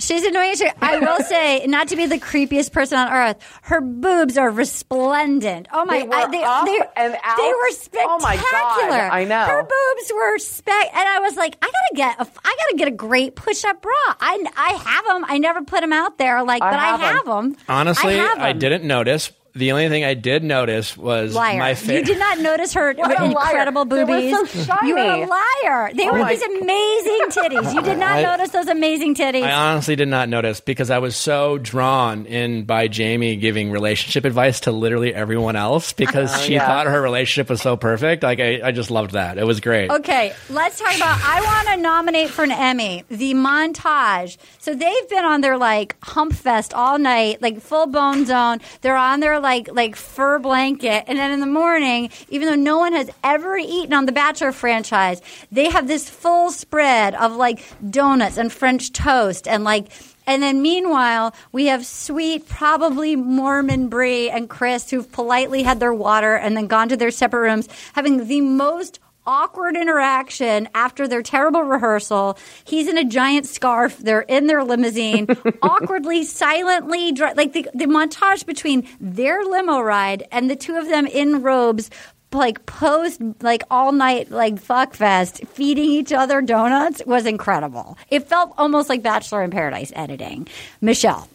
She's 0.00 0.24
annoying. 0.24 0.50
as. 0.52 0.62
I 0.82 0.98
will 0.98 1.22
say, 1.24 1.66
not 1.66 1.88
to 1.88 1.96
be 1.96 2.06
the 2.06 2.18
creepiest 2.18 2.72
person 2.72 2.98
on 2.98 3.12
earth, 3.12 3.36
her 3.62 3.80
boobs 3.80 4.36
are 4.36 4.50
resplendent. 4.50 5.68
Oh 5.72 5.84
my! 5.84 6.00
They 6.00 6.06
were 6.08 6.14
I, 6.14 6.30
they, 6.30 6.42
up 6.42 6.66
they, 6.66 6.80
and 6.96 7.16
out. 7.22 7.36
They 7.36 7.52
were 7.52 7.70
spectacular. 7.70 8.14
Oh 8.14 8.18
my 8.20 8.36
God, 8.36 8.90
I 9.12 9.24
know. 9.24 9.44
her 9.44 9.62
boobs 9.62 10.12
were 10.14 10.38
spec, 10.38 10.86
and 10.94 11.08
I 11.08 11.20
was 11.20 11.36
like, 11.36 11.56
I 11.62 11.66
gotta 11.66 11.94
get, 11.96 12.18
a, 12.20 12.30
I 12.44 12.56
gotta 12.58 12.76
get 12.76 12.88
a 12.88 12.92
great 12.96 13.36
push-up 13.36 13.80
bra. 13.82 13.92
I, 14.20 14.44
I 14.56 14.72
have 14.72 15.04
them. 15.06 15.24
I 15.28 15.38
never 15.38 15.62
put 15.62 15.80
them 15.80 15.92
out 15.92 16.18
there, 16.18 16.42
like, 16.42 16.62
I 16.62 16.70
but 16.70 16.80
have 16.80 17.00
I 17.00 17.08
'em. 17.08 17.14
have 17.16 17.26
them. 17.26 17.56
Honestly, 17.68 18.14
I, 18.20 18.24
have 18.24 18.38
I 18.40 18.50
'em. 18.50 18.58
didn't 18.58 18.84
notice. 18.84 19.30
The 19.56 19.70
only 19.70 19.88
thing 19.88 20.04
I 20.04 20.14
did 20.14 20.42
notice 20.42 20.96
was 20.96 21.32
Liar. 21.32 21.58
my 21.60 21.74
face. 21.74 22.00
you 22.00 22.04
did 22.14 22.18
not 22.18 22.40
notice 22.40 22.72
her 22.74 22.90
a 22.90 22.94
liar. 22.94 23.24
incredible 23.26 23.84
They 23.84 24.02
were 24.02 24.06
boobies. 24.06 24.50
so 24.50 24.64
shiny. 24.64 24.88
You 24.88 24.94
were 24.96 25.00
a 25.00 25.26
liar. 25.26 25.90
They 25.94 26.06
were 26.06 26.18
oh 26.18 26.22
my- 26.22 26.34
these 26.34 26.42
amazing 26.42 27.20
titties. 27.28 27.72
You 27.72 27.82
did 27.82 27.98
not 27.98 28.10
I- 28.16 28.22
notice 28.22 28.50
those 28.50 28.66
amazing 28.66 29.14
titties. 29.14 29.44
I 29.44 29.52
honestly 29.52 29.94
did 29.94 30.08
not 30.08 30.28
notice 30.28 30.60
because 30.60 30.90
I 30.90 30.98
was 30.98 31.14
so 31.14 31.58
drawn 31.58 32.26
in 32.26 32.64
by 32.64 32.88
Jamie 32.88 33.36
giving 33.36 33.70
relationship 33.70 34.24
advice 34.24 34.58
to 34.60 34.72
literally 34.72 35.14
everyone 35.14 35.54
else 35.54 35.92
because 35.92 36.32
uh-huh. 36.32 36.42
she 36.42 36.54
yeah. 36.54 36.66
thought 36.66 36.86
her 36.86 37.00
relationship 37.00 37.48
was 37.48 37.62
so 37.62 37.76
perfect. 37.76 38.24
Like 38.24 38.40
I, 38.40 38.60
I 38.64 38.72
just 38.72 38.90
loved 38.90 39.12
that. 39.12 39.38
It 39.38 39.44
was 39.44 39.60
great. 39.60 39.88
Okay, 39.88 40.34
let's 40.50 40.80
talk 40.80 40.96
about. 40.96 41.20
I 41.22 41.40
want 41.40 41.68
to 41.68 41.76
nominate 41.76 42.30
for 42.30 42.42
an 42.42 42.50
Emmy 42.50 43.04
the 43.08 43.34
montage. 43.34 44.36
So 44.58 44.74
they've 44.74 45.08
been 45.08 45.24
on 45.24 45.42
their 45.42 45.56
like 45.58 45.94
hump 46.02 46.32
fest 46.32 46.74
all 46.74 46.98
night, 46.98 47.40
like 47.40 47.60
full 47.60 47.86
bone 47.86 48.26
zone. 48.26 48.58
They're 48.80 48.96
on 48.96 49.20
their 49.20 49.43
like 49.44 49.68
like 49.72 49.94
fur 49.94 50.40
blanket, 50.40 51.04
and 51.06 51.16
then 51.16 51.30
in 51.30 51.38
the 51.38 51.46
morning, 51.46 52.10
even 52.30 52.48
though 52.48 52.56
no 52.56 52.78
one 52.78 52.94
has 52.94 53.08
ever 53.22 53.56
eaten 53.56 53.92
on 53.92 54.06
the 54.06 54.12
Bachelor 54.12 54.50
franchise, 54.50 55.22
they 55.52 55.70
have 55.70 55.86
this 55.86 56.10
full 56.10 56.50
spread 56.50 57.14
of 57.14 57.36
like 57.36 57.62
donuts 57.88 58.38
and 58.38 58.52
French 58.52 58.90
toast 58.92 59.46
and 59.46 59.62
like. 59.62 59.86
And 60.26 60.42
then 60.42 60.62
meanwhile, 60.62 61.34
we 61.52 61.66
have 61.66 61.84
sweet, 61.84 62.48
probably 62.48 63.14
Mormon 63.14 63.88
Bri 63.88 64.30
and 64.30 64.48
Chris 64.48 64.90
who've 64.90 65.12
politely 65.12 65.62
had 65.62 65.80
their 65.80 65.92
water 65.92 66.34
and 66.34 66.56
then 66.56 66.66
gone 66.66 66.88
to 66.88 66.96
their 66.96 67.10
separate 67.10 67.40
rooms, 67.40 67.68
having 67.92 68.26
the 68.26 68.40
most 68.40 69.00
awkward 69.26 69.76
interaction 69.76 70.68
after 70.74 71.08
their 71.08 71.22
terrible 71.22 71.62
rehearsal. 71.62 72.38
He's 72.64 72.88
in 72.88 72.98
a 72.98 73.04
giant 73.04 73.46
scarf. 73.46 73.96
They're 73.98 74.20
in 74.22 74.46
their 74.46 74.62
limousine, 74.64 75.26
awkwardly, 75.62 76.24
silently, 76.24 77.12
dri- 77.12 77.34
like 77.34 77.52
the, 77.52 77.68
the 77.74 77.86
montage 77.86 78.44
between 78.46 78.86
their 79.00 79.42
limo 79.44 79.80
ride 79.80 80.26
and 80.30 80.50
the 80.50 80.56
two 80.56 80.76
of 80.76 80.88
them 80.88 81.06
in 81.06 81.42
robes. 81.42 81.90
Like 82.32 82.66
post, 82.66 83.20
like 83.42 83.62
all 83.70 83.92
night, 83.92 84.30
like 84.32 84.58
fuck 84.58 84.92
fest, 84.94 85.46
feeding 85.46 85.84
each 85.84 86.12
other 86.12 86.42
donuts 86.42 87.00
was 87.06 87.26
incredible. 87.26 87.96
It 88.10 88.26
felt 88.26 88.52
almost 88.58 88.88
like 88.88 89.04
Bachelor 89.04 89.44
in 89.44 89.52
Paradise 89.52 89.92
editing. 89.94 90.48
Michelle, 90.80 91.28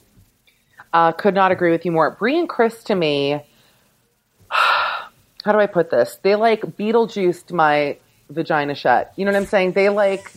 Uh, 0.92 1.14
could 1.14 1.34
not 1.36 1.54
agree 1.54 1.72
with 1.72 1.86
you 1.86 1.94
more. 1.94 2.12
Bri 2.12 2.38
and 2.38 2.50
Chris 2.50 2.84
to 2.84 2.96
me, 2.96 3.42
how 5.44 5.52
do 5.52 5.60
I 5.60 5.68
put 5.68 5.90
this? 5.90 6.20
They 6.22 6.36
like 6.36 6.62
Beetlejuiced 6.62 7.52
my 7.52 7.98
vagina 8.30 8.76
shut. 8.76 9.14
You 9.16 9.26
know 9.26 9.32
what 9.32 9.38
I'm 9.38 9.46
saying? 9.46 9.74
They 9.74 9.90
like, 9.90 10.32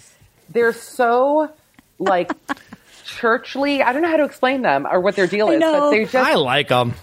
they're 0.48 0.72
so 0.72 1.50
like 1.98 2.32
churchly. 3.04 3.82
I 3.82 3.92
don't 3.92 4.02
know 4.02 4.10
how 4.10 4.16
to 4.16 4.24
explain 4.24 4.62
them 4.62 4.86
or 4.86 5.00
what 5.00 5.16
their 5.16 5.26
deal 5.26 5.50
is, 5.50 5.60
but 5.60 5.90
they 5.90 6.04
just, 6.04 6.14
I 6.14 6.34
like 6.34 6.68
them. 6.68 6.94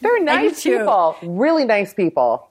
they're 0.00 0.22
nice 0.22 0.62
people, 0.62 1.16
really 1.22 1.64
nice 1.64 1.92
people. 1.94 2.48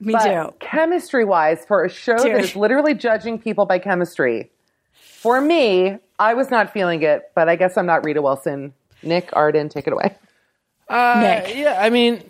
me 0.00 0.12
But 0.12 0.60
chemistry 0.60 1.24
wise, 1.24 1.64
for 1.66 1.84
a 1.84 1.88
show 1.90 2.16
Dude. 2.16 2.34
that 2.34 2.44
is 2.44 2.56
literally 2.56 2.94
judging 2.94 3.38
people 3.38 3.66
by 3.66 3.78
chemistry, 3.78 4.50
for 4.92 5.40
me, 5.40 5.98
I 6.18 6.34
was 6.34 6.50
not 6.50 6.72
feeling 6.72 7.02
it, 7.02 7.30
but 7.34 7.48
I 7.48 7.56
guess 7.56 7.76
I'm 7.76 7.86
not 7.86 8.04
Rita 8.04 8.22
Wilson. 8.22 8.72
Nick 9.02 9.30
Arden, 9.32 9.68
take 9.68 9.86
it 9.86 9.92
away. 9.92 10.16
Uh, 10.88 11.20
Nick. 11.44 11.56
yeah, 11.56 11.78
I 11.80 11.90
mean, 11.90 12.22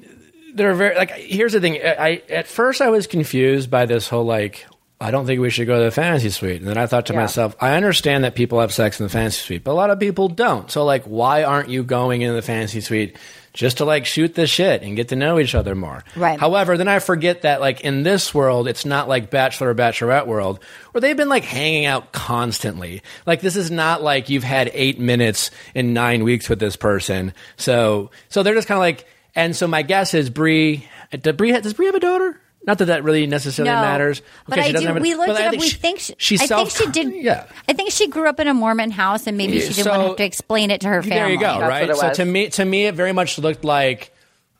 they're 0.58 0.74
very 0.74 0.94
like. 0.96 1.10
Here's 1.12 1.52
the 1.54 1.60
thing. 1.60 1.80
I 1.82 2.22
at 2.28 2.46
first 2.46 2.82
I 2.82 2.90
was 2.90 3.06
confused 3.06 3.70
by 3.70 3.86
this 3.86 4.08
whole 4.08 4.24
like 4.24 4.66
I 5.00 5.10
don't 5.12 5.26
think 5.26 5.40
we 5.40 5.48
should 5.50 5.68
go 5.68 5.78
to 5.78 5.84
the 5.84 5.90
fantasy 5.92 6.28
suite. 6.28 6.60
And 6.60 6.68
then 6.68 6.76
I 6.76 6.86
thought 6.86 7.06
to 7.06 7.12
Yeah. 7.12 7.20
myself, 7.20 7.54
I 7.60 7.74
understand 7.76 8.24
that 8.24 8.34
people 8.34 8.58
have 8.60 8.72
sex 8.74 8.98
in 8.98 9.04
the 9.06 9.10
fantasy 9.10 9.40
suite, 9.40 9.62
but 9.64 9.70
a 9.70 9.74
lot 9.78 9.90
of 9.90 10.00
people 10.00 10.28
don't. 10.28 10.68
So 10.70 10.84
like, 10.84 11.04
why 11.04 11.44
aren't 11.44 11.68
you 11.68 11.84
going 11.84 12.22
into 12.22 12.34
the 12.34 12.42
fantasy 12.42 12.80
suite 12.80 13.16
just 13.54 13.76
to 13.78 13.84
like 13.84 14.06
shoot 14.06 14.34
the 14.34 14.48
shit 14.48 14.82
and 14.82 14.96
get 14.96 15.06
to 15.10 15.16
know 15.16 15.38
each 15.38 15.54
other 15.54 15.76
more? 15.76 16.02
Right. 16.16 16.36
However, 16.40 16.76
then 16.76 16.88
I 16.88 16.98
forget 16.98 17.42
that 17.42 17.60
like 17.60 17.82
in 17.82 18.02
this 18.02 18.34
world, 18.34 18.66
it's 18.66 18.84
not 18.84 19.08
like 19.08 19.30
Bachelor 19.30 19.68
or 19.70 19.74
Bachelorette 19.76 20.26
world 20.26 20.58
where 20.90 21.00
they've 21.00 21.16
been 21.16 21.28
like 21.28 21.44
hanging 21.44 21.86
out 21.86 22.10
constantly. 22.10 23.00
Like 23.24 23.40
this 23.40 23.54
is 23.54 23.70
not 23.70 24.02
like 24.02 24.28
you've 24.30 24.42
had 24.42 24.68
eight 24.74 24.98
minutes 24.98 25.52
in 25.76 25.92
nine 25.94 26.24
weeks 26.24 26.48
with 26.48 26.58
this 26.58 26.74
person. 26.74 27.34
So, 27.56 28.10
so 28.30 28.42
they're 28.42 28.54
just 28.54 28.66
kind 28.66 28.78
of 28.78 28.82
like, 28.82 29.06
and 29.38 29.56
so 29.56 29.66
my 29.66 29.82
guess 29.82 30.12
is 30.14 30.28
Bri, 30.30 30.86
does 31.20 31.34
Bri, 31.36 31.52
does 31.52 31.72
Bri 31.74 31.86
have 31.86 31.94
a 31.94 32.00
daughter? 32.00 32.38
Not 32.66 32.78
that 32.78 32.86
that 32.86 33.04
really 33.04 33.26
necessarily 33.26 33.72
No. 33.72 33.80
matters. 33.80 34.20
But 34.46 34.58
Okay, 34.58 34.70
she 34.72 34.76
I 34.76 34.80
do. 34.80 34.86
have 34.88 34.96
a- 34.96 35.00
We 35.00 35.14
looked 35.14 35.30
it 35.30 35.36
up. 35.40 35.50
think 35.52 35.62
We 35.62 35.68
she- 35.68 35.76
think 35.76 36.00
she, 36.00 36.14
she's 36.18 36.50
I 36.50 36.56
think 36.64 36.70
she 36.70 36.86
did. 36.90 37.14
Yeah. 37.14 37.44
I 37.68 37.72
think 37.72 37.92
she 37.92 38.08
grew 38.08 38.28
up 38.28 38.40
in 38.40 38.48
a 38.48 38.52
Mormon 38.52 38.90
house, 38.90 39.26
and 39.26 39.38
maybe 39.38 39.60
she 39.60 39.68
didn't 39.68 39.84
So- 39.84 39.90
want 39.90 40.02
to 40.02 40.08
have 40.08 40.16
to 40.16 40.24
explain 40.24 40.70
it 40.70 40.80
to 40.82 40.88
her 40.88 41.02
family. 41.02 41.16
There 41.16 41.30
you 41.30 41.38
go, 41.38 41.60
That's 41.60 41.88
right? 41.88 41.96
So 41.96 42.24
to 42.24 42.24
me, 42.26 42.48
to 42.50 42.64
me, 42.64 42.86
it 42.86 42.94
very 42.94 43.12
much 43.12 43.38
looked 43.38 43.64
like 43.64 44.10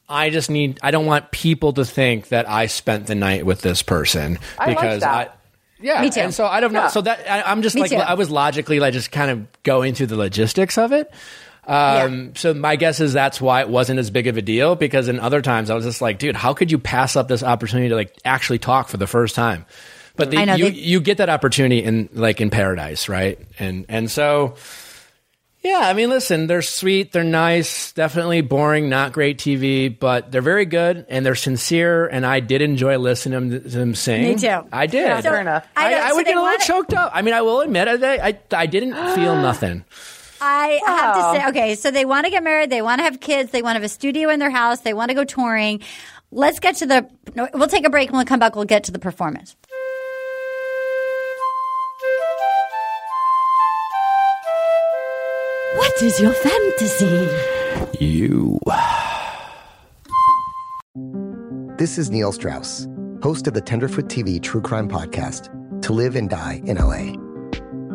I 0.08 0.30
just 0.30 0.48
need. 0.48 0.78
I 0.82 0.90
don't 0.90 1.04
want 1.06 1.32
people 1.32 1.74
to 1.74 1.84
think 1.84 2.28
that 2.28 2.48
I 2.48 2.66
spent 2.66 3.08
the 3.08 3.14
night 3.14 3.44
with 3.44 3.60
this 3.60 3.82
person 3.82 4.38
I 4.58 4.68
like 4.68 4.76
because 4.76 5.00
that. 5.00 5.10
I. 5.10 5.28
Yeah, 5.80 6.00
Me 6.00 6.10
too. 6.10 6.20
And 6.20 6.32
so 6.34 6.46
I 6.46 6.60
don't 6.60 6.72
know. 6.72 6.82
Yeah. 6.84 6.88
So 6.88 7.02
that 7.02 7.30
I, 7.30 7.42
I'm 7.42 7.60
just 7.62 7.74
Me 7.74 7.82
like 7.82 7.90
too. 7.90 7.98
I 7.98 8.14
was 8.14 8.30
logically 8.30 8.80
like 8.80 8.94
just 8.94 9.12
kind 9.12 9.30
of 9.30 9.62
going 9.64 9.94
through 9.94 10.06
the 10.06 10.16
logistics 10.16 10.78
of 10.78 10.92
it. 10.92 11.10
Um, 11.68 12.32
So 12.34 12.54
my 12.54 12.76
guess 12.76 13.00
is 13.00 13.12
that's 13.12 13.40
why 13.40 13.60
it 13.60 13.68
wasn't 13.68 13.98
as 14.00 14.10
big 14.10 14.26
of 14.26 14.36
a 14.36 14.42
deal 14.42 14.74
because 14.74 15.08
in 15.08 15.20
other 15.20 15.42
times 15.42 15.68
I 15.70 15.74
was 15.74 15.84
just 15.84 16.00
like, 16.00 16.18
dude, 16.18 16.34
how 16.36 16.54
could 16.54 16.70
you 16.70 16.78
pass 16.78 17.14
up 17.16 17.28
this 17.28 17.42
opportunity 17.42 17.90
to 17.90 17.94
like 17.94 18.16
actually 18.24 18.58
talk 18.58 18.88
for 18.88 18.96
the 18.96 19.06
first 19.06 19.34
time? 19.34 19.66
But 20.16 20.30
the, 20.30 20.44
know, 20.46 20.54
you 20.56 20.70
they- 20.70 20.76
you 20.76 21.00
get 21.00 21.18
that 21.18 21.28
opportunity 21.28 21.78
in 21.84 22.08
like 22.12 22.40
in 22.40 22.50
paradise, 22.50 23.08
right? 23.08 23.38
And 23.58 23.84
and 23.88 24.10
so 24.10 24.56
yeah, 25.60 25.80
I 25.82 25.92
mean, 25.92 26.08
listen, 26.08 26.46
they're 26.46 26.62
sweet, 26.62 27.10
they're 27.12 27.24
nice, 27.24 27.92
definitely 27.92 28.40
boring, 28.42 28.88
not 28.88 29.12
great 29.12 29.38
TV, 29.38 29.88
but 29.96 30.30
they're 30.30 30.40
very 30.40 30.64
good 30.66 31.04
and 31.08 31.26
they're 31.26 31.34
sincere. 31.34 32.06
And 32.06 32.24
I 32.24 32.38
did 32.40 32.62
enjoy 32.62 32.96
listening 32.96 33.50
to 33.50 33.58
them 33.58 33.94
sing. 33.96 34.22
Me 34.22 34.34
too. 34.36 34.60
I 34.72 34.86
did. 34.86 35.02
Yeah, 35.02 35.20
fair 35.20 35.40
enough. 35.40 35.66
I, 35.76 35.94
I 35.94 35.98
I 36.06 36.08
so 36.10 36.16
would 36.16 36.26
get 36.26 36.36
a 36.36 36.40
little 36.40 36.52
wanna- 36.52 36.64
choked 36.64 36.94
up. 36.94 37.10
I 37.12 37.22
mean, 37.22 37.34
I 37.34 37.42
will 37.42 37.60
admit, 37.60 37.88
I 37.88 38.28
I, 38.28 38.38
I 38.52 38.66
didn't 38.66 38.94
feel 39.14 39.34
nothing. 39.42 39.84
I 40.40 40.80
have 40.86 41.14
to 41.16 41.38
say, 41.38 41.48
okay, 41.48 41.74
so 41.74 41.90
they 41.90 42.04
want 42.04 42.24
to 42.26 42.30
get 42.30 42.42
married, 42.44 42.70
they 42.70 42.82
want 42.82 43.00
to 43.00 43.04
have 43.04 43.20
kids, 43.20 43.50
they 43.50 43.62
want 43.62 43.76
to 43.76 43.80
have 43.80 43.84
a 43.84 43.88
studio 43.88 44.30
in 44.30 44.38
their 44.38 44.50
house, 44.50 44.80
they 44.80 44.94
want 44.94 45.10
to 45.10 45.14
go 45.14 45.24
touring. 45.24 45.80
Let's 46.30 46.60
get 46.60 46.76
to 46.76 46.86
the. 46.86 47.08
no, 47.34 47.48
We'll 47.54 47.68
take 47.68 47.86
a 47.86 47.90
break. 47.90 48.10
When 48.10 48.18
we 48.18 48.24
come 48.24 48.38
back, 48.38 48.54
we'll 48.54 48.66
get 48.66 48.84
to 48.84 48.92
the 48.92 48.98
performance. 48.98 49.56
What 55.74 56.02
is 56.02 56.20
your 56.20 56.32
fantasy? 56.32 57.28
You. 58.04 58.58
This 61.78 61.98
is 61.98 62.10
Neil 62.10 62.32
Strauss, 62.32 62.88
host 63.22 63.46
of 63.46 63.54
the 63.54 63.60
Tenderfoot 63.60 64.06
TV 64.06 64.42
true 64.42 64.60
crime 64.62 64.88
podcast, 64.88 65.50
To 65.82 65.92
Live 65.92 66.16
and 66.16 66.28
Die 66.28 66.60
in 66.64 66.76
LA. 66.76 67.27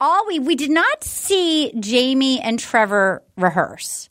all 0.00 0.26
we 0.26 0.38
we 0.38 0.54
did 0.54 0.70
not 0.70 1.04
see 1.04 1.72
Jamie 1.78 2.40
and 2.40 2.58
Trevor 2.58 3.22
rehearse. 3.36 4.08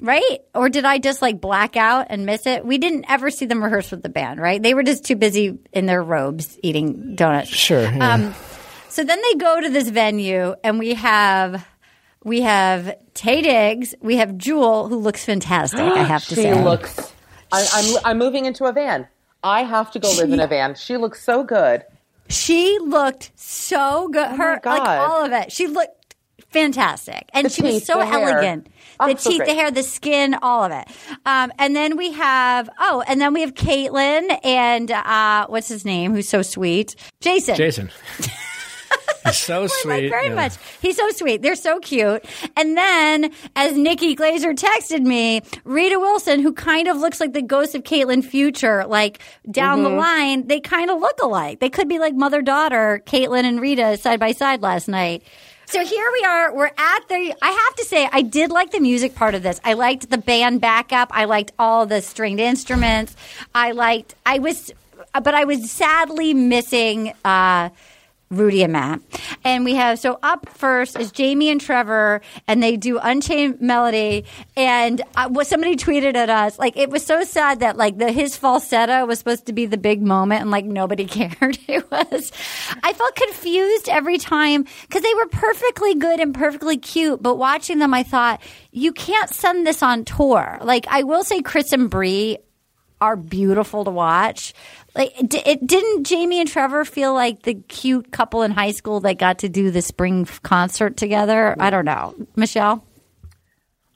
Right? 0.00 0.40
Or 0.54 0.68
did 0.68 0.84
I 0.84 0.98
just 0.98 1.22
like 1.22 1.40
black 1.40 1.76
out 1.76 2.08
and 2.10 2.26
miss 2.26 2.46
it? 2.46 2.66
We 2.66 2.78
didn't 2.78 3.04
ever 3.08 3.30
see 3.30 3.46
them 3.46 3.62
rehearse 3.62 3.92
with 3.92 4.02
the 4.02 4.08
band, 4.08 4.40
right? 4.40 4.60
They 4.60 4.74
were 4.74 4.82
just 4.82 5.04
too 5.04 5.14
busy 5.14 5.56
in 5.72 5.86
their 5.86 6.02
robes 6.02 6.58
eating 6.64 7.14
donuts. 7.14 7.48
Sure. 7.48 7.82
yeah. 7.82 8.14
Um, 8.14 8.34
so 8.88 9.04
then 9.04 9.20
they 9.22 9.34
go 9.38 9.60
to 9.60 9.68
this 9.68 9.88
venue, 9.88 10.56
and 10.64 10.80
we 10.80 10.94
have 10.94 11.64
we 12.24 12.40
have 12.40 12.96
Taye 13.14 13.42
Diggs, 13.42 13.94
we 14.00 14.16
have 14.16 14.36
Jewel, 14.36 14.88
who 14.88 14.96
looks 14.96 15.24
fantastic. 15.24 15.80
I 15.80 16.02
have 16.02 16.24
to 16.28 16.34
she 16.34 16.42
say, 16.42 16.62
looks. 16.62 17.12
I, 17.52 17.66
I'm 17.72 17.98
I'm 18.04 18.18
moving 18.18 18.46
into 18.46 18.64
a 18.64 18.72
van. 18.72 19.06
I 19.44 19.62
have 19.62 19.90
to 19.92 19.98
go 20.00 20.10
live 20.10 20.32
in 20.32 20.40
a 20.40 20.46
van. 20.46 20.74
She 20.74 20.96
looks 20.96 21.22
so 21.22 21.44
good. 21.44 21.84
She 22.28 22.78
looked 22.80 23.32
so 23.34 24.08
good. 24.08 24.28
Her 24.30 24.60
like 24.64 24.82
all 24.82 25.24
of 25.24 25.32
it. 25.32 25.52
She 25.52 25.66
looked 25.66 26.14
fantastic, 26.50 27.28
and 27.32 27.46
The 27.46 27.50
she 27.50 27.62
was 27.62 27.84
so 27.84 27.98
the 27.98 28.06
elegant. 28.06 28.68
Oh, 29.00 29.12
the 29.12 29.18
so 29.18 29.30
teeth, 29.30 29.38
great. 29.38 29.48
the 29.48 29.54
hair, 29.54 29.70
the 29.70 29.82
skin, 29.82 30.34
all 30.40 30.62
of 30.64 30.72
it. 30.72 30.86
Um, 31.26 31.52
and 31.58 31.74
then 31.74 31.96
we 31.96 32.12
have 32.12 32.70
oh, 32.78 33.02
and 33.06 33.20
then 33.20 33.34
we 33.34 33.40
have 33.40 33.54
Kaitlyn 33.54 34.38
and 34.44 34.90
uh, 34.90 35.46
what's 35.48 35.68
his 35.68 35.84
name? 35.84 36.14
Who's 36.14 36.28
so 36.28 36.42
sweet? 36.42 36.94
Jason. 37.20 37.56
Jason. 37.56 37.90
He's 39.24 39.36
so 39.52 39.66
sweet. 39.66 40.08
very 40.10 40.28
yeah. 40.28 40.34
much. 40.34 40.54
He's 40.80 40.96
so 40.96 41.08
sweet. 41.10 41.42
They're 41.42 41.54
so 41.54 41.78
cute. 41.80 42.24
And 42.56 42.76
then, 42.76 43.30
as 43.56 43.76
Nikki 43.76 44.14
Glazer 44.14 44.54
texted 44.54 45.00
me, 45.02 45.40
Rita 45.64 45.98
Wilson, 45.98 46.40
who 46.40 46.52
kind 46.52 46.88
of 46.88 46.98
looks 46.98 47.20
like 47.20 47.32
the 47.32 47.42
ghost 47.42 47.74
of 47.74 47.82
Kaitlyn 47.84 48.24
Future, 48.24 48.84
like 48.86 49.20
down 49.50 49.82
the 49.82 49.90
Mhm. 49.90 49.98
line, 49.98 50.46
they 50.46 50.60
kind 50.60 50.90
of 50.90 51.00
look 51.00 51.20
alike. 51.22 51.60
They 51.60 51.70
could 51.70 51.88
be 51.88 51.98
like 51.98 52.14
mother 52.14 52.42
daughter, 52.42 53.02
Kaitlyn 53.06 53.44
and 53.44 53.60
Rita 53.60 53.96
side 53.96 54.20
by 54.20 54.32
side 54.32 54.62
last 54.62 54.88
night. 54.88 55.22
So 55.66 55.82
here 55.82 56.10
we 56.12 56.24
are. 56.26 56.54
We're 56.54 56.66
at 56.76 57.08
the. 57.08 57.34
I 57.40 57.48
have 57.50 57.74
to 57.76 57.84
say, 57.86 58.06
I 58.12 58.20
did 58.20 58.50
like 58.50 58.70
the 58.70 58.80
music 58.80 59.14
part 59.14 59.34
of 59.34 59.42
this. 59.42 59.58
I 59.64 59.72
liked 59.72 60.10
the 60.10 60.18
band 60.18 60.60
backup. 60.60 61.08
I 61.10 61.24
liked 61.24 61.52
all 61.58 61.86
the 61.86 62.02
stringed 62.02 62.38
instruments. 62.40 63.16
I 63.54 63.70
liked. 63.72 64.14
I 64.26 64.40
was, 64.40 64.70
but 65.14 65.34
I 65.34 65.44
was 65.44 65.70
sadly 65.70 66.34
missing. 66.34 67.14
Uh, 67.24 67.70
Rudi 68.36 68.62
and 68.62 68.72
Matt. 68.72 69.00
And 69.44 69.64
we 69.64 69.74
have, 69.74 69.98
so 69.98 70.18
up 70.22 70.48
first 70.48 70.98
is 70.98 71.12
Jamie 71.12 71.50
and 71.50 71.60
Trevor, 71.60 72.20
and 72.46 72.62
they 72.62 72.76
do 72.76 72.98
Unchained 72.98 73.60
Melody. 73.60 74.24
And 74.56 75.02
uh, 75.16 75.28
what 75.28 75.46
somebody 75.46 75.76
tweeted 75.76 76.14
at 76.14 76.30
us, 76.30 76.58
like, 76.58 76.76
it 76.76 76.90
was 76.90 77.04
so 77.04 77.24
sad 77.24 77.60
that, 77.60 77.76
like, 77.76 77.98
the 77.98 78.12
his 78.12 78.36
falsetto 78.36 79.06
was 79.06 79.18
supposed 79.18 79.46
to 79.46 79.52
be 79.52 79.66
the 79.66 79.76
big 79.76 80.02
moment, 80.02 80.42
and, 80.42 80.50
like, 80.50 80.64
nobody 80.64 81.04
cared. 81.06 81.58
It 81.66 81.90
was, 81.90 82.32
I 82.82 82.92
felt 82.92 83.14
confused 83.16 83.88
every 83.88 84.18
time 84.18 84.64
because 84.82 85.02
they 85.02 85.14
were 85.14 85.26
perfectly 85.26 85.94
good 85.94 86.20
and 86.20 86.34
perfectly 86.34 86.76
cute. 86.76 87.22
But 87.22 87.36
watching 87.36 87.78
them, 87.78 87.94
I 87.94 88.02
thought, 88.02 88.42
you 88.70 88.92
can't 88.92 89.30
send 89.30 89.66
this 89.66 89.82
on 89.82 90.04
tour. 90.04 90.58
Like, 90.62 90.86
I 90.88 91.02
will 91.02 91.24
say 91.24 91.42
Chris 91.42 91.72
and 91.72 91.90
Bri 91.90 92.38
are 93.00 93.16
beautiful 93.16 93.84
to 93.84 93.90
watch. 93.90 94.54
Like, 94.96 95.12
d- 95.28 95.42
it 95.44 95.66
didn't 95.66 96.04
Jamie 96.04 96.40
and 96.40 96.48
Trevor 96.48 96.84
feel 96.84 97.12
like 97.14 97.42
the 97.42 97.54
cute 97.54 98.12
couple 98.12 98.42
in 98.42 98.52
high 98.52 98.70
school 98.70 99.00
that 99.00 99.18
got 99.18 99.38
to 99.40 99.48
do 99.48 99.70
the 99.70 99.82
spring 99.82 100.22
f- 100.22 100.40
concert 100.42 100.96
together? 100.96 101.56
I 101.58 101.70
don't 101.70 101.84
know, 101.84 102.14
Michelle. 102.36 102.84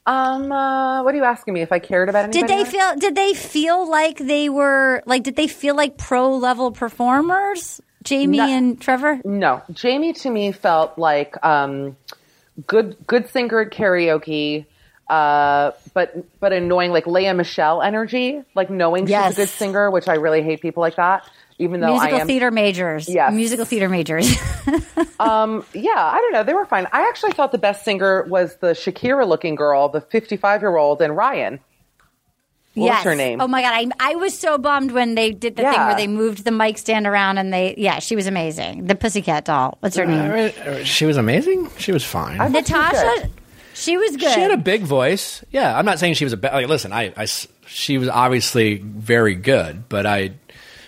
Um, 0.06 0.50
uh, 0.50 1.02
what 1.02 1.14
are 1.14 1.16
you 1.18 1.24
asking 1.24 1.54
me? 1.54 1.60
If 1.60 1.70
I 1.70 1.78
cared 1.78 2.08
about 2.08 2.24
anybody? 2.24 2.40
Did 2.40 2.48
they 2.48 2.60
else? 2.60 2.70
feel? 2.70 2.96
Did 2.96 3.14
they 3.14 3.34
feel 3.34 3.88
like 3.88 4.16
they 4.18 4.48
were 4.48 5.02
like? 5.06 5.22
Did 5.22 5.36
they 5.36 5.46
feel 5.48 5.74
like 5.76 5.98
pro 5.98 6.34
level 6.34 6.72
performers? 6.72 7.80
Jamie 8.04 8.38
No. 8.38 8.48
and 8.48 8.80
Trevor. 8.80 9.20
No, 9.24 9.60
Jamie 9.72 10.14
to 10.14 10.30
me 10.30 10.50
felt 10.52 10.96
like 10.98 11.34
um, 11.44 11.94
good 12.66 12.96
good 13.06 13.28
singer 13.28 13.60
at 13.60 13.70
karaoke, 13.70 14.64
uh, 15.08 15.72
but 15.94 16.38
but 16.40 16.52
annoying 16.52 16.92
like 16.92 17.06
Lea 17.06 17.32
Michele 17.32 17.82
energy, 17.82 18.42
like 18.54 18.70
knowing 18.70 19.06
Yes. 19.08 19.28
she's 19.28 19.38
a 19.38 19.40
good 19.42 19.48
singer, 19.48 19.90
which 19.90 20.08
I 20.08 20.14
really 20.14 20.42
hate 20.42 20.60
people 20.60 20.80
like 20.80 20.96
that. 20.96 21.28
Even 21.60 21.80
though 21.80 21.88
Musical 21.88 22.18
I 22.18 22.20
am, 22.20 22.26
theater 22.28 22.50
majors. 22.52 23.08
Yes. 23.08 23.32
Musical 23.32 23.64
theater 23.64 23.88
majors. 23.88 24.30
um, 25.18 25.64
yeah, 25.74 25.90
I 25.96 26.18
don't 26.20 26.32
know, 26.32 26.44
they 26.44 26.54
were 26.54 26.66
fine. 26.66 26.86
I 26.92 27.08
actually 27.08 27.32
thought 27.32 27.50
the 27.50 27.58
best 27.58 27.84
singer 27.84 28.22
was 28.28 28.56
the 28.56 28.68
Shakira 28.68 29.26
looking 29.26 29.56
girl, 29.56 29.88
the 29.88 30.00
fifty 30.00 30.36
five 30.36 30.60
year 30.62 30.76
old, 30.76 31.02
and 31.02 31.16
Ryan. 31.16 31.58
What 32.74 32.84
yes. 32.84 32.96
was 32.98 33.04
her 33.12 33.14
name? 33.16 33.40
Oh 33.40 33.48
my 33.48 33.62
god, 33.62 33.72
I, 33.74 34.12
I 34.12 34.14
was 34.14 34.38
so 34.38 34.56
bummed 34.56 34.92
when 34.92 35.16
they 35.16 35.32
did 35.32 35.56
the 35.56 35.62
thing 35.62 35.80
where 35.80 35.96
they 35.96 36.06
moved 36.06 36.44
the 36.44 36.52
mic 36.52 36.78
stand 36.78 37.08
around 37.08 37.38
and 37.38 37.52
they 37.52 37.74
yeah, 37.76 37.98
she 37.98 38.14
was 38.14 38.28
amazing. 38.28 38.86
The 38.86 38.94
Pussycat 38.94 39.46
doll. 39.46 39.78
What's 39.80 39.96
her 39.96 40.06
name? 40.06 40.52
Uh, 40.64 40.84
She 40.84 41.06
was 41.06 41.16
amazing. 41.16 41.70
She 41.78 41.90
was 41.90 42.04
fine. 42.04 42.36
Natasha. 42.52 43.28
She 43.78 43.96
was 43.96 44.16
good. 44.16 44.32
She 44.32 44.40
had 44.40 44.50
a 44.50 44.56
big 44.56 44.82
voice. 44.82 45.44
Yeah, 45.50 45.76
I'm 45.76 45.84
not 45.84 45.98
saying 45.98 46.14
she 46.14 46.24
was 46.24 46.32
a 46.32 46.36
bad. 46.36 46.52
Like, 46.52 46.68
listen, 46.68 46.92
I, 46.92 47.12
I, 47.16 47.26
she 47.66 47.96
was 47.98 48.08
obviously 48.08 48.78
very 48.78 49.34
good, 49.34 49.88
but 49.88 50.04
I 50.06 50.32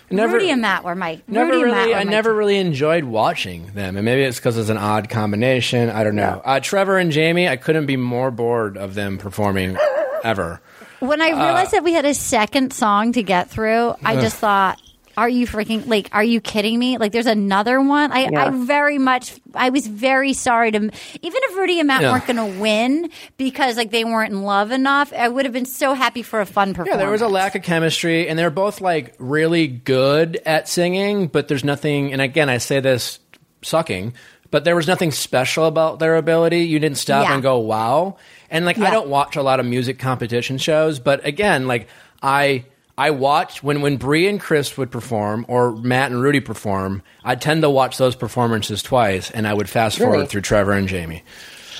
never, 0.09 0.33
Rudi 0.33 0.49
and 0.49 0.61
Matt 0.61 0.83
were 0.83 0.95
my 0.95 1.21
never 1.27 1.51
Rudi 1.51 1.63
really, 1.63 1.93
I 1.95 2.03
never 2.03 2.33
really 2.33 2.57
enjoyed 2.57 3.05
watching 3.05 3.67
them, 3.73 3.95
and 3.95 4.03
maybe 4.05 4.23
it's 4.23 4.37
because 4.39 4.57
it's 4.57 4.69
an 4.69 4.77
odd 4.77 5.09
combination. 5.09 5.89
I 5.89 6.03
don't 6.03 6.15
know. 6.15 6.41
Uh, 6.43 6.59
Trevor 6.59 6.97
and 6.97 7.11
Jamie, 7.11 7.47
I 7.47 7.55
couldn't 7.55 7.85
be 7.85 7.97
more 7.97 8.29
bored 8.31 8.77
of 8.77 8.93
them 8.93 9.17
performing 9.17 9.77
ever. 10.23 10.61
When 10.99 11.21
I 11.21 11.31
Uh, 11.31 11.43
realized 11.45 11.71
that 11.71 11.83
we 11.83 11.93
had 11.93 12.05
a 12.05 12.13
second 12.13 12.73
song 12.73 13.13
to 13.13 13.23
get 13.23 13.49
through, 13.49 13.95
I 14.03 14.15
just 14.17 14.35
thought, 14.37 14.79
"Are 15.17 15.29
you 15.29 15.45
freaking 15.47 15.87
like? 15.87 16.09
Are 16.11 16.23
you 16.23 16.41
kidding 16.41 16.77
me? 16.79 16.97
Like, 16.97 17.11
there's 17.11 17.25
another 17.25 17.81
one." 17.81 18.11
I, 18.11 18.29
Yeah. 18.29 18.45
I 18.45 18.49
very 18.49 18.97
much, 18.97 19.33
I 19.55 19.69
was 19.69 19.87
very 19.87 20.33
sorry 20.33 20.71
to, 20.71 20.77
even 20.77 20.91
if 21.21 21.55
Rudi 21.57 21.79
and 21.79 21.87
Matt 21.87 22.01
Yeah. 22.01 22.11
weren't 22.11 22.27
going 22.27 22.37
to 22.53 22.59
win 22.59 23.09
because 23.37 23.77
like 23.77 23.91
they 23.91 24.03
weren't 24.03 24.31
in 24.31 24.43
love 24.43 24.71
enough, 24.71 25.11
I 25.13 25.27
would 25.27 25.45
have 25.45 25.53
been 25.53 25.65
so 25.65 25.93
happy 25.93 26.21
for 26.23 26.41
a 26.41 26.45
fun 26.45 26.73
performance. 26.73 26.93
Yeah, 26.93 26.97
there 26.97 27.09
was 27.11 27.21
a 27.21 27.27
lack 27.27 27.55
of 27.55 27.63
chemistry, 27.63 28.27
and 28.27 28.37
they're 28.37 28.49
both 28.49 28.81
like 28.81 29.15
really 29.19 29.67
good 29.67 30.39
at 30.45 30.67
singing, 30.67 31.27
but 31.27 31.47
there's 31.47 31.63
nothing. 31.63 32.11
And 32.13 32.21
again, 32.21 32.49
I 32.49 32.57
say 32.57 32.79
this 32.79 33.19
sucking, 33.61 34.13
but 34.49 34.63
there 34.63 34.75
was 34.75 34.87
nothing 34.87 35.11
special 35.11 35.65
about 35.65 35.99
their 35.99 36.15
ability. 36.17 36.61
You 36.65 36.79
didn't 36.79 36.97
stop 36.97 37.25
Yeah. 37.27 37.33
and 37.35 37.43
go, 37.43 37.59
"Wow!" 37.59 38.17
And 38.49 38.65
like, 38.65 38.77
I 38.79 38.89
don't 38.91 39.07
watch 39.07 39.35
a 39.37 39.41
lot 39.41 39.59
of 39.61 39.65
music 39.65 39.97
competition 39.99 40.57
shows, 40.57 40.99
but 40.99 41.25
again, 41.25 41.67
like 41.67 41.87
I. 42.21 42.65
I 42.97 43.09
watched 43.11 43.63
when 43.63 43.81
when 43.81 43.97
Bri 43.97 44.27
and 44.27 44.39
Chris 44.39 44.77
would 44.77 44.91
perform, 44.91 45.45
or 45.47 45.71
Matt 45.77 46.11
and 46.11 46.21
Rudi 46.21 46.39
perform. 46.39 47.01
I 47.23 47.35
tend 47.35 47.61
to 47.63 47.69
watch 47.69 47.97
those 47.97 48.15
performances 48.15 48.83
twice, 48.83 49.31
and 49.31 49.47
I 49.47 49.53
would 49.53 49.69
fast 49.69 49.99
Really? 49.99 50.11
forward 50.11 50.29
through 50.29 50.41
Trevor 50.41 50.73
and 50.73 50.87
Jamie. 50.87 51.23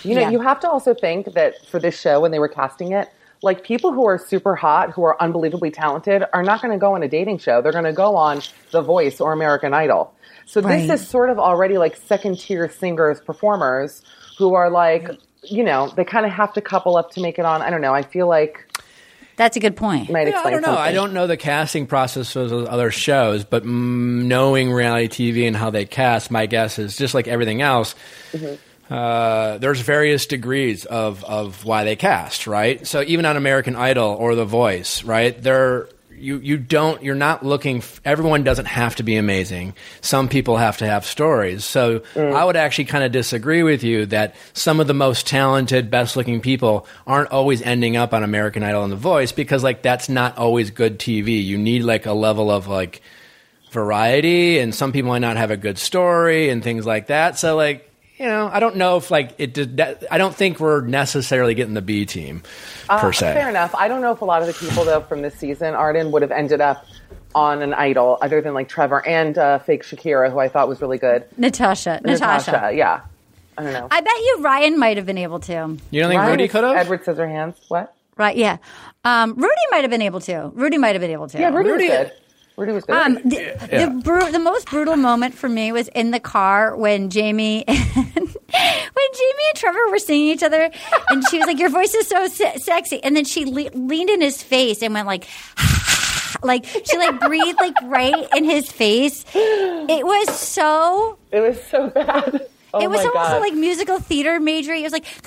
You 0.04 0.16
know, 0.16 0.22
Yeah. 0.22 0.30
you 0.32 0.40
have 0.42 0.60
to 0.62 0.70
also 0.70 0.94
think 0.94 1.34
that 1.34 1.56
for 1.68 1.80
this 1.80 2.00
show, 2.00 2.20
when 2.22 2.32
they 2.32 2.40
were 2.40 2.48
casting 2.48 2.92
it, 2.92 3.10
like 3.44 3.64
people 3.64 3.92
who 3.92 4.06
are 4.08 4.18
super 4.18 4.56
hot, 4.56 4.92
who 4.92 5.04
are 5.04 5.22
unbelievably 5.22 5.72
talented, 5.72 6.24
are 6.34 6.44
not 6.44 6.62
going 6.62 6.72
to 6.72 6.78
go 6.78 6.94
on 6.96 7.04
a 7.04 7.08
dating 7.08 7.38
show. 7.40 7.62
They're 7.62 7.72
going 7.72 7.86
to 7.86 7.94
go 7.94 8.16
on 8.16 8.42
The 8.72 8.82
Voice 8.82 9.20
or 9.20 9.34
American 9.34 9.74
Idol. 9.74 10.14
So 10.46 10.62
Right. 10.62 10.88
this 10.88 11.02
is 11.02 11.08
sort 11.08 11.30
of 11.30 11.40
already 11.40 11.78
like 11.78 11.96
second 11.96 12.40
tier 12.40 12.70
singers, 12.70 13.20
performers 13.22 14.04
who 14.38 14.54
are 14.54 14.70
like, 14.70 15.10
you 15.44 15.64
know, 15.64 15.92
they 15.96 16.04
kind 16.06 16.26
of 16.26 16.32
have 16.32 16.54
to 16.54 16.62
couple 16.62 16.98
up 16.98 17.12
to 17.12 17.22
make 17.22 17.40
it 17.40 17.46
on. 17.46 17.62
I 17.62 17.70
don't 17.70 17.82
know. 17.82 17.94
I 17.94 18.04
feel 18.04 18.28
like 18.28 18.68
That's 19.42 19.58
a 19.58 19.60
good 19.60 19.76
point. 19.76 20.12
might 20.12 20.28
Yeah, 20.28 20.44
I 20.46 20.52
don't 20.52 20.62
know. 20.62 20.78
I 20.78 20.92
don't 20.92 21.14
know 21.14 21.26
the 21.26 21.36
casting 21.36 21.88
process 21.88 22.36
of 22.36 22.52
those 22.52 22.68
other 22.68 22.92
shows, 22.92 23.44
but 23.44 23.66
knowing 23.66 24.72
reality 24.72 25.32
TV 25.32 25.48
and 25.48 25.56
how 25.56 25.72
they 25.72 25.86
cast, 25.86 26.30
my 26.30 26.46
guess 26.46 26.78
is 26.78 26.96
just 26.96 27.16
like 27.16 27.28
everything 27.28 27.60
else. 27.60 27.96
Uh, 28.88 29.58
there's 29.58 29.82
various 29.82 30.28
degrees 30.28 30.86
of, 30.86 31.24
of 31.24 31.66
why 31.66 31.86
they 31.86 31.96
cast, 31.96 32.46
right? 32.46 32.86
So 32.86 33.02
even 33.02 33.26
on 33.26 33.36
American 33.36 33.76
Idol 33.76 34.10
or 34.10 34.36
The 34.36 34.46
Voice, 34.46 35.04
right? 35.04 35.42
There, 35.42 35.90
you 36.22 36.38
you 36.38 36.58
don't 36.58 37.02
you're 37.04 37.16
not 37.16 37.46
looking. 37.46 37.78
F- 37.78 38.02
everyone 38.06 38.44
doesn't 38.44 38.66
have 38.66 38.96
to 38.98 39.04
be 39.04 39.16
amazing. 39.16 39.74
Some 40.02 40.30
people 40.30 40.58
have 40.58 40.78
to 40.78 40.86
have 40.86 41.06
stories. 41.06 41.66
So 41.66 42.00
mm. 42.14 42.34
I 42.34 42.46
would 42.46 42.56
actually 42.56 42.86
kind 42.86 43.04
of 43.04 43.12
disagree 43.12 43.64
with 43.64 43.84
you 43.84 44.06
that 44.08 44.36
some 44.54 44.80
of 44.80 44.88
the 44.88 44.94
most 44.94 45.28
talented, 45.28 45.90
best 45.90 46.16
looking 46.16 46.42
people 46.42 46.86
aren't 47.06 47.32
always 47.32 47.62
ending 47.62 47.98
up 47.98 48.14
on 48.14 48.24
American 48.24 48.64
Idol 48.64 48.84
and 48.84 48.92
The 48.92 48.98
Voice 48.98 49.32
because 49.32 49.64
like 49.64 49.82
that's 49.82 50.10
not 50.10 50.38
always 50.38 50.72
good 50.72 51.00
TV. 51.00 51.44
You 51.44 51.58
need 51.58 51.84
like 51.84 52.06
a 52.06 52.14
level 52.14 52.50
of 52.52 52.68
like 52.68 53.02
variety, 53.72 54.60
and 54.60 54.76
some 54.76 54.92
people 54.92 55.10
might 55.10 55.20
not 55.20 55.38
have 55.38 55.52
a 55.52 55.58
good 55.58 55.78
story 55.78 56.50
and 56.50 56.64
things 56.64 56.86
like 56.86 57.08
that. 57.08 57.38
So 57.38 57.56
like. 57.56 57.88
You 58.22 58.28
know, 58.28 58.50
I 58.54 58.60
don't 58.60 58.76
know 58.76 58.98
if 58.98 59.10
like 59.10 59.34
it 59.40 59.52
did. 59.54 59.78
That, 59.78 60.04
I 60.12 60.20
don't 60.20 60.36
think 60.36 60.60
we're 60.60 60.82
necessarily 60.82 61.56
getting 61.56 61.74
the 61.74 61.82
B 61.82 62.06
team 62.06 62.44
per 62.88 63.10
Uh, 63.10 63.12
se. 63.12 63.34
Fair 63.34 63.50
enough. 63.50 63.74
I 63.74 63.88
don't 63.88 64.02
know 64.02 64.12
if 64.12 64.22
a 64.22 64.26
lot 64.26 64.42
of 64.44 64.48
the 64.48 64.54
people 64.54 64.84
though 64.86 65.02
from 65.02 65.24
this 65.24 65.34
season, 65.36 65.74
Arden, 65.74 66.12
would 66.12 66.22
have 66.22 66.32
ended 66.32 66.62
up 66.62 66.86
on 67.34 67.64
an 67.64 67.74
idol 67.74 68.20
other 68.22 68.40
than 68.40 68.54
like 68.54 68.70
Trevor 68.70 69.04
and 69.08 69.38
uh, 69.40 69.58
fake 69.60 69.84
Shakira, 69.84 70.32
who 70.32 70.38
I 70.38 70.50
thought 70.50 70.68
was 70.70 70.82
really 70.82 71.00
good. 71.00 71.26
Natasha. 71.38 72.00
Natasha. 72.04 72.72
yeah. 72.76 73.02
I 73.58 73.64
don't 73.64 73.74
know. 73.74 73.88
I 73.90 74.02
bet 74.02 74.14
you 74.20 74.38
Ryan 74.42 74.78
might 74.80 74.98
have 74.98 75.06
been 75.08 75.18
able 75.18 75.40
to. 75.42 75.78
You 75.90 76.02
don't 76.02 76.10
think 76.10 76.20
Ryan 76.20 76.32
Rudi 76.32 76.48
could 76.48 76.64
have? 76.64 76.76
Edward 76.76 77.04
Scissorhands. 77.04 77.56
What? 77.70 77.94
Right? 78.18 78.38
Yeah. 78.38 78.58
Um, 79.04 79.34
Rudi 79.34 79.56
might 79.72 79.82
have 79.82 79.90
been 79.90 80.02
able 80.04 80.20
to. 80.22 80.52
Rudi 80.54 80.78
might 80.78 80.94
have 80.94 81.02
been 81.02 81.12
able 81.12 81.28
to. 81.28 81.40
Yeah, 81.40 81.50
Rudi, 81.50 81.70
Rudi- 81.72 82.12
was 82.70 82.86
good. 82.86 82.94
Rudi 82.94 83.12
was 83.14 83.24
good. 83.24 83.24
Um, 83.24 83.30
the, 83.30 83.36
Yeah. 83.72 83.86
the, 83.86 84.02
bru- 84.04 84.32
the 84.32 84.40
most 84.40 84.68
brutal 84.70 84.96
moment 84.96 85.34
for 85.34 85.50
me 85.50 85.72
was 85.72 85.88
in 85.90 86.12
the 86.12 86.20
car 86.20 86.76
when 86.76 87.10
Jamie 87.10 87.64
and, 87.68 87.78
when 87.78 87.96
Jamie 88.14 89.48
and 89.50 89.56
Trevor 89.56 89.90
were 89.90 90.00
singing 90.00 90.28
each 90.28 90.44
other, 90.44 90.70
and 91.10 91.24
she 91.30 91.38
was 91.38 91.48
like, 91.48 91.60
"Your 91.60 91.70
voice 91.70 91.94
is 91.94 92.08
so 92.08 92.28
se- 92.28 92.58
sexy," 92.58 93.04
and 93.04 93.16
then 93.16 93.26
she 93.26 93.46
le- 93.46 93.72
leaned 93.74 94.10
in 94.10 94.22
his 94.22 94.42
face 94.44 94.82
and 94.82 94.94
went 94.94 95.08
like. 95.08 95.28
Like 96.44 96.66
she 96.66 96.98
like 96.98 97.20
breathed 97.20 97.60
like 97.60 97.76
right 97.84 98.28
in 98.36 98.46
his 98.46 98.72
face. 98.72 99.26
It 99.36 100.04
was 100.04 100.40
so 100.40 101.20
It 101.30 101.40
was 101.42 101.62
so 101.66 101.90
bad. 101.92 102.48
Oh 102.74 102.82
it 102.82 102.90
was 102.90 103.00
almost 103.00 103.14
God. 103.14 103.42
like 103.42 103.54
musical 103.54 104.00
theater 104.00 104.40
major. 104.40 104.74
It 104.74 104.84
was 104.84 104.94
like 104.94 105.06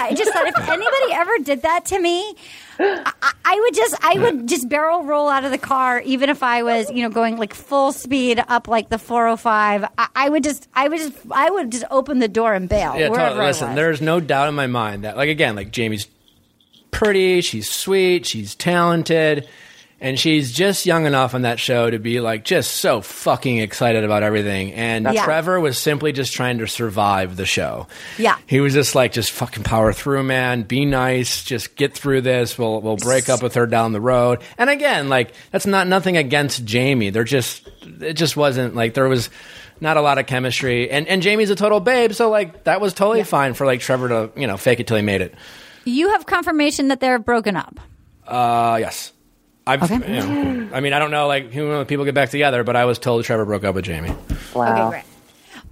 I 0.00 0.14
just 0.14 0.32
thought 0.32 0.46
if 0.46 0.56
anybody 0.58 1.12
ever 1.12 1.38
did 1.38 1.62
that 1.62 1.84
to 1.86 2.00
me, 2.00 2.34
I, 2.78 3.32
I 3.44 3.60
would 3.60 3.74
just 3.74 3.94
I 4.04 4.18
would 4.18 4.48
just 4.48 4.68
barrel 4.68 5.04
roll 5.04 5.28
out 5.28 5.44
of 5.44 5.50
the 5.50 5.58
car, 5.58 6.00
even 6.00 6.28
if 6.28 6.42
I 6.42 6.62
was 6.62 6.90
you 6.90 7.02
know 7.02 7.10
going 7.10 7.36
like 7.36 7.54
full 7.54 7.92
speed 7.92 8.42
up 8.48 8.68
like 8.68 8.88
the 8.88 8.98
405. 8.98 9.84
I, 9.96 10.08
I 10.14 10.28
would 10.28 10.42
just 10.42 10.68
I 10.74 10.88
would 10.88 10.98
just 10.98 11.12
I 11.30 11.50
would 11.50 11.70
just 11.70 11.84
open 11.90 12.18
the 12.18 12.28
door 12.28 12.52
and 12.54 12.68
bail. 12.68 12.98
Yeah, 12.98 13.08
totally. 13.08 13.46
Listen, 13.46 13.74
there's 13.74 14.00
no 14.00 14.20
doubt 14.20 14.48
in 14.48 14.54
my 14.54 14.66
mind 14.66 15.04
that, 15.04 15.16
like, 15.16 15.28
again, 15.28 15.56
like 15.56 15.70
Jamie's 15.70 16.06
pretty, 16.90 17.40
she's 17.40 17.70
sweet, 17.70 18.26
she's 18.26 18.54
talented, 18.54 19.48
and 20.00 20.18
she's 20.18 20.50
just 20.52 20.86
young 20.86 21.04
enough 21.06 21.34
on 21.34 21.42
that 21.42 21.60
show 21.60 21.90
to 21.90 21.98
be 21.98 22.20
like 22.20 22.44
just 22.44 22.72
so 22.78 23.00
fucking 23.02 23.58
excited 23.58 24.02
about 24.04 24.22
everything. 24.22 24.72
And 24.72 25.06
Yeah. 25.12 25.24
Trevor 25.24 25.60
was 25.60 25.76
simply 25.78 26.12
just 26.12 26.32
trying 26.32 26.58
to 26.58 26.66
survive 26.66 27.36
the 27.36 27.44
show. 27.46 27.86
Yeah. 28.16 28.36
He 28.46 28.60
was 28.60 28.72
just 28.72 28.94
like, 28.94 29.12
just 29.12 29.30
fucking 29.30 29.62
power 29.62 29.92
through, 29.92 30.22
man. 30.22 30.62
Be 30.62 30.84
nice. 30.86 31.44
Just 31.44 31.76
get 31.76 31.92
through 31.94 32.22
this. 32.22 32.56
We'll 32.58 32.80
we'll 32.80 32.96
break 32.96 33.28
up 33.28 33.42
with 33.42 33.54
her 33.54 33.66
down 33.66 33.92
the 33.92 34.00
road. 34.00 34.40
And 34.56 34.70
again, 34.70 35.08
like 35.08 35.32
that's 35.50 35.66
not 35.66 35.86
nothing 35.86 36.16
against 36.16 36.64
Jamie. 36.64 37.10
They're 37.10 37.24
just 37.24 37.68
it 38.00 38.14
just 38.14 38.36
wasn't 38.36 38.74
like 38.74 38.94
there 38.94 39.08
was 39.08 39.28
not 39.82 39.96
a 39.96 40.00
lot 40.02 40.18
of 40.18 40.26
chemistry. 40.26 40.90
And 40.90 41.06
and 41.08 41.22
Jamie's 41.22 41.50
a 41.50 41.56
total 41.56 41.80
babe, 41.80 42.12
so 42.12 42.28
like 42.30 42.64
that 42.64 42.80
was 42.80 42.94
totally 42.94 43.24
fine 43.24 43.54
for 43.54 43.66
like 43.66 43.80
Trevor 43.80 44.08
to 44.08 44.30
you 44.38 44.46
know 44.46 44.56
fake 44.56 44.80
it 44.80 44.86
till 44.86 44.96
he 44.96 45.02
made 45.02 45.20
it. 45.20 45.34
you 45.84 46.10
have 46.10 46.26
confirmation 46.26 46.88
that 46.88 47.00
they're 47.00 47.18
broken 47.18 47.56
up. 47.56 47.80
Uh, 48.26 48.76
yes. 48.80 49.12
I've, 49.66 49.90
you 49.90 49.98
know, 49.98 50.70
I 50.72 50.80
mean, 50.80 50.92
I 50.92 50.98
don't 50.98 51.10
know, 51.10 51.26
like, 51.26 51.52
who 51.52 51.68
when 51.68 51.86
people 51.86 52.04
get 52.04 52.14
back 52.14 52.30
together, 52.30 52.64
but 52.64 52.76
I 52.76 52.84
was 52.86 52.98
told 52.98 53.24
Trevor 53.24 53.44
broke 53.44 53.64
up 53.64 53.74
with 53.74 53.84
Jamie. 53.84 54.14
Okay, 54.54 54.88
great. 54.88 55.04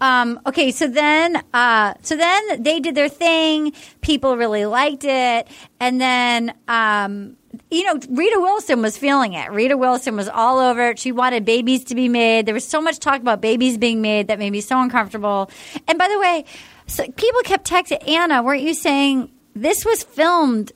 Um, 0.01 0.41
okay, 0.47 0.71
so 0.71 0.87
then, 0.87 1.43
uh, 1.53 1.95
so 2.03 2.17
then 2.17 2.63
they 2.63 2.79
did 2.79 2.95
their 2.95 3.09
thing. 3.09 3.73
People 4.01 4.37
really 4.37 4.65
liked 4.67 5.05
it, 5.05 5.49
and 5.81 6.01
then, 6.01 6.55
um, 6.69 7.37
you 7.71 7.83
know, 7.83 7.95
Rita 8.09 8.39
Wilson 8.39 8.83
was 8.83 8.97
feeling 8.97 9.33
it. 9.33 9.51
Rita 9.51 9.77
Wilson 9.77 10.15
was 10.15 10.29
all 10.29 10.59
over 10.59 10.91
it. 10.91 10.99
She 10.99 11.11
wanted 11.11 11.45
babies 11.45 11.85
to 11.85 11.95
be 11.95 12.09
made. 12.09 12.47
There 12.47 12.55
was 12.55 12.67
so 12.67 12.81
much 12.81 13.01
talk 13.01 13.21
about 13.21 13.41
babies 13.41 13.77
being 13.79 14.01
made 14.01 14.29
that 14.29 14.39
made 14.39 14.51
me 14.51 14.61
so 14.61 14.81
uncomfortable. 14.81 15.51
And 15.89 15.99
by 15.99 16.09
the 16.09 16.19
way, 16.21 16.45
so 16.87 17.05
people 17.11 17.41
kept 17.43 17.69
texting 17.69 18.07
Anna. 18.09 18.43
Weren't 18.43 18.63
you 18.63 18.75
saying 18.75 19.31
this 19.55 19.85
was 19.85 20.05
filmed? 20.05 20.73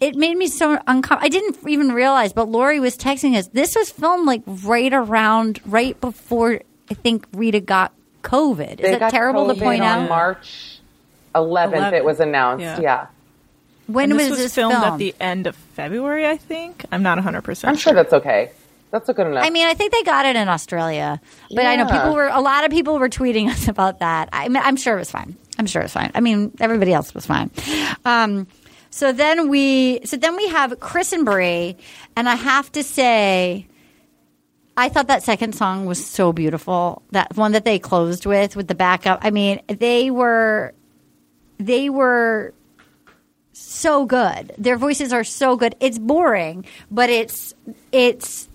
It 0.00 0.14
made 0.14 0.36
me 0.36 0.46
so 0.46 0.78
uncomfortable. 0.86 1.24
I 1.24 1.28
didn't 1.28 1.58
even 1.66 1.92
realize, 1.92 2.32
but 2.32 2.48
Lori 2.48 2.78
was 2.78 2.96
texting 2.96 3.36
us. 3.36 3.48
This 3.48 3.74
was 3.74 3.90
filmed 3.90 4.26
like 4.26 4.42
right 4.46 4.92
around, 4.92 5.60
right 5.66 6.00
before 6.00 6.60
I 6.90 6.94
think 6.94 7.26
Rita 7.32 7.60
got 7.60 7.92
COVID. 8.22 8.80
Is 8.80 8.88
it 8.88 8.90
that 8.92 9.00
got 9.00 9.10
terrible 9.10 9.52
to 9.52 9.60
point 9.60 9.82
on 9.82 10.04
out? 10.04 10.08
March 10.08 10.78
11th, 11.34 11.92
it 11.92 12.04
was 12.04 12.20
announced. 12.20 12.62
Yeah. 12.62 12.80
Yeah. 12.80 13.06
When 13.86 14.10
And 14.10 14.18
was 14.18 14.28
this 14.28 14.38
this 14.38 14.54
filmed, 14.54 14.74
at 14.74 14.98
the 14.98 15.14
end 15.18 15.46
of 15.46 15.56
February? 15.56 16.26
I 16.26 16.36
think. 16.36 16.84
I'm 16.92 17.02
not 17.02 17.16
100. 17.16 17.42
percent 17.42 17.70
I'm 17.70 17.76
sure 17.76 17.94
that's 17.94 18.12
okay. 18.12 18.50
That's 18.90 19.08
a 19.08 19.14
good 19.14 19.26
enough. 19.26 19.44
I 19.44 19.50
mean, 19.50 19.66
I 19.66 19.74
think 19.74 19.92
they 19.92 20.02
got 20.02 20.24
it 20.26 20.36
in 20.36 20.48
Australia, 20.48 21.20
but 21.54 21.66
I 21.66 21.76
know 21.76 21.86
people 21.86 22.14
were 22.14 22.26
a 22.26 22.40
lot 22.40 22.64
of 22.64 22.70
people 22.70 22.98
were 22.98 23.08
tweeting 23.08 23.48
us 23.50 23.68
about 23.68 24.00
that. 24.00 24.28
I 24.32 24.48
mean, 24.48 24.62
I'm 24.62 24.76
sure 24.76 24.94
it 24.94 24.98
was 24.98 25.10
fine. 25.10 25.36
I'm 25.58 25.66
sure 25.66 25.82
it 25.82 25.86
was 25.86 25.92
fine. 25.92 26.10
I 26.14 26.20
mean, 26.20 26.52
everybody 26.60 26.92
else 26.92 27.14
was 27.14 27.26
fine. 27.26 27.50
Um, 28.04 28.46
so 28.90 29.12
then 29.12 29.48
we, 29.48 30.00
so 30.04 30.16
then 30.16 30.36
we 30.36 30.48
have 30.48 30.78
Chris 30.80 31.12
and 31.12 31.24
Bri, 31.24 31.76
and 32.16 32.28
I 32.28 32.34
have 32.34 32.70
to 32.72 32.82
say, 32.82 33.66
I 34.76 34.88
thought 34.88 35.08
that 35.08 35.22
second 35.22 35.54
song 35.54 35.86
was 35.86 36.04
so 36.04 36.32
beautiful. 36.32 37.02
That 37.10 37.36
one 37.36 37.52
that 37.52 37.64
they 37.64 37.78
closed 37.78 38.26
with, 38.26 38.54
with 38.56 38.68
the 38.68 38.74
backup. 38.74 39.20
I 39.22 39.30
mean, 39.30 39.60
they 39.66 40.10
were, 40.10 40.72
they 41.58 41.90
were 41.90 42.54
so 43.52 44.06
good. 44.06 44.52
Their 44.56 44.76
voices 44.76 45.12
are 45.12 45.24
so 45.24 45.56
good. 45.56 45.74
It's 45.80 45.98
boring, 45.98 46.64
but 46.90 47.10
it's 47.10 47.54
it's 47.90 48.48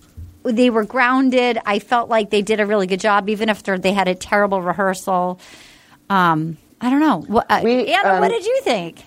they 0.44 0.70
were 0.70 0.84
grounded. 0.84 1.58
I 1.66 1.78
felt 1.78 2.08
like 2.08 2.30
they 2.30 2.42
did 2.42 2.58
a 2.60 2.66
really 2.66 2.86
good 2.86 3.00
job, 3.00 3.28
even 3.28 3.48
if 3.48 3.62
they're- 3.62 3.78
had 3.82 4.08
a 4.08 4.14
terrible 4.14 4.62
rehearsal. 4.62 5.40
Um, 6.10 6.56
I 6.80 6.90
don't 6.90 7.00
know. 7.00 7.20
What, 7.20 7.50
uh, 7.50 7.54
Anna, 7.66 8.14
um, 8.14 8.20
what 8.20 8.28
did 8.28 8.44
you 8.44 8.60
think? 8.62 9.02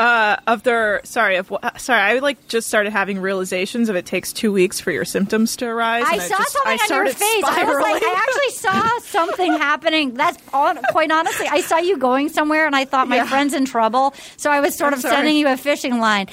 Uh, 0.00 0.36
of 0.46 0.62
their 0.62 1.00
sorry 1.04 1.36
of 1.36 1.52
sorry, 1.76 2.00
I 2.00 2.18
like 2.20 2.48
just 2.48 2.68
started 2.68 2.90
having 2.92 3.20
realizations 3.20 3.88
of 3.90 3.96
it 3.96 4.06
takes 4.06 4.32
two 4.32 4.50
weeks 4.52 4.80
for 4.80 4.90
your 4.90 5.04
symptoms 5.04 5.56
to 5.56 5.66
arise. 5.66 6.04
I 6.06 6.18
saw 6.18 6.38
just- 6.38 6.52
something 6.52 6.78
I 6.80 6.96
on 6.96 7.04
your 7.06 7.14
face. 7.14 7.44
I 7.44 7.64
was 7.64 7.76
like. 7.82 8.02
I 8.02 8.14
actually 8.26 8.50
saw 8.52 8.98
something 9.02 9.52
happening. 9.52 10.14
That's 10.14 10.38
on, 10.54 10.78
quite 10.90 11.10
honestly, 11.10 11.46
I 11.48 11.60
saw 11.60 11.76
you 11.78 11.98
going 11.98 12.30
somewhere, 12.30 12.66
and 12.66 12.74
I 12.74 12.84
thought 12.86 13.08
my 13.08 13.16
Yeah. 13.16 13.26
friend's 13.26 13.52
in 13.52 13.66
trouble. 13.66 14.14
So 14.38 14.50
I 14.50 14.60
was 14.60 14.74
sort 14.74 14.92
I'm 14.94 14.98
of 14.98 15.02
sorry. 15.02 15.16
sending 15.16 15.36
you 15.36 15.48
a 15.48 15.56
fishing 15.58 15.98
line, 16.00 16.28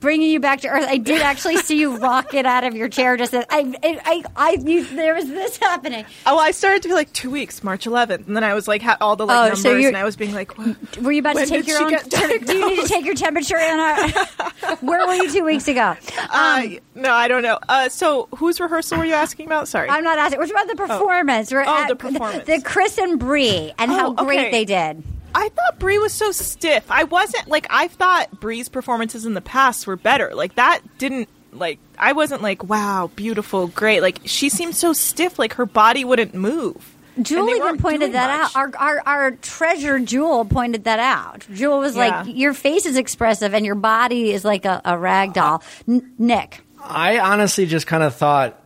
bringing 0.00 0.30
you 0.30 0.40
back 0.40 0.62
to 0.62 0.68
earth. 0.68 0.86
I 0.88 0.96
did 0.96 1.20
actually 1.20 1.58
see 1.58 1.78
you 1.78 1.98
rocket 1.98 2.46
out 2.46 2.64
of 2.64 2.74
your 2.74 2.88
chair. 2.88 3.16
Just 3.18 3.34
as 3.34 3.44
I, 3.50 3.74
I, 3.82 4.00
I, 4.04 4.22
I 4.36 4.50
you, 4.64 4.84
there 4.86 5.14
was 5.14 5.28
this 5.28 5.58
happening. 5.58 6.06
Oh, 6.24 6.38
I 6.38 6.52
started 6.52 6.82
to 6.82 6.88
be 6.88 6.94
like 6.94 7.12
two 7.12 7.30
weeks, 7.30 7.62
March 7.62 7.84
11th, 7.84 8.26
and 8.26 8.34
then 8.36 8.44
I 8.44 8.54
was 8.54 8.66
like 8.66 8.80
ha- 8.82 8.96
all 9.00 9.16
the 9.16 9.26
like 9.26 9.36
Oh, 9.36 9.42
numbers, 9.54 9.62
so 9.62 9.76
and 9.76 9.96
I 9.96 10.04
was 10.04 10.16
being 10.16 10.32
like, 10.32 10.56
what? 10.56 10.96
Were 10.98 11.12
you 11.12 11.20
about 11.20 11.36
to 11.36 11.46
take 11.46 11.66
your 11.66 11.82
own? 11.82 11.90
temp- 11.90 12.46
do 12.46 12.56
you 12.58 12.68
need 12.70 12.80
to 12.82 12.88
take 12.88 13.04
your 13.04 13.09
temperature, 13.14 13.56
Anna? 13.56 14.10
Where 14.80 15.06
were 15.06 15.14
you 15.14 15.30
two 15.30 15.44
weeks 15.44 15.68
ago? 15.68 15.96
uh, 16.30 16.62
no, 16.94 17.12
I 17.12 17.28
don't 17.28 17.42
know. 17.42 17.58
Uh, 17.68 17.88
so 17.88 18.28
whose 18.36 18.60
rehearsal 18.60 18.98
were 18.98 19.04
you 19.04 19.14
asking 19.14 19.46
about? 19.46 19.68
Sorry, 19.68 19.88
I'm 19.88 20.04
not 20.04 20.18
asking. 20.18 20.38
We're 20.38 20.46
talking 20.46 20.62
about 20.72 20.76
the 20.76 20.88
performance. 20.88 21.52
We're 21.52 21.62
Oh, 21.64 21.82
at 21.82 21.88
the 21.88 21.96
performance. 21.96 22.46
The, 22.46 22.60
Chris 22.62 22.98
and 22.98 23.18
Bri 23.18 23.72
and 23.78 23.90
how 23.90 24.14
Oh, 24.16 24.24
great 24.24 24.38
okay. 24.40 24.50
they 24.50 24.64
did. 24.64 25.02
I 25.34 25.48
thought 25.50 25.78
Bri 25.78 25.98
was 25.98 26.12
so 26.12 26.32
stiff. 26.32 26.90
I 26.90 27.04
wasn't 27.04 27.46
like 27.48 27.66
I 27.70 27.86
thought 27.88 28.40
Bri's 28.40 28.68
performances 28.68 29.24
in 29.24 29.34
the 29.34 29.40
past 29.40 29.86
were 29.86 29.96
better. 29.96 30.30
Like 30.34 30.56
that 30.56 30.80
didn't 30.98 31.28
like 31.52 31.78
I 31.98 32.12
wasn't 32.12 32.42
like 32.42 32.64
wow, 32.64 33.10
beautiful, 33.14 33.68
great. 33.68 34.00
Like 34.02 34.18
she 34.24 34.48
seemed 34.48 34.74
so 34.74 34.92
stiff, 34.92 35.38
like 35.38 35.54
her 35.54 35.66
body 35.66 36.04
wouldn't 36.04 36.34
move. 36.34 36.96
Jewel 37.22 37.48
even 37.50 37.78
pointed 37.78 38.12
that 38.12 38.40
much. 38.40 38.56
out. 38.56 38.72
Our, 38.76 38.76
our 38.78 39.02
our 39.06 39.30
treasure 39.32 39.98
Jewel 39.98 40.44
pointed 40.44 40.84
that 40.84 40.98
out. 40.98 41.46
Jewel 41.52 41.78
was 41.78 41.96
Yeah. 41.96 42.22
like, 42.22 42.36
"Your 42.36 42.54
face 42.54 42.86
is 42.86 42.96
expressive 42.96 43.54
and 43.54 43.64
your 43.66 43.74
body 43.74 44.32
is 44.32 44.44
like 44.44 44.64
a, 44.64 44.80
a 44.84 44.98
rag 44.98 45.32
doll." 45.32 45.62
N- 45.88 46.12
Nick, 46.18 46.60
I 46.82 47.18
honestly 47.18 47.66
just 47.66 47.86
kind 47.86 48.02
of 48.02 48.14
thought, 48.14 48.62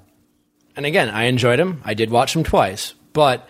and 0.76 0.86
again, 0.86 1.08
I 1.10 1.24
enjoyed 1.24 1.58
him. 1.60 1.80
I 1.84 1.94
did 1.94 2.10
watch 2.10 2.34
him 2.34 2.44
twice, 2.44 2.94
but 3.12 3.48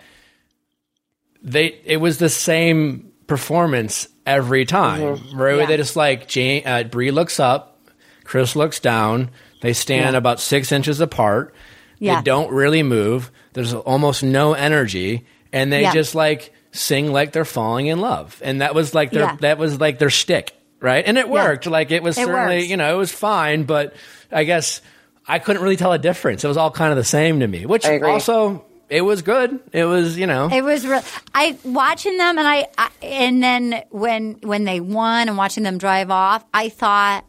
they 1.41 1.79
it 1.85 1.97
was 1.97 2.17
the 2.17 2.29
same 2.29 3.11
performance 3.27 4.07
every 4.25 4.65
time. 4.65 5.17
Where 5.37 5.57
Yeah. 5.57 5.65
they 5.65 5.77
just 5.77 5.95
like 5.95 6.27
Jane, 6.27 6.63
uh, 6.65 6.83
Bri 6.83 7.11
looks 7.11 7.39
up, 7.39 7.79
Chris 8.23 8.55
looks 8.55 8.79
down. 8.79 9.29
They 9.61 9.73
stand 9.73 10.13
Yeah. 10.13 10.17
about 10.17 10.39
six 10.39 10.71
inches 10.71 10.99
apart. 10.99 11.53
Yeah. 11.99 12.17
They 12.17 12.23
don't 12.23 12.51
really 12.51 12.83
move. 12.83 13.31
There's 13.53 13.73
almost 13.73 14.23
no 14.23 14.53
energy, 14.53 15.25
and 15.53 15.71
they 15.71 15.83
Yeah. 15.83 15.93
just 15.93 16.15
like 16.15 16.51
sing 16.71 17.11
like 17.11 17.31
they're 17.31 17.45
falling 17.45 17.87
in 17.87 17.99
love. 17.99 18.41
And 18.43 18.61
that 18.61 18.75
was 18.75 18.93
like 18.93 19.11
their 19.11 19.23
Yeah. 19.23 19.37
that 19.41 19.57
was 19.57 19.79
like 19.79 19.97
their 19.99 20.09
shtick, 20.09 20.53
right? 20.81 21.03
And 21.07 21.17
it 21.17 21.27
Yeah. 21.27 21.31
worked. 21.31 21.67
Like 21.67 21.91
it 21.91 22.03
was 22.03 22.17
It 22.17 22.25
certainly 22.25 22.57
works. 22.57 22.67
you 22.69 22.77
know 22.77 22.93
it 22.93 22.97
was 22.97 23.11
fine, 23.11 23.63
but 23.63 23.93
I 24.31 24.43
guess 24.43 24.81
I 25.27 25.39
couldn't 25.39 25.61
really 25.63 25.77
tell 25.77 25.93
a 25.93 25.97
difference. 25.97 26.43
It 26.43 26.47
was 26.47 26.57
all 26.57 26.69
kind 26.71 26.91
of 26.91 26.97
the 26.97 27.03
same 27.05 27.39
to 27.39 27.47
me, 27.47 27.65
which 27.65 27.85
also 27.87 28.65
it 28.89 29.01
was 29.01 29.21
good. 29.21 29.57
It 29.71 29.85
was 29.85 30.17
you 30.17 30.27
know 30.27 30.49
it 30.51 30.63
was 30.63 30.85
real. 30.85 31.01
I 31.33 31.57
watching 31.63 32.17
them 32.17 32.37
and 32.37 32.47
I, 32.47 32.67
I 32.77 32.89
and 33.01 33.41
then 33.41 33.83
when 33.89 34.37
when 34.43 34.65
they 34.65 34.81
won 34.81 35.29
and 35.29 35.37
watching 35.37 35.63
them 35.63 35.77
drive 35.77 36.11
off, 36.11 36.43
I 36.53 36.67
thought 36.69 37.23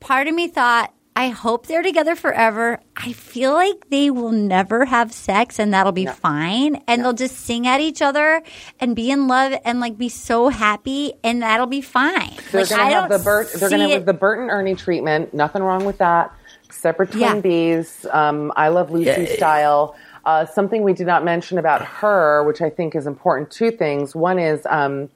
part 0.00 0.28
of 0.28 0.34
me 0.34 0.46
thought 0.48 0.92
I 1.18 1.28
hope 1.28 1.66
they're 1.66 1.82
together 1.82 2.14
forever. 2.14 2.78
I 2.94 3.12
feel 3.12 3.54
like 3.54 3.88
they 3.88 4.10
will 4.10 4.32
never 4.32 4.84
have 4.84 5.12
sex 5.14 5.58
and 5.58 5.72
that'll 5.72 5.92
be 5.92 6.04
fine. 6.04 6.82
And 6.86 7.02
they'll 7.02 7.14
just 7.14 7.36
sing 7.38 7.66
at 7.66 7.80
each 7.80 8.02
other 8.02 8.42
and 8.78 8.94
be 8.94 9.10
in 9.10 9.26
love 9.26 9.54
and 9.64 9.80
like 9.80 9.96
be 9.96 10.10
so 10.10 10.50
happy 10.50 11.14
and 11.24 11.40
that'll 11.42 11.66
be 11.66 11.80
fine. 11.80 12.34
They're 12.52 12.60
Like, 12.60 12.70
gonna 12.70 12.82
I 12.82 12.90
have 12.90 13.08
don't 13.08 13.18
the 13.18 13.24
Bert. 13.24 13.50
They're 13.54 13.70
gonna 13.70 13.88
have 13.88 14.02
it- 14.02 14.06
the 14.06 14.12
Bert 14.12 14.40
and 14.40 14.50
Ernie 14.50 14.74
treatment. 14.74 15.32
Nothing 15.32 15.62
wrong 15.62 15.86
with 15.86 15.96
that. 15.98 16.30
Separate 16.70 17.10
twin 17.12 17.20
Yeah. 17.22 17.40
bees. 17.40 18.04
Um, 18.10 18.52
I 18.54 18.68
love 18.68 18.90
Lucy 18.90 19.22
Yeah. 19.22 19.36
style. 19.36 19.96
Uh, 20.26 20.44
something 20.44 20.82
we 20.82 20.92
did 20.92 21.06
not 21.06 21.24
mention 21.24 21.56
about 21.56 21.80
her, 21.82 22.42
which 22.44 22.60
I 22.60 22.68
think 22.68 22.94
is 22.94 23.06
important. 23.06 23.50
Two 23.50 23.70
things. 23.70 24.14
One 24.14 24.38
is 24.38 24.66
um, 24.68 25.08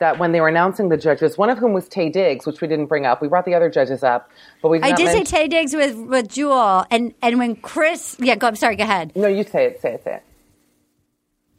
that 0.00 0.18
when 0.18 0.32
they 0.32 0.40
were 0.40 0.48
announcing 0.48 0.88
the 0.88 0.96
judges, 0.96 1.38
one 1.38 1.48
of 1.48 1.58
whom 1.58 1.72
was 1.72 1.88
Taye 1.88 2.12
Diggs, 2.12 2.44
which 2.46 2.60
we 2.60 2.66
didn't 2.68 2.86
bring 2.86 3.06
up. 3.06 3.22
We 3.22 3.28
brought 3.28 3.44
the 3.44 3.54
other 3.54 3.70
judges 3.70 4.02
up, 4.02 4.30
but 4.60 4.68
we. 4.70 4.78
Did 4.80 4.92
I 4.92 4.96
did 4.96 5.26
say 5.26 5.38
Taye 5.46 5.48
Diggs 5.48 5.74
with 5.74 5.96
with 5.96 6.28
Jewel 6.28 6.84
and 6.90 7.14
and 7.22 7.38
when 7.38 7.54
Chris 7.56 8.16
yeah 8.18 8.34
go 8.34 8.48
I'm 8.48 8.56
sorry 8.56 8.76
go 8.76 8.84
ahead 8.84 9.12
No, 9.14 9.28
you 9.28 9.44
say 9.44 9.66
it. 9.66 9.80
Say 9.80 9.94
it. 9.94 10.04
Say 10.04 10.14
it. 10.16 10.22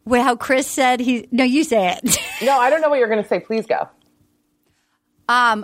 Wait, 0.03 0.21
how 0.21 0.35
Chris 0.35 0.67
said 0.67 0.99
he? 0.99 1.27
No, 1.31 1.43
you 1.43 1.63
say 1.63 1.95
it. 2.03 2.17
No, 2.43 2.59
I 2.59 2.71
don't 2.71 2.81
know 2.81 2.89
what 2.89 2.97
you're 2.97 3.07
going 3.07 3.21
to 3.21 3.29
say. 3.29 3.39
Please 3.39 3.67
go. 3.67 3.87
um, 5.29 5.63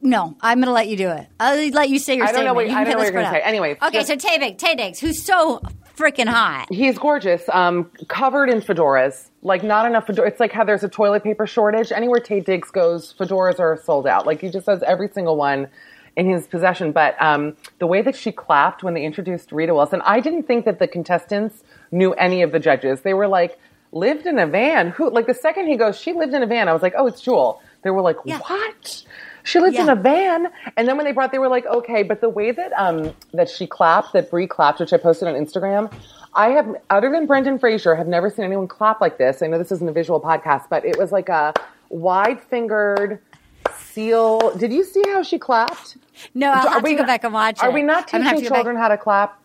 no, 0.00 0.34
I'm 0.40 0.56
going 0.58 0.66
to 0.68 0.72
let 0.72 0.88
you 0.88 0.96
do 0.96 1.10
it. 1.10 1.26
I'll 1.38 1.68
let 1.72 1.90
you 1.90 1.98
say 1.98 2.16
your 2.16 2.26
I 2.26 2.32
don't 2.32 2.46
know 2.46 2.54
what- 2.54 2.66
you 2.66 2.74
I 2.74 2.84
don't 2.84 2.92
know 2.94 2.98
what 3.00 3.12
you're 3.12 3.22
gonna 3.22 3.30
say. 3.36 3.42
Anyways, 3.42 3.76
out. 3.82 3.88
okay. 3.88 3.98
just- 4.02 4.08
So 4.08 4.16
Taye 4.16 4.40
Diggs, 4.40 4.62
Taye 4.62 4.76
Diggs, 4.78 4.98
who's 4.98 5.22
so 5.22 5.60
freaking 6.00 6.28
hot. 6.28 6.66
He's 6.70 6.98
gorgeous, 6.98 7.48
um, 7.52 7.90
covered 8.08 8.48
in 8.48 8.60
fedoras. 8.60 9.28
Like 9.42 9.62
not 9.62 9.86
enough 9.86 10.06
fedora. 10.06 10.28
It's 10.28 10.40
like 10.40 10.52
how 10.52 10.64
there's 10.64 10.84
a 10.84 10.88
toilet 10.88 11.22
paper 11.22 11.46
shortage. 11.46 11.92
Anywhere 11.92 12.20
Taye 12.20 12.44
Diggs 12.44 12.70
goes, 12.70 13.14
fedoras 13.14 13.60
are 13.60 13.80
sold 13.84 14.06
out. 14.06 14.26
Like 14.26 14.40
he 14.40 14.50
just 14.50 14.66
has 14.66 14.82
every 14.82 15.08
single 15.08 15.36
one 15.36 15.68
in 16.16 16.28
his 16.28 16.46
possession. 16.46 16.92
But 16.92 17.20
um, 17.20 17.56
the 17.78 17.86
way 17.86 18.02
that 18.02 18.16
she 18.16 18.32
clapped 18.32 18.82
when 18.82 18.94
they 18.94 19.04
introduced 19.04 19.52
Rita 19.52 19.74
Wilson, 19.74 20.02
I 20.04 20.20
didn't 20.20 20.44
think 20.44 20.64
that 20.64 20.78
the 20.78 20.88
contestants 20.88 21.62
knew 21.90 22.12
any 22.14 22.42
of 22.42 22.52
the 22.52 22.58
judges. 22.58 23.00
They 23.02 23.14
were 23.14 23.28
like, 23.28 23.58
lived 23.92 24.26
in 24.26 24.38
a 24.38 24.46
van. 24.46 24.90
Who? 24.90 25.10
Like 25.10 25.26
the 25.26 25.34
second 25.34 25.66
he 25.66 25.76
goes, 25.76 25.98
she 25.98 26.12
lived 26.12 26.34
in 26.34 26.42
a 26.42 26.46
van. 26.46 26.68
I 26.68 26.72
was 26.72 26.82
like, 26.82 26.94
oh, 26.96 27.06
it's 27.06 27.20
Jewel. 27.20 27.60
They 27.82 27.90
were 27.90 28.02
like, 28.02 28.24
what? 28.24 29.04
She 29.44 29.58
lives 29.60 29.78
in 29.78 29.88
a 29.88 29.94
van. 29.96 30.48
And 30.76 30.86
then 30.88 30.96
when 30.96 31.04
they 31.06 31.12
brought, 31.12 31.32
they 31.32 31.38
were 31.38 31.48
like, 31.48 31.66
okay. 31.66 32.02
But 32.02 32.20
the 32.20 32.28
way 32.28 32.50
that 32.52 32.72
um 32.74 33.12
that 33.32 33.48
she 33.48 33.66
clapped, 33.66 34.12
that 34.12 34.30
Bri 34.30 34.46
clapped, 34.46 34.80
which 34.80 34.92
I 34.92 34.96
posted 34.96 35.28
on 35.28 35.34
Instagram, 35.34 35.92
I 36.34 36.50
have, 36.50 36.76
other 36.90 37.10
than 37.10 37.26
Brendan 37.26 37.58
Fraser, 37.58 37.94
have 37.96 38.06
never 38.06 38.30
seen 38.30 38.44
anyone 38.44 38.68
clap 38.68 39.00
like 39.00 39.18
this. 39.18 39.42
I 39.42 39.46
know 39.48 39.58
this 39.58 39.72
isn't 39.72 39.88
a 39.88 39.92
visual 39.92 40.20
podcast, 40.20 40.66
but 40.70 40.84
it 40.84 40.96
was 40.98 41.10
like 41.12 41.28
a 41.28 41.52
wide 41.88 42.40
fingered 42.40 43.20
seal. 43.74 44.56
Did 44.56 44.72
you 44.72 44.84
see 44.84 45.02
how 45.08 45.22
she 45.22 45.38
clapped? 45.38 45.96
No, 46.34 46.50
I'll 46.52 46.68
Are 46.68 46.70
have 46.74 46.82
we 46.82 46.90
to 46.90 46.96
go 46.96 47.02
not- 47.02 47.06
back 47.08 47.24
and 47.24 47.34
watch 47.34 47.58
it. 47.58 47.64
Are 47.64 47.70
we 47.70 47.82
not 47.82 48.04
I'm 48.14 48.20
gonna 48.20 48.24
have 48.24 48.36
teaching 48.38 48.52
children 48.54 48.76
how 48.76 48.88
to 48.88 48.96
clap? 48.96 49.38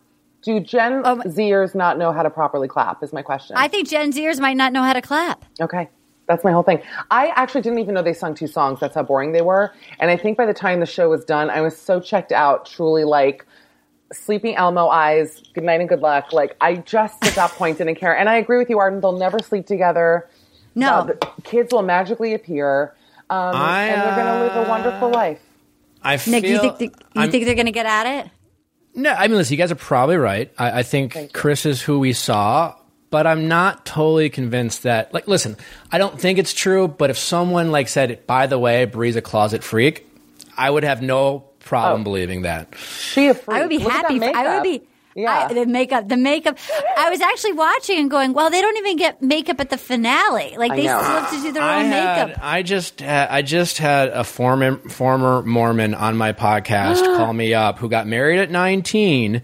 Do 0.43 0.59
Gen 0.59 1.01
Zers 1.03 1.73
not 1.73 1.97
know 1.97 2.11
how 2.11 2.21
to 2.21 2.29
properly 2.29 2.67
clap? 2.67 3.01
Is 3.01 3.11
my 3.11 3.23
question. 3.23 3.55
I 3.57 3.67
think 3.67 3.87
Gen 3.89 4.11
Zers 4.11 4.39
might 4.39 4.55
not 4.57 4.71
know 4.73 4.83
how 4.83 4.93
to 4.93 5.01
clap. 5.01 5.43
Okay. 5.59 5.89
That's 6.27 6.43
my 6.43 6.51
whole 6.51 6.63
thing. 6.63 6.81
I 7.11 7.27
actually 7.35 7.61
didn't 7.61 7.79
even 7.79 7.93
know 7.93 8.01
they 8.01 8.13
sung 8.13 8.33
two 8.33 8.47
songs. 8.47 8.79
That's 8.79 8.95
how 8.95 9.03
boring 9.03 9.31
they 9.31 9.41
were. 9.41 9.73
And 9.99 10.09
I 10.09 10.17
think 10.17 10.37
by 10.37 10.45
the 10.45 10.53
time 10.53 10.79
the 10.79 10.85
show 10.85 11.09
was 11.09 11.23
done, 11.23 11.49
I 11.49 11.61
was 11.61 11.77
so 11.77 11.99
checked 11.99 12.31
out, 12.31 12.65
truly 12.65 13.03
like 13.03 13.45
sleeping 14.11 14.55
Elmo 14.55 14.87
eyes, 14.87 15.41
good 15.53 15.63
night 15.63 15.79
and 15.79 15.89
good 15.89 16.01
luck. 16.01 16.33
Like 16.33 16.55
I 16.61 16.77
just 16.77 17.23
at 17.25 17.35
that 17.35 17.51
point 17.51 17.77
didn't 17.77 17.95
care. 17.95 18.17
And 18.17 18.27
I 18.27 18.35
agree 18.35 18.57
with 18.57 18.69
you, 18.69 18.79
Arden. 18.79 19.01
They'll 19.01 19.17
never 19.17 19.39
sleep 19.39 19.67
together. 19.67 20.27
No. 20.73 20.89
Uh, 20.89 21.03
the 21.03 21.31
kids 21.43 21.73
will 21.73 21.83
magically 21.83 22.33
appear. 22.33 22.95
Um, 23.29 23.55
I, 23.55 23.83
and 23.85 24.01
they're 24.01 24.15
going 24.15 24.25
to 24.25 24.55
live 24.55 24.67
a 24.67 24.69
wonderful 24.69 25.09
life. 25.09 25.41
I 26.01 26.17
feel. 26.17 26.33
Nick, 26.33 26.43
you 26.45 26.59
think 26.59 26.77
the, 26.77 26.91
you 27.15 27.31
think 27.31 27.45
they're 27.45 27.55
going 27.55 27.65
to 27.65 27.71
get 27.71 27.85
at 27.85 28.25
it? 28.25 28.31
No, 28.93 29.11
I 29.11 29.27
mean, 29.27 29.37
listen, 29.37 29.53
you 29.53 29.57
guys 29.57 29.71
are 29.71 29.75
probably 29.75 30.17
right. 30.17 30.51
I, 30.57 30.79
I 30.79 30.83
think 30.83 31.33
Chris 31.33 31.65
is 31.65 31.81
who 31.81 31.99
we 31.99 32.13
saw, 32.13 32.75
but 33.15 33.25
I'm 33.25 33.47
not 33.47 33.85
totally 33.85 34.29
convinced 34.29 34.83
that. 34.83 35.13
Like, 35.13 35.25
listen, 35.25 35.55
I 35.89 35.97
don't 35.99 36.19
think 36.19 36.37
it's 36.37 36.51
true. 36.51 36.89
But 36.89 37.11
if 37.11 37.17
someone 37.17 37.71
like 37.71 37.87
said, 37.87 38.27
"By 38.27 38.47
the 38.47 38.59
way, 38.59 38.83
Bri's 38.83 39.15
a 39.15 39.21
closet 39.21 39.63
freak," 39.63 40.05
I 40.57 40.69
would 40.69 40.83
have 40.83 41.01
no 41.01 41.45
problem 41.59 42.01
oh. 42.01 42.03
believing 42.03 42.41
that. 42.41 42.75
She 42.77 43.29
a 43.29 43.33
freak. 43.33 43.55
I 43.55 43.61
would 43.61 43.69
be 43.69 43.77
Look 43.77 43.89
happy. 43.89 44.19
For, 44.19 44.35
I 44.35 44.55
would 44.55 44.63
be. 44.63 44.81
Yeah. 45.15 45.47
I, 45.49 45.53
the 45.53 45.65
makeup, 45.65 46.09
the 46.09 46.17
makeup. 46.17 46.57
I 46.97 47.09
was 47.09 47.21
actually 47.21 47.53
watching 47.53 47.99
and 47.99 48.11
going, 48.11 48.33
"Well, 48.33 48.49
they 48.49 48.59
don't 48.59 48.75
even 48.79 48.97
get 48.97 49.21
makeup 49.21 49.61
at 49.61 49.69
the 49.69 49.77
finale. 49.77 50.57
Like 50.57 50.73
they 50.73 50.81
still 50.81 50.99
have 50.99 51.31
to 51.31 51.41
do 51.41 51.53
their 51.53 51.63
I 51.63 51.79
own 51.79 51.85
had, 51.85 52.27
makeup." 52.27 52.41
I 52.43 52.63
just 52.63 52.99
had, 52.99 53.29
I 53.29 53.43
just 53.43 53.77
had 53.77 54.09
a 54.09 54.25
former 54.25 54.75
former 54.89 55.41
Mormon 55.41 55.93
on 55.93 56.17
my 56.17 56.33
podcast 56.33 56.99
call 57.17 57.31
me 57.31 57.53
up 57.53 57.79
who 57.79 57.87
got 57.87 58.07
married 58.07 58.39
at 58.39 58.51
19 58.51 59.41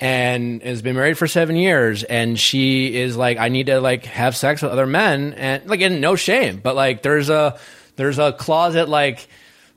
and 0.00 0.62
has 0.62 0.80
been 0.80 0.96
married 0.96 1.18
for 1.18 1.26
7 1.26 1.54
years 1.54 2.02
and 2.02 2.38
she 2.38 2.96
is 2.96 3.16
like 3.16 3.38
I 3.38 3.48
need 3.48 3.66
to 3.66 3.80
like 3.80 4.06
have 4.06 4.34
sex 4.34 4.62
with 4.62 4.72
other 4.72 4.86
men 4.86 5.34
and 5.34 5.68
like 5.68 5.82
and 5.82 6.00
no 6.00 6.16
shame 6.16 6.60
but 6.62 6.74
like 6.74 7.02
there's 7.02 7.28
a 7.28 7.58
there's 7.96 8.18
a 8.18 8.32
closet 8.32 8.88
like 8.88 9.28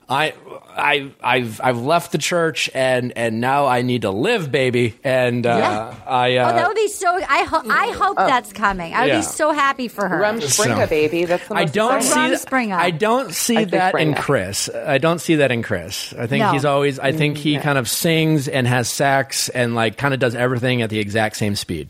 I 0.08 0.34
I 0.76 1.10
I've 1.22 1.60
I've 1.62 1.78
left 1.78 2.12
the 2.12 2.18
church 2.18 2.68
and 2.74 3.12
and 3.16 3.40
now 3.40 3.66
I 3.66 3.82
need 3.82 4.02
to 4.02 4.10
live 4.10 4.50
baby 4.52 4.94
and 5.02 5.46
uh 5.46 5.56
Yeah. 5.56 5.94
I 6.06 6.36
uh 6.36 6.50
oh, 6.52 6.54
that 6.56 6.68
would 6.68 6.74
be 6.76 6.88
so. 6.88 7.08
I 7.08 7.44
hope. 7.44 7.64
I 7.68 7.86
hope 7.96 8.16
that's 8.16 8.52
coming. 8.52 8.92
I 8.92 9.02
would 9.02 9.08
Yeah. 9.08 9.16
be 9.20 9.22
so 9.22 9.52
happy 9.52 9.88
for 9.88 10.06
her. 10.06 10.20
Rumspringa, 10.20 10.80
So- 10.82 10.86
baby. 10.86 11.24
That's 11.24 11.46
the 11.48 11.54
I 11.54 11.64
don't 11.64 11.96
exciting. 11.96 12.36
see 12.36 12.44
Rumspringa. 12.46 12.74
I 12.76 12.90
don't 12.90 13.34
see 13.34 13.56
I 13.56 13.64
say 13.64 13.70
that 13.70 13.94
in 13.98 14.14
Chris. 14.14 14.68
I 14.74 14.98
don't 14.98 15.20
see 15.20 15.36
that 15.36 15.50
in 15.52 15.62
Chris. 15.62 16.12
I 16.18 16.26
think 16.26 16.42
No. 16.44 16.52
he's 16.52 16.64
always. 16.64 16.98
I 16.98 17.12
think 17.12 17.38
he 17.38 17.56
Mm, 17.56 17.62
kind 17.62 17.78
of 17.78 17.88
sings 17.88 18.46
and 18.48 18.66
has 18.66 18.88
sex 18.88 19.48
and 19.48 19.74
like 19.74 19.96
kind 19.96 20.12
of 20.12 20.20
does 20.20 20.34
everything 20.34 20.82
at 20.82 20.90
the 20.90 20.98
exact 20.98 21.36
same 21.36 21.56
speed. 21.56 21.88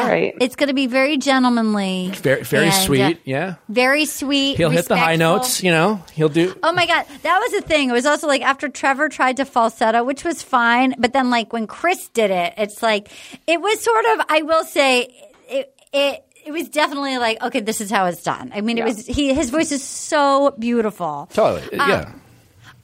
All 0.00 0.06
right. 0.08 0.34
It's 0.40 0.56
going 0.56 0.68
to 0.68 0.74
be 0.74 0.86
very 0.86 1.16
gentlemanly, 1.16 2.12
Very 2.16 2.42
very 2.42 2.64
and, 2.66 2.74
uh, 2.74 2.78
sweet. 2.78 3.20
yeah, 3.24 3.54
very 3.68 4.04
sweet. 4.04 4.56
he'll 4.56 4.70
hit 4.70 4.86
the 4.86 4.96
high 4.96 5.16
notes. 5.16 5.62
You 5.62 5.70
know, 5.70 6.02
he'll 6.14 6.28
do. 6.28 6.54
Oh 6.62 6.72
my 6.72 6.86
god, 6.86 7.04
that 7.22 7.38
was 7.38 7.52
the 7.52 7.66
thing. 7.66 7.90
It 7.90 7.92
was 7.92 8.06
also 8.06 8.26
like 8.26 8.42
after 8.42 8.68
Trevor 8.68 9.08
tried 9.08 9.36
to 9.38 9.44
falsetto, 9.44 10.04
which 10.04 10.24
was 10.24 10.42
fine, 10.42 10.94
but 10.98 11.12
then 11.12 11.30
like 11.30 11.52
when 11.52 11.66
Chris 11.66 12.08
did 12.08 12.30
it, 12.30 12.54
it's 12.56 12.82
like 12.82 13.08
it 13.46 13.60
was 13.60 13.80
sort 13.80 14.04
of. 14.06 14.26
I 14.28 14.42
will 14.42 14.64
say 14.64 15.02
it. 15.48 15.72
It 15.92 16.22
it 16.46 16.52
was 16.52 16.68
definitely 16.68 17.18
like 17.18 17.42
okay, 17.42 17.60
this 17.60 17.80
is 17.80 17.90
how 17.90 18.06
it's 18.06 18.22
done. 18.22 18.52
I 18.54 18.60
mean, 18.60 18.78
it 18.78 18.84
was 18.84 19.04
he. 19.06 19.32
His 19.34 19.50
voice 19.50 19.72
is 19.72 19.82
so 19.82 20.54
beautiful. 20.58 21.28
Totally. 21.32 21.78
Um, 21.78 21.88
yeah. 21.90 22.12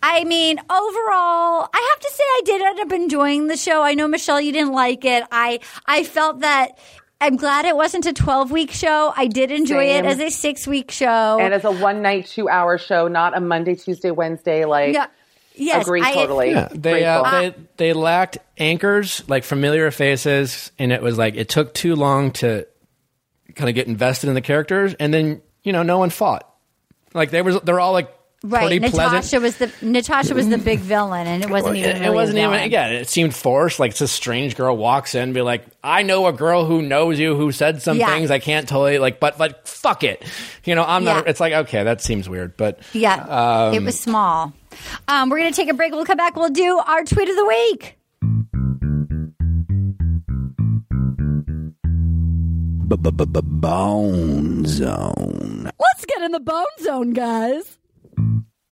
I 0.05 0.25
mean, 0.25 0.59
overall, 0.59 1.69
I 1.73 1.91
have 1.95 2.01
to 2.01 2.11
say 2.13 2.23
I 2.25 2.41
did 2.45 2.61
end 2.63 2.81
up 2.81 2.93
enjoying 2.93 3.47
the 3.47 3.57
show. 3.57 3.83
I 3.83 3.95
know 3.95 4.09
Michelle, 4.09 4.41
you 4.41 4.51
didn't 4.51 4.73
like 4.73 5.05
it. 5.05 5.23
I 5.31 5.61
I 5.87 6.03
felt 6.05 6.41
that. 6.41 6.79
I'm 7.23 7.37
glad 7.37 7.65
it 7.65 7.77
wasn't 7.77 8.05
a 8.07 8.13
12 8.13 8.51
week 8.51 8.73
show. 8.73 9.13
I 9.17 9.27
did 9.29 9.51
enjoy 9.53 9.87
Same. 9.87 10.05
it 10.05 10.09
as 10.09 10.19
a 10.19 10.29
six 10.31 10.67
week 10.67 10.91
show. 10.91 11.39
And 11.41 11.55
as 11.55 11.65
a 11.65 11.71
one 11.71 12.03
night, 12.03 12.27
two 12.27 12.49
hour 12.49 12.79
show, 12.79 13.07
not 13.07 13.37
a 13.37 13.41
Monday, 13.41 13.77
Tuesday, 13.77 14.11
Wednesday. 14.11 14.65
Like, 14.65 14.93
Yeah. 14.95 15.07
Yes, 15.55 15.87
agree 15.87 16.01
I- 16.03 16.15
totally. 16.15 16.51
Yeah, 16.51 16.69
they 16.75 17.05
uh, 17.05 17.23
Grateful. 17.23 17.41
they 17.77 17.87
they 17.89 17.93
lacked 17.93 18.39
anchors 18.57 19.23
like 19.29 19.45
familiar 19.45 19.91
faces, 19.91 20.73
and 20.79 20.91
it 20.91 21.03
was 21.03 21.19
like 21.19 21.35
it 21.37 21.49
took 21.51 21.75
too 21.75 21.95
long 21.95 22.31
to 22.33 22.67
kind 23.55 23.69
of 23.69 23.75
get 23.75 23.87
invested 23.87 24.29
in 24.29 24.35
the 24.35 24.41
characters, 24.41 24.95
and 24.95 25.13
then 25.13 25.43
you 25.63 25.73
know 25.75 25.83
no 25.83 25.99
one 25.99 26.09
fought. 26.09 26.49
Like 27.13 27.31
they 27.31 27.43
was 27.43 27.61
they're 27.61 27.79
all 27.81 27.93
like 27.93 28.09
Right, 28.45 28.63
pretty 28.67 28.79
Natasha 28.81 29.39
pleasant. 29.39 29.43
was 29.43 29.57
the 29.57 29.73
Natasha 29.83 30.35
was 30.35 30.49
the 30.49 30.59
big 30.59 30.81
villain, 30.81 31.29
and 31.29 31.45
it 31.45 31.49
wasn't 31.51 31.77
even. 31.77 31.97
it, 31.97 32.01
really 32.01 32.15
wasn't 32.15 32.39
a 32.39 32.41
even 32.41 32.51
villain. 32.53 32.65
again. 32.67 32.93
It 32.95 33.09
seemed 33.09 33.35
forced. 33.37 33.79
Like 33.79 33.95
this 33.95 34.11
strange 34.11 34.57
girl 34.57 34.77
walks 34.77 35.15
in, 35.15 35.23
and 35.23 35.35
be 35.35 35.43
like, 35.43 35.65
"I 35.85 36.03
know 36.03 36.27
a 36.27 36.33
girl 36.33 36.65
who 36.65 36.83
knows 36.83 37.21
you, 37.21 37.37
who 37.37 37.53
said 37.53 37.83
some 37.83 37.99
Yeah. 37.99 38.09
things 38.09 38.31
I 38.33 38.41
can't 38.41 38.69
totally 38.69 38.99
like, 38.99 39.21
but 39.21 39.39
like 39.39 39.67
fuck 39.67 40.03
it, 40.03 40.25
you 40.65 40.75
know." 40.75 40.83
I'm 40.85 41.05
not. 41.05 41.29
It's 41.29 41.39
like 41.41 41.53
okay, 41.53 41.85
that 41.85 42.01
seems 42.01 42.29
weird, 42.29 42.57
but 42.57 42.81
Yeah, 42.93 43.15
um, 43.69 43.75
it 43.75 43.83
was 43.83 43.99
small. 44.01 44.53
Um, 45.07 45.31
we're 45.31 45.39
gonna 45.39 45.53
take 45.53 45.69
a 45.69 45.75
break. 45.75 45.93
We'll 45.93 46.05
come 46.05 46.17
back. 46.17 46.35
We'll 46.35 46.51
do 46.51 46.79
our 46.85 47.05
tweet 47.05 47.29
of 47.29 47.37
the 47.37 47.47
week. 47.47 47.97
Bone 53.41 54.65
Zone. 54.67 55.71
Let's 55.81 56.05
get 56.07 56.23
in 56.23 56.33
the 56.33 56.41
bone 56.41 56.65
zone, 56.81 57.13
guys. 57.13 57.79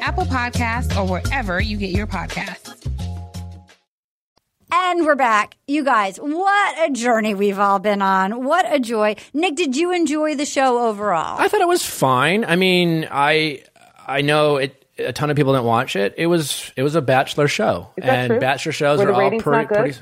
Apple 0.00 0.24
Podcasts, 0.24 0.96
or 0.96 1.06
wherever 1.08 1.60
you 1.60 1.76
get 1.76 1.90
your 1.90 2.06
podcasts. 2.06 2.72
And 4.72 5.06
we're 5.06 5.14
back. 5.14 5.56
You 5.66 5.84
guys, 5.84 6.16
what 6.18 6.88
a 6.88 6.92
journey 6.92 7.34
we've 7.34 7.58
all 7.58 7.78
been 7.78 8.02
on. 8.02 8.44
What 8.44 8.66
a 8.72 8.78
joy. 8.80 9.16
Nick, 9.32 9.54
did 9.56 9.76
you 9.76 9.92
enjoy 9.92 10.34
the 10.34 10.44
show 10.44 10.86
overall? 10.88 11.38
I 11.38 11.48
thought 11.48 11.60
it 11.60 11.68
was 11.68 11.84
fine. 11.84 12.44
I 12.44 12.56
mean, 12.56 13.06
I 13.10 13.62
I 14.06 14.22
know 14.22 14.56
it. 14.56 14.82
A 14.98 15.12
ton 15.12 15.28
of 15.30 15.36
people 15.36 15.52
didn't 15.52 15.66
watch 15.66 15.94
it. 15.94 16.14
It 16.16 16.26
was 16.26 16.72
it 16.76 16.82
was 16.82 16.94
a 16.94 17.02
bachelor 17.02 17.48
show, 17.48 17.90
Is 17.96 18.04
that 18.04 18.14
and 18.18 18.30
true? 18.30 18.40
bachelor 18.40 18.72
shows 18.72 18.98
Were 18.98 19.10
are 19.10 19.12
all 19.22 19.30
pretty. 19.30 19.44
not 19.50 19.68
good? 19.68 19.78
pretty 19.78 19.98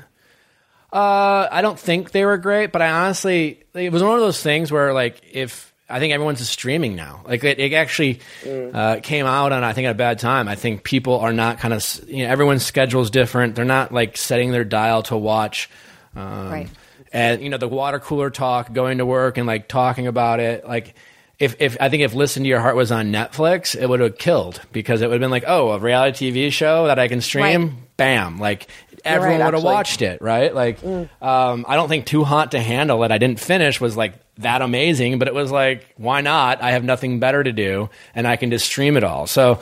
uh, 0.93 1.49
I 1.51 1.61
don't 1.61 1.77
think 1.77 2.11
they 2.11 2.23
were 2.23 2.37
great, 2.37 2.71
but 2.71 2.81
I 2.81 2.89
honestly, 2.89 3.65
it 3.73 3.91
was 3.91 4.01
one 4.01 4.13
of 4.15 4.21
those 4.21 4.41
things 4.41 4.71
where, 4.71 4.93
like, 4.93 5.19
if 5.29 5.73
I 5.89 5.99
think 5.99 6.13
everyone's 6.13 6.47
streaming 6.49 6.95
now, 6.95 7.21
like 7.27 7.43
it, 7.43 7.59
it 7.59 7.73
actually 7.73 8.19
Mm. 8.43 8.73
uh, 8.75 8.99
came 9.01 9.25
out 9.25 9.51
on 9.51 9.63
I 9.63 9.73
think 9.73 9.85
at 9.85 9.91
a 9.91 9.93
bad 9.95 10.19
time. 10.19 10.47
I 10.47 10.55
think 10.55 10.83
people 10.83 11.19
are 11.19 11.33
not 11.33 11.59
kind 11.59 11.73
of 11.73 11.83
you 12.07 12.23
know 12.25 12.31
everyone's 12.31 12.65
schedule 12.65 13.01
is 13.01 13.09
different. 13.11 13.55
They're 13.55 13.65
not 13.65 13.91
like 13.91 14.17
setting 14.17 14.51
their 14.51 14.63
dial 14.63 15.03
to 15.03 15.17
watch. 15.17 15.69
Um, 16.15 16.49
Right. 16.51 16.69
And 17.13 17.41
you 17.41 17.49
know 17.49 17.57
the 17.57 17.67
water 17.67 17.99
cooler 17.99 18.29
talk, 18.29 18.73
going 18.73 18.97
to 18.97 19.05
work 19.05 19.37
and 19.37 19.47
like 19.47 19.67
talking 19.67 20.07
about 20.07 20.39
it, 20.39 20.67
like. 20.67 20.95
If, 21.37 21.57
if 21.59 21.75
I 21.81 21.89
think 21.89 22.01
if 22.01 22.13
Listen 22.13 22.43
to 22.43 22.49
Your 22.49 22.61
Heart 22.61 22.77
was 22.77 22.93
on 22.93 23.11
Netflix, 23.11 23.75
it 23.75 23.89
would 23.89 23.99
have 23.99 24.17
killed 24.17 24.61
because 24.71 25.01
it 25.01 25.07
would 25.07 25.15
have 25.15 25.19
been 25.19 25.31
like, 25.31 25.43
oh, 25.45 25.71
a 25.71 25.79
reality 25.79 26.31
TV 26.31 26.49
show 26.49 26.87
that 26.87 26.97
I 26.97 27.09
can 27.09 27.19
stream, 27.19 27.43
Right. 27.65 27.73
bam, 27.97 28.39
like 28.39 28.67
everyone 29.03 29.41
right, 29.41 29.45
would 29.47 29.53
have 29.55 29.63
watched 29.63 30.01
it, 30.01 30.21
right? 30.21 30.55
Like, 30.55 30.81
um, 30.81 31.65
I 31.67 31.75
don't 31.75 31.89
think 31.89 32.05
Too 32.05 32.23
Hot 32.23 32.51
to 32.51 32.59
Handle 32.61 32.99
that 33.01 33.11
I 33.11 33.17
didn't 33.17 33.41
finish 33.41 33.81
was 33.81 33.97
like 33.97 34.13
that 34.37 34.61
amazing, 34.61 35.19
but 35.19 35.27
it 35.27 35.33
was 35.33 35.51
like, 35.51 35.93
why 35.97 36.21
not? 36.21 36.61
I 36.61 36.71
have 36.71 36.83
nothing 36.83 37.19
better 37.19 37.43
to 37.43 37.51
do, 37.51 37.89
and 38.13 38.27
I 38.27 38.35
can 38.35 38.51
just 38.51 38.65
stream 38.65 38.97
it 38.97 39.03
all. 39.03 39.27
So. 39.27 39.59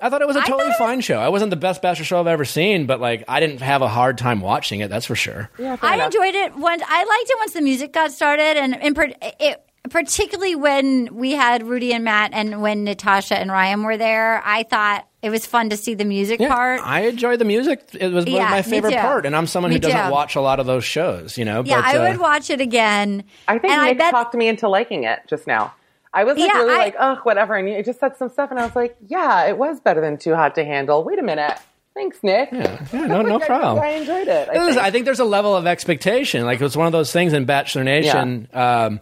I 0.00 0.10
thought 0.10 0.20
it 0.20 0.26
was 0.26 0.36
a 0.36 0.42
totally 0.42 0.74
fine 0.76 1.00
show. 1.00 1.18
I 1.18 1.28
wasn't 1.28 1.48
the 1.48 1.56
best 1.56 1.80
bachelor 1.80 2.04
show 2.04 2.20
I've 2.20 2.26
ever 2.26 2.44
seen, 2.44 2.84
but 2.84 3.00
like 3.00 3.24
I 3.26 3.40
didn't 3.40 3.62
have 3.62 3.80
a 3.80 3.88
hard 3.88 4.18
time 4.18 4.42
watching 4.42 4.80
it. 4.80 4.90
That's 4.90 5.06
for 5.06 5.16
sure. 5.16 5.48
Yeah, 5.56 5.78
I 5.80 6.04
enjoyed 6.04 6.34
it 6.34 6.54
once. 6.56 6.82
I 6.86 7.04
liked 7.04 7.30
it 7.30 7.36
once 7.38 7.52
the 7.54 7.62
music 7.62 7.92
got 7.92 8.12
started, 8.12 8.58
and 8.58 8.74
in 8.74 8.92
per, 8.92 9.12
it, 9.40 9.64
particularly 9.88 10.56
when 10.56 11.14
we 11.14 11.32
had 11.32 11.62
Rudi 11.62 11.94
and 11.94 12.04
Matt, 12.04 12.32
and 12.34 12.60
when 12.60 12.84
Natasha 12.84 13.38
and 13.38 13.50
Ryan 13.50 13.82
were 13.82 13.96
there. 13.96 14.42
I 14.44 14.64
thought 14.64 15.06
it 15.24 15.30
was 15.30 15.46
fun 15.46 15.70
to 15.70 15.76
see 15.76 15.94
the 15.94 16.04
music 16.04 16.38
part. 16.38 16.80
I 16.84 17.06
enjoyed 17.06 17.38
the 17.38 17.44
music. 17.44 17.88
It 17.98 18.12
was 18.12 18.26
Yeah, 18.26 18.50
my 18.50 18.62
favorite 18.62 18.94
part, 18.96 19.26
and 19.26 19.34
I'm 19.34 19.46
someone 19.46 19.70
Me 19.70 19.76
who 19.76 19.80
doesn't 19.80 20.06
too. 20.06 20.10
watch 20.12 20.36
a 20.36 20.40
lot 20.40 20.60
of 20.60 20.66
those 20.66 20.84
shows. 20.84 21.36
You 21.38 21.44
know, 21.44 21.62
yeah, 21.64 21.76
but, 21.80 21.84
I 21.84 21.98
uh, 21.98 22.10
would 22.10 22.20
watch 22.20 22.50
it 22.50 22.60
again. 22.60 23.24
I 23.48 23.58
think 23.58 23.72
and 23.72 23.80
I 23.80 23.88
Nick 23.88 23.98
bet 23.98 24.10
talked 24.12 24.34
me 24.34 24.46
into 24.48 24.68
liking 24.68 25.04
it 25.04 25.20
just 25.28 25.46
now. 25.46 25.72
I 26.12 26.22
was 26.24 26.36
like 26.38 26.46
Yeah, 26.48 26.58
really 26.58 26.74
I- 26.74 26.78
like, 26.78 26.94
ugh, 26.98 27.18
whatever. 27.24 27.54
And 27.56 27.68
you 27.68 27.82
just 27.82 27.98
said 27.98 28.16
some 28.16 28.28
stuff, 28.28 28.50
and 28.50 28.60
I 28.60 28.64
was 28.66 28.76
like, 28.76 28.96
yeah, 29.08 29.46
it 29.46 29.58
was 29.58 29.80
better 29.80 30.00
than 30.00 30.16
Too 30.18 30.34
Hot 30.34 30.54
to 30.54 30.64
Handle. 30.64 31.02
Wait 31.02 31.18
a 31.18 31.22
minute. 31.22 31.58
Thanks, 31.94 32.18
Nick. 32.22 32.50
Yeah, 32.52 32.84
no, 32.92 33.22
no 33.22 33.36
I- 33.40 33.46
problem. 33.46 33.82
I 33.84 33.88
enjoyed 33.90 34.28
it. 34.28 34.48
I 34.48 34.54
It 34.54 34.58
was- 34.58 34.74
think. 34.74 34.78
I 34.86 34.90
think 34.90 35.04
there's 35.06 35.20
a 35.20 35.24
level 35.24 35.56
of 35.56 35.66
expectation. 35.66 36.44
Like 36.44 36.60
it's 36.60 36.76
one 36.76 36.86
of 36.86 36.92
those 36.92 37.12
things 37.12 37.32
in 37.32 37.44
Bachelor 37.46 37.84
Nation. 37.84 38.48
Um, 38.52 39.00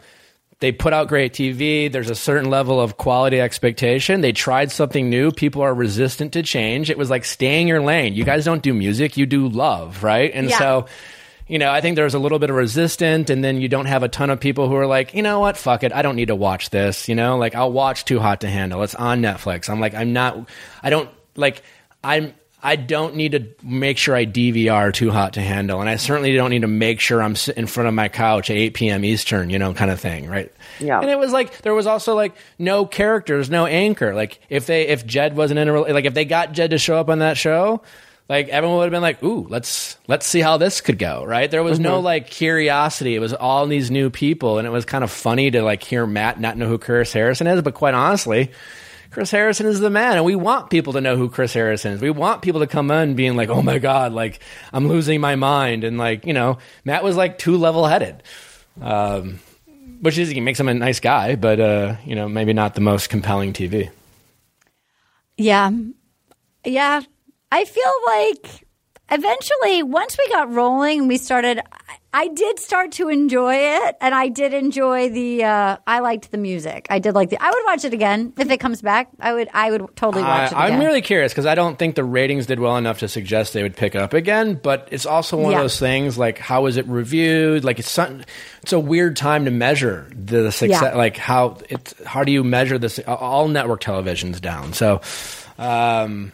they 0.63 0.73
put 0.73 0.93
out 0.95 1.09
great 1.09 1.33
TV. 1.35 1.91
There's 1.93 2.09
a 2.09 2.15
certain 2.15 2.49
level 2.49 2.81
of 2.81 2.97
quality 2.97 3.41
expectation. 3.41 4.21
They 4.23 4.33
tried 4.33 4.71
something 4.71 5.11
new. 5.11 5.31
People 5.33 5.61
are 5.61 5.75
resistant 5.75 6.33
to 6.33 6.43
change. 6.43 6.89
It 6.89 6.97
was 6.97 7.11
like 7.11 7.25
stay 7.27 7.61
in 7.61 7.67
your 7.69 7.83
lane. 7.83 8.15
You 8.15 8.25
guys 8.25 8.45
don't 8.45 8.63
do 8.63 8.73
music. 8.73 9.17
You 9.17 9.27
do 9.27 9.49
love, 9.49 10.03
right? 10.03 10.31
And 10.33 10.49
Yeah. 10.49 10.59
so. 10.59 10.87
You 11.49 11.59
know, 11.59 11.71
I 11.71 11.83
think 11.83 11.97
there's 11.97 12.15
a 12.15 12.19
little 12.21 12.39
bit 12.39 12.49
of 12.49 12.57
resistance, 12.57 13.29
and 13.29 13.45
then 13.45 13.61
you 13.61 13.69
don't 13.69 13.85
have 13.87 14.03
a 14.05 14.09
ton 14.09 14.31
of 14.31 14.41
people 14.41 14.69
who 14.69 14.77
are 14.77 14.87
like, 14.87 15.13
you 15.13 15.23
know 15.23 15.41
what, 15.41 15.59
fuck 15.59 15.83
it, 15.83 15.93
I 15.93 16.01
don't 16.01 16.17
need 16.17 16.29
to 16.29 16.37
watch 16.37 16.71
this. 16.71 17.09
You 17.11 17.15
know, 17.15 17.37
like 17.37 17.55
I'll 17.55 17.73
watch 17.73 18.07
Too 18.07 18.21
Hot 18.21 18.41
to 18.43 18.49
Handle. 18.49 18.83
It's 18.85 18.95
on 18.95 19.21
Netflix. 19.21 19.69
I'm 19.69 19.79
like, 19.81 19.93
I'm 19.93 20.15
not, 20.15 20.49
I 20.83 20.89
don't 20.89 21.11
like, 21.37 21.61
I'm, 22.03 22.33
I 22.65 22.77
don't 22.77 23.17
need 23.17 23.33
to 23.33 23.45
make 23.63 23.99
sure 23.99 24.15
I 24.15 24.25
DVR 24.25 24.93
Too 24.95 25.11
Hot 25.11 25.33
to 25.33 25.41
Handle, 25.41 25.81
and 25.81 25.89
I 25.91 25.97
certainly 25.97 26.33
don't 26.35 26.51
need 26.51 26.63
to 26.63 26.69
make 26.69 27.01
sure 27.01 27.21
I'm 27.21 27.35
sitting 27.35 27.63
in 27.63 27.67
front 27.67 27.89
of 27.89 27.95
my 27.95 28.09
couch 28.09 28.51
at 28.51 28.57
8 28.57 28.75
p.m. 28.75 29.05
Eastern, 29.05 29.51
you 29.51 29.59
know, 29.59 29.75
kind 29.75 29.91
of 29.91 30.01
thing, 30.01 30.29
right? 30.29 30.53
Yeah. 30.79 31.01
And 31.01 31.11
it 31.11 31.19
was 31.19 31.33
like 31.33 31.63
there 31.63 31.75
was 31.75 31.87
also 31.89 32.15
like 32.15 32.35
no 32.59 32.87
characters, 32.87 33.51
no 33.51 33.67
anchor. 33.67 34.15
Like 34.15 34.39
if 34.49 34.67
they 34.67 34.87
if 34.89 35.05
Jed 35.05 35.37
wasn't 35.37 35.59
in 35.59 35.69
a 35.69 35.81
like 35.81 36.05
if 36.05 36.15
they 36.15 36.25
got 36.25 36.53
Jed 36.53 36.71
to 36.71 36.79
show 36.79 36.97
up 36.99 37.09
on 37.09 37.19
that 37.19 37.37
show, 37.37 37.83
like 38.29 38.49
everyone 38.49 38.79
would 38.79 38.85
have 38.85 38.93
been 38.93 39.03
like, 39.03 39.23
"Ooh, 39.25 39.47
let's 39.51 39.97
let's 40.07 40.25
see 40.25 40.41
how 40.41 40.57
this 40.57 40.81
could 40.81 40.99
go." 41.01 41.25
Right? 41.25 41.51
There 41.51 41.65
was 41.65 41.81
no 41.81 42.01
Mhm. 42.01 42.05
like 42.05 42.31
curiosity. 42.31 43.17
It 43.17 43.19
was 43.19 43.35
all 43.35 43.67
these 43.67 43.91
new 43.91 44.09
people, 44.09 44.59
and 44.59 44.67
it 44.69 44.71
was 44.71 44.85
kind 44.85 45.03
of 45.03 45.11
funny 45.11 45.51
to 45.51 45.63
like 45.63 45.83
hear 45.83 46.07
Matt 46.07 46.39
not 46.39 46.57
know 46.57 46.69
who 46.69 46.79
Chris 46.79 47.13
Harrison 47.13 47.49
is. 47.49 47.61
But 47.61 47.75
quite 47.75 47.95
honestly. 47.95 48.53
Chris 49.13 49.31
Harrison 49.31 49.67
is 49.67 49.79
the 49.79 49.91
man, 49.91 50.17
and 50.17 50.25
we 50.25 50.35
want 50.35 50.71
people 50.71 50.95
to 50.95 51.01
know 51.01 51.17
who 51.17 51.29
Chris 51.29 51.53
Harrison 51.53 51.93
is. 51.93 52.01
We 52.01 52.11
want 52.11 52.41
people 52.41 52.61
to 52.61 52.67
come 52.67 52.91
in 52.91 53.15
being 53.15 53.37
like, 53.37 53.51
"Oh 53.51 53.61
my 53.63 53.79
god, 53.79 54.13
like 54.13 54.41
I'm 54.73 54.89
losing 54.89 55.21
my 55.21 55.37
mind," 55.37 55.85
and 55.85 55.99
like 55.99 56.27
you 56.27 56.33
know, 56.33 56.59
Matt 56.85 57.05
was 57.05 57.15
like 57.15 57.37
too 57.37 57.59
level 57.59 57.87
headed, 57.87 58.23
um, 58.81 59.39
which 60.01 60.17
is 60.17 60.31
he 60.31 60.41
makes 60.41 60.59
him 60.59 60.69
a 60.69 60.75
nice 60.75 60.99
guy, 60.99 61.37
but 61.37 61.61
uh, 61.61 61.97
you 62.07 62.15
know, 62.15 62.27
maybe 62.27 62.55
not 62.55 62.75
the 62.75 62.81
most 62.81 63.11
compelling 63.11 63.53
TV. 63.53 63.91
Yeah. 65.37 65.71
Yeah. 66.65 67.03
I 67.51 67.65
feel 67.65 67.93
like 68.07 68.67
eventually, 69.11 69.83
once 69.83 70.17
we 70.19 70.29
got 70.29 70.53
rolling 70.53 71.01
and 71.01 71.09
we 71.09 71.17
started, 71.19 71.61
I- 72.15 72.29
did 72.29 72.59
start 72.59 72.93
to 72.93 73.09
enjoy 73.09 73.55
it, 73.55 73.97
and 74.01 74.15
I 74.15 74.29
did 74.29 74.53
enjoy 74.55 75.09
the. 75.11 75.45
Uh, 75.45 75.77
I 75.87 76.01
liked 76.01 76.31
the 76.31 76.39
music. 76.39 76.87
I 76.91 76.99
did 76.99 77.15
like 77.15 77.31
the. 77.31 77.43
I 77.43 77.51
would 77.51 77.63
watch 77.65 77.85
it 77.85 77.93
again 77.95 78.33
if 78.39 78.51
it 78.51 78.59
comes 78.59 78.81
back. 78.83 79.09
I 79.19 79.33
would. 79.33 79.49
I 79.53 79.71
would 79.71 79.97
totally 79.97 80.23
watch 80.23 80.53
it 80.53 80.57
I, 80.57 80.67
again. 80.67 80.81
I'm 80.81 80.87
really 80.87 81.01
curious 81.03 81.33
because 81.33 81.47
I 81.47 81.55
don't 81.55 81.79
think 81.79 81.95
the 81.95 82.05
ratings 82.05 82.47
did 82.47 82.61
well 82.61 82.77
enough 82.77 82.99
to 83.01 83.09
suggest 83.09 83.53
they 83.55 83.63
would 83.63 83.77
pick 83.77 83.95
up 83.97 84.13
again. 84.13 84.61
But 84.63 84.89
it's 84.93 85.07
also 85.07 85.37
one 85.39 85.53
Yeah. 85.53 85.59
of 85.59 85.65
those 85.65 85.79
things 85.79 86.19
like 86.19 86.39
how 86.39 86.67
is 86.67 86.77
it 86.77 86.87
reviewed? 86.87 87.65
Like 87.65 87.79
it's 87.79 87.91
some, 87.91 88.23
it's 88.63 88.73
a 88.73 88.81
weird 88.81 89.17
time 89.17 89.47
to 89.47 89.51
measure 89.51 90.11
the 90.15 90.51
success. 90.53 90.83
Yeah. 90.83 90.95
Like 90.97 91.17
how 91.17 91.59
it's 91.71 91.95
how 92.05 92.25
do 92.25 92.33
you 92.33 92.45
measure 92.45 92.79
this? 92.79 92.99
All 93.01 93.49
network 93.49 93.81
television's 93.81 94.41
down. 94.41 94.75
So. 94.75 95.01
Um, 95.59 96.33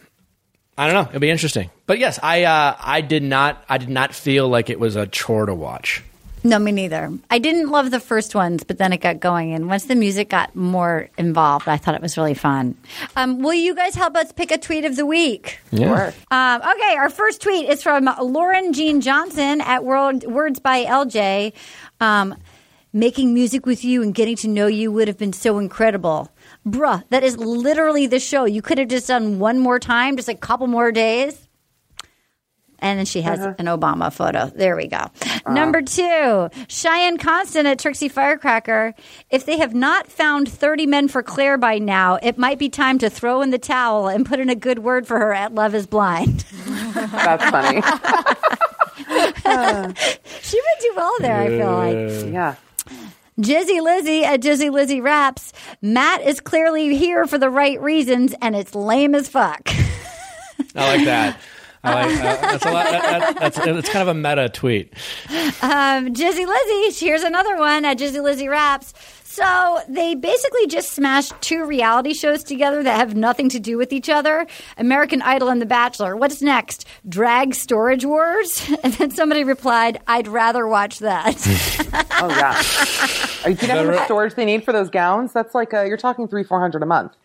I 0.79 0.85
don't 0.85 0.93
know. 0.93 1.09
It'll 1.09 1.19
be 1.19 1.29
interesting. 1.29 1.69
But 1.87 1.99
yes, 1.99 2.19
I 2.23 2.45
uh, 2.45 2.75
I 2.79 3.01
did 3.01 3.21
not 3.21 3.63
I 3.67 3.77
did 3.77 3.89
not 3.89 4.15
feel 4.15 4.47
like 4.47 4.69
it 4.69 4.79
was 4.79 4.95
a 4.95 5.07
chore 5.07 5.45
to 5.45 5.53
watch. 5.53 6.01
No, 6.41 6.57
me 6.57 6.71
neither. 6.71 7.11
I 7.29 7.39
didn't 7.39 7.69
love 7.69 7.91
the 7.91 7.99
first 7.99 8.33
ones, 8.33 8.63
but 8.63 8.77
then 8.77 8.93
it 8.93 9.01
got 9.01 9.19
going, 9.19 9.53
and 9.53 9.67
once 9.67 9.87
the 9.87 9.95
music 9.95 10.29
got 10.29 10.55
more 10.55 11.09
involved, 11.17 11.67
I 11.67 11.75
thought 11.75 11.95
it 11.95 12.01
was 12.01 12.17
really 12.17 12.33
fun. 12.33 12.77
Um, 13.17 13.41
will 13.41 13.53
you 13.53 13.75
guys 13.75 13.93
help 13.93 14.15
us 14.15 14.31
pick 14.31 14.51
a 14.51 14.57
tweet 14.57 14.85
of 14.85 14.95
the 14.95 15.05
week? 15.05 15.59
Yeah. 15.71 16.13
Um, 16.31 16.61
okay, 16.61 16.95
our 16.95 17.09
first 17.09 17.41
tweet 17.41 17.67
is 17.67 17.83
from 17.83 18.09
Lauren 18.21 18.71
Jean 18.71 19.01
Johnson 19.01 19.59
at 19.59 19.83
World, 19.83 20.23
Words 20.23 20.61
by 20.61 20.85
LJ. 20.85 21.51
Um, 21.99 22.35
Making 22.91 23.35
music 23.35 23.67
with 23.67 23.85
you 23.85 24.01
and 24.01 24.15
getting 24.15 24.35
to 24.37 24.47
know 24.47 24.65
you 24.65 24.91
would 24.91 25.07
have 25.07 25.17
been 25.19 25.31
so 25.31 25.59
incredible. 25.59 26.31
Bruh, 26.65 27.03
that 27.09 27.23
is 27.23 27.37
literally 27.37 28.07
the 28.07 28.19
show. 28.19 28.45
You 28.45 28.61
could 28.61 28.77
have 28.77 28.89
just 28.89 29.07
done 29.07 29.39
one 29.39 29.59
more 29.59 29.79
time, 29.79 30.17
just 30.17 30.29
a 30.29 30.35
couple 30.35 30.67
more 30.67 30.91
days. 30.91 31.47
And 32.81 32.97
then 32.97 33.05
she 33.05 33.21
has 33.21 33.39
uh-huh. 33.39 33.55
an 33.59 33.65
Obama 33.65 34.11
photo. 34.11 34.47
There 34.47 34.75
we 34.75 34.87
go. 34.87 34.97
Ah. 34.97 35.41
Number 35.47 35.81
two, 35.81 36.49
Cheyenne 36.67 37.17
Constant 37.17 37.67
at 37.67 37.79
Trixie 37.79 38.07
Firecracker. 38.07 38.95
If 39.29 39.45
they 39.45 39.57
have 39.57 39.73
not 39.73 40.07
found 40.07 40.49
30 40.49 40.85
men 40.85 41.09
for 41.09 41.21
Clare 41.21 41.57
by 41.57 41.77
now, 41.77 42.17
it 42.21 42.37
might 42.37 42.57
be 42.57 42.69
time 42.69 42.97
to 42.99 43.09
throw 43.09 43.41
in 43.41 43.49
the 43.49 43.57
towel 43.57 44.07
and 44.07 44.25
put 44.25 44.39
in 44.39 44.49
a 44.49 44.55
good 44.55 44.79
word 44.79 45.07
for 45.07 45.19
her 45.19 45.33
at 45.33 45.53
Love 45.53 45.75
is 45.75 45.87
Blind. 45.87 46.39
That's 46.93 47.49
funny. 47.49 47.81
she 50.41 50.57
would 50.57 50.79
do 50.81 50.93
well 50.95 51.15
there, 51.19 51.35
I 51.35 51.47
feel 51.47 51.73
like. 51.73 52.33
Yeah. 52.33 52.55
Jizzy 53.39 53.81
Lizzy 53.81 54.25
at 54.25 54.41
Jizzy 54.41 54.69
Lizzy 54.69 54.99
Raps. 54.99 55.53
Matt 55.81 56.21
is 56.21 56.41
clearly 56.41 56.97
here 56.97 57.25
for 57.25 57.37
the 57.37 57.49
right 57.49 57.79
reasons, 57.81 58.35
and 58.41 58.53
it's 58.53 58.75
lame 58.75 59.15
as 59.15 59.29
fuck. 59.29 59.69
I 60.75 60.97
like 60.97 61.05
that. 61.05 61.39
I 61.81 61.93
like 61.93 62.19
uh, 62.19 62.21
that's 62.41 62.65
a 62.65 62.71
lot. 62.71 62.85
That, 62.85 63.01
that, 63.01 63.39
that's 63.39 63.57
it's 63.59 63.89
kind 63.89 64.09
of 64.09 64.09
a 64.09 64.13
meta 64.13 64.49
tweet. 64.49 64.93
Um, 65.61 66.13
Jizzy 66.13 66.45
Lizzy, 66.45 67.05
here's 67.05 67.23
another 67.23 67.57
one 67.57 67.85
at 67.85 67.97
Jizzy 67.97 68.21
Lizzy 68.21 68.49
Raps. 68.49 68.93
So 69.39 69.79
they 69.87 70.15
basically 70.15 70.67
just 70.67 70.91
smashed 70.91 71.31
two 71.39 71.63
reality 71.63 72.13
shows 72.13 72.43
together 72.43 72.83
that 72.83 72.97
have 72.97 73.15
nothing 73.15 73.47
to 73.49 73.59
do 73.59 73.77
with 73.77 73.93
each 73.93 74.09
other 74.09 74.45
American 74.77 75.21
Idol 75.21 75.47
and 75.47 75.61
The 75.61 75.65
Bachelor. 75.65 76.17
What's 76.17 76.41
next? 76.41 76.85
Drag 77.07 77.55
Storage 77.55 78.03
Wars? 78.03 78.69
And 78.83 78.93
then 78.93 79.11
somebody 79.11 79.43
replied, 79.43 79.99
I'd 80.07 80.27
rather 80.27 80.67
watch 80.67 80.99
that. 80.99 81.35
Oh 82.21 82.27
yeah. 82.27 82.61
Are 83.45 83.49
you 83.51 83.55
kidding 83.55 83.77
how 83.77 83.83
much 83.83 84.03
storage 84.03 84.33
they 84.33 84.43
need 84.43 84.65
for 84.65 84.73
those 84.73 84.89
gowns? 84.89 85.31
That's 85.31 85.55
like 85.55 85.73
uh, 85.73 85.83
you're 85.83 85.95
talking 85.95 86.27
three, 86.27 86.43
four 86.43 86.59
hundred 86.59 86.83
a 86.83 86.85
month. 86.85 87.15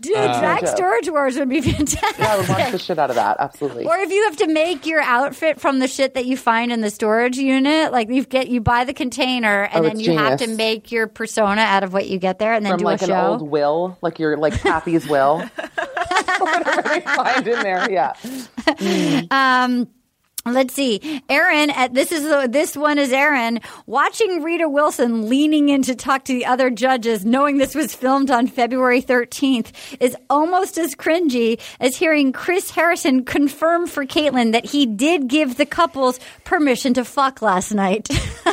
Dude, 0.00 0.16
Uh, 0.16 0.38
Drag 0.40 0.62
no. 0.62 0.70
Storage 0.74 1.08
Wars 1.10 1.36
would 1.38 1.48
be 1.48 1.60
fantastic. 1.72 2.18
Yeah, 2.18 2.34
I 2.34 2.36
would 2.38 2.48
watch 2.48 2.70
the 2.70 2.78
shit 2.78 2.98
out 2.98 3.10
of 3.10 3.16
that. 3.16 3.36
Absolutely. 3.40 3.84
Or 3.84 3.96
if 3.98 4.10
you 4.10 4.22
have 4.24 4.36
to 4.36 4.46
make 4.46 4.86
your 4.86 5.00
outfit 5.00 5.60
from 5.60 5.80
the 5.80 5.88
shit 5.88 6.14
that 6.14 6.24
you 6.26 6.36
find 6.36 6.70
in 6.70 6.80
the 6.82 6.90
storage 6.90 7.36
unit, 7.36 7.90
like 7.90 8.08
you 8.08 8.24
get 8.24 8.48
you 8.48 8.60
buy 8.60 8.84
the 8.84 8.94
container 8.94 9.64
and 9.64 9.84
Oh, 9.84 9.88
then 9.88 9.98
you 9.98 10.16
have 10.16 10.38
to 10.38 10.46
make 10.46 10.92
your 10.92 11.08
persona 11.08 11.62
out 11.62 11.82
of 11.82 11.92
what 11.92 12.08
you 12.08 12.18
get 12.18 12.38
there 12.38 12.52
and 12.52 12.64
then 12.64 12.72
From 12.74 12.78
do 12.78 12.84
like 12.84 13.02
a 13.02 13.06
an 13.06 13.10
old 13.12 13.42
will, 13.42 13.98
like 14.00 14.18
your 14.20 14.36
like 14.36 14.54
Kathy's 14.60 15.08
will. 15.08 15.38
Whatever 16.38 16.82
they 16.82 17.00
find 17.00 17.48
in 17.48 17.60
there, 17.60 17.90
yeah. 17.90 18.12
Um, 19.30 19.88
let's 20.54 20.74
see, 20.74 21.22
Aaron. 21.28 21.70
At 21.70 21.94
this 21.94 22.12
is 22.12 22.22
the, 22.22 22.48
this 22.50 22.76
one 22.76 22.98
is 22.98 23.12
Aaron 23.12 23.60
watching 23.86 24.42
Rita 24.42 24.68
Wilson 24.68 25.28
leaning 25.28 25.68
in 25.68 25.82
to 25.82 25.94
talk 25.94 26.24
to 26.24 26.32
the 26.32 26.46
other 26.46 26.70
judges, 26.70 27.24
knowing 27.24 27.58
this 27.58 27.74
was 27.74 27.94
filmed 27.94 28.30
on 28.30 28.46
February 28.46 29.00
thirteenth, 29.00 29.72
is 30.00 30.16
almost 30.30 30.78
as 30.78 30.94
cringy 30.94 31.60
as 31.80 31.96
hearing 31.96 32.32
Chris 32.32 32.70
Harrison 32.70 33.24
confirm 33.24 33.86
for 33.86 34.04
Kaitlyn 34.04 34.52
that 34.52 34.66
he 34.66 34.86
did 34.86 35.28
give 35.28 35.56
the 35.56 35.66
couples 35.66 36.20
permission 36.44 36.94
to 36.94 37.04
fuck 37.04 37.42
last 37.42 37.72
night. 37.72 38.08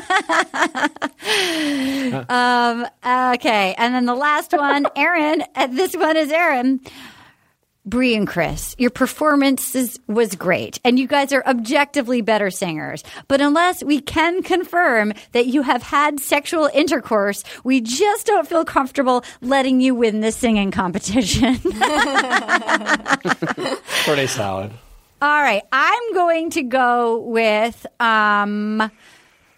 um, 2.30 2.86
okay, 3.36 3.76
and 3.78 3.94
then 3.96 4.06
the 4.06 4.16
last 4.16 4.54
one, 4.54 4.88
Aaron. 4.96 5.44
uh, 5.56 5.68
this 5.68 5.96
one 5.96 6.18
is 6.18 6.32
Aaron. 6.32 6.80
Bri 7.86 8.16
and 8.16 8.28
Chris, 8.28 8.76
your 8.80 8.90
performances 8.90 10.00
was 10.08 10.36
great, 10.36 10.80
and 10.84 10.98
you 10.98 11.06
guys 11.06 11.32
are 11.32 11.44
objectively 11.46 12.22
better 12.22 12.50
singers. 12.50 13.04
But 13.28 13.42
unless 13.42 13.84
we 13.84 14.02
can 14.02 14.42
confirm 14.42 15.14
that 15.34 15.46
you 15.46 15.62
have 15.62 15.84
had 15.84 16.20
sexual 16.20 16.68
intercourse, 16.74 17.44
we 17.64 17.82
just 17.82 18.26
don't 18.26 18.48
feel 18.48 18.66
comfortable 18.66 19.24
letting 19.42 19.82
you 19.82 19.94
win 19.94 20.22
this 20.22 20.36
singing 20.36 20.72
competition. 20.72 21.60
Pretty 24.04 24.28
solid. 24.28 24.72
All 25.22 25.42
right, 25.42 25.62
I'm 25.72 26.14
going 26.14 26.50
to 26.52 26.64
go 26.64 27.20
with. 27.20 27.86
Um, 28.00 28.82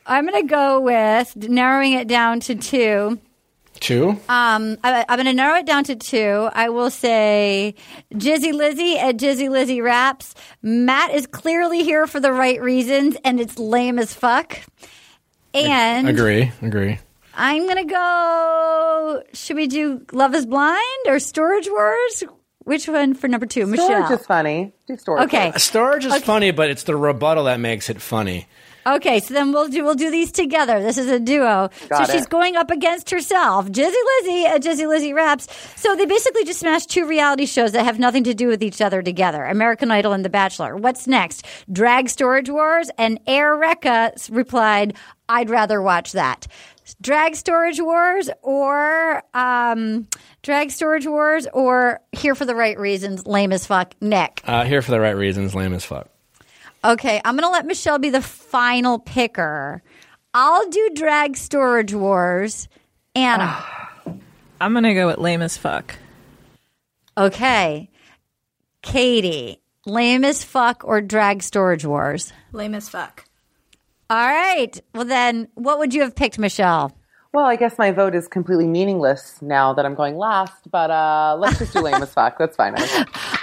I'm 0.05 0.27
going 0.27 0.41
to 0.41 0.47
go 0.47 0.81
with 0.81 1.35
narrowing 1.35 1.93
it 1.93 2.09
down 2.09 2.41
to 2.41 2.55
two. 2.55 3.19
Two. 3.79 4.09
Um, 4.29 4.77
I, 4.83 5.05
I'm 5.07 5.17
going 5.17 5.25
to 5.25 5.33
narrow 5.33 5.57
it 5.59 5.65
down 5.65 5.83
to 5.85 5.95
two. 5.95 6.49
I 6.53 6.69
will 6.69 6.89
say 6.89 7.75
Jizzy 8.13 8.53
Lizzy 8.53 8.97
at 8.97 9.17
Jizzy 9.17 9.49
Lizzy 9.49 9.81
Raps. 9.81 10.35
Matt 10.61 11.13
is 11.13 11.27
clearly 11.27 11.83
here 11.83 12.07
for 12.07 12.19
the 12.19 12.31
right 12.31 12.61
reasons, 12.61 13.17
and 13.23 13.39
it's 13.39 13.57
lame 13.59 13.99
as 13.99 14.13
fuck. 14.13 14.59
And 15.53 16.07
Agree. 16.09 16.51
Agree. 16.61 16.99
I'm 17.33 17.63
going 17.63 17.87
to 17.87 17.93
go. 17.93 19.23
Should 19.33 19.55
we 19.55 19.67
do 19.67 20.01
Love 20.11 20.33
is 20.33 20.45
Blind 20.45 20.81
or 21.05 21.19
Storage 21.19 21.69
Wars? 21.69 22.23
Which 22.59 22.87
one 22.87 23.13
for 23.13 23.27
number 23.27 23.45
two? 23.45 23.61
Storage 23.61 24.01
Michelle. 24.01 24.13
is 24.13 24.25
funny. 24.25 24.73
Do 24.87 24.97
storage. 24.97 25.23
Okay. 25.25 25.53
Storage 25.55 26.03
is 26.03 26.17
funny, 26.23 26.51
but 26.51 26.69
it's 26.69 26.83
the 26.83 26.95
rebuttal 26.97 27.45
that 27.45 27.59
makes 27.61 27.89
it 27.89 28.01
funny. 28.01 28.47
Okay, 28.87 29.19
so 29.19 29.33
then 29.33 29.51
we'll 29.51 29.67
do 29.67 29.83
we'll 29.83 29.95
do 29.95 30.09
these 30.09 30.31
together. 30.31 30.81
This 30.81 30.97
is 30.97 31.07
a 31.07 31.19
duo. 31.19 31.69
Got 31.89 32.07
so 32.07 32.13
she's 32.13 32.25
going 32.25 32.55
up 32.55 32.71
against 32.71 33.09
herself, 33.09 33.67
Jizzy 33.67 33.93
Lizzy 34.21 34.45
at 34.45 34.63
Jizzy 34.63 34.87
Lizzy 34.87 35.13
Raps. 35.13 35.47
So 35.75 35.93
they 35.95 36.05
basically 36.05 36.45
just 36.45 36.61
smashed 36.61 36.89
two 36.89 37.05
reality 37.05 37.45
shows 37.45 37.73
that 37.73 37.83
have 37.83 37.99
nothing 37.99 38.23
to 38.23 38.33
do 38.33 38.47
with 38.47 38.63
each 38.63 38.79
other 38.79 39.01
together: 39.01 39.43
American 39.43 39.91
Idol 39.91 40.13
and 40.13 40.23
The 40.23 40.29
Bachelor. 40.29 40.77
What's 40.77 41.05
next? 41.05 41.45
Drag 41.69 42.07
Storage 42.07 42.49
Wars. 42.49 42.89
And 42.97 43.19
Air 43.27 43.57
Recca 43.57 44.33
replied, 44.33 44.95
"I'd 45.27 45.49
rather 45.49 45.81
watch 45.81 46.13
that." 46.13 46.47
Drag 47.01 47.35
Storage 47.35 47.81
Wars 47.81 48.29
or 48.41 49.21
um, 49.33 50.07
Drag 50.41 50.71
Storage 50.71 51.05
Wars 51.05 51.45
or 51.53 51.99
Here 52.13 52.35
for 52.35 52.45
the 52.45 52.55
Right 52.55 52.79
Reasons, 52.79 53.27
lame 53.27 53.51
as 53.51 53.67
fuck, 53.67 53.93
Nick. 53.99 54.41
Uh, 54.45 54.63
here 54.63 54.81
for 54.81 54.91
the 54.91 54.99
right 55.01 55.15
reasons, 55.17 55.53
lame 55.53 55.73
as 55.73 55.83
fuck. 55.83 56.07
Okay, 56.83 57.21
I'm 57.25 57.35
going 57.35 57.47
to 57.47 57.51
let 57.51 57.65
Michelle 57.65 57.99
be 57.99 58.09
the 58.09 58.21
final 58.21 58.99
picker. 58.99 59.81
I'll 60.33 60.69
do 60.69 60.89
Drag 60.93 61.35
Storage 61.35 61.93
Wars. 61.93 62.67
Anna. 63.15 63.45
Ah. 63.49 63.83
I'm 64.59 64.73
gonna 64.73 64.93
go 64.95 65.05
with 65.07 65.17
lame 65.19 65.41
as 65.43 65.55
fuck. 65.57 65.95
okay. 67.15 67.89
Katie, 68.81 69.61
lame 69.85 70.23
as 70.23 70.43
fuck 70.43 70.83
or 70.83 71.01
Drag 71.01 71.43
Storage 71.43 71.85
Wars? 71.85 72.31
Lame 72.53 72.73
as 72.73 72.89
fuck. 72.89 73.25
All 74.09 74.27
right. 74.27 74.79
Well, 74.95 75.05
then, 75.05 75.47
what 75.55 75.77
would 75.79 75.93
you 75.93 76.01
have 76.01 76.15
picked, 76.15 76.39
Michelle? 76.39 76.96
Well, 77.37 77.45
I 77.45 77.55
guess 77.55 77.77
my 77.77 77.91
vote 77.91 78.15
is 78.15 78.27
completely 78.27 78.65
meaningless 78.65 79.39
now 79.43 79.71
that 79.73 79.85
I'm 79.85 79.93
going 79.93 80.17
last, 80.17 80.71
but 80.71 80.89
uh, 80.89 81.37
let's 81.37 81.59
just 81.59 81.71
do 81.71 81.81
lame 81.81 82.01
as 82.01 82.11
fuck. 82.11 82.39
That's 82.39 82.55
fine. 82.55 82.73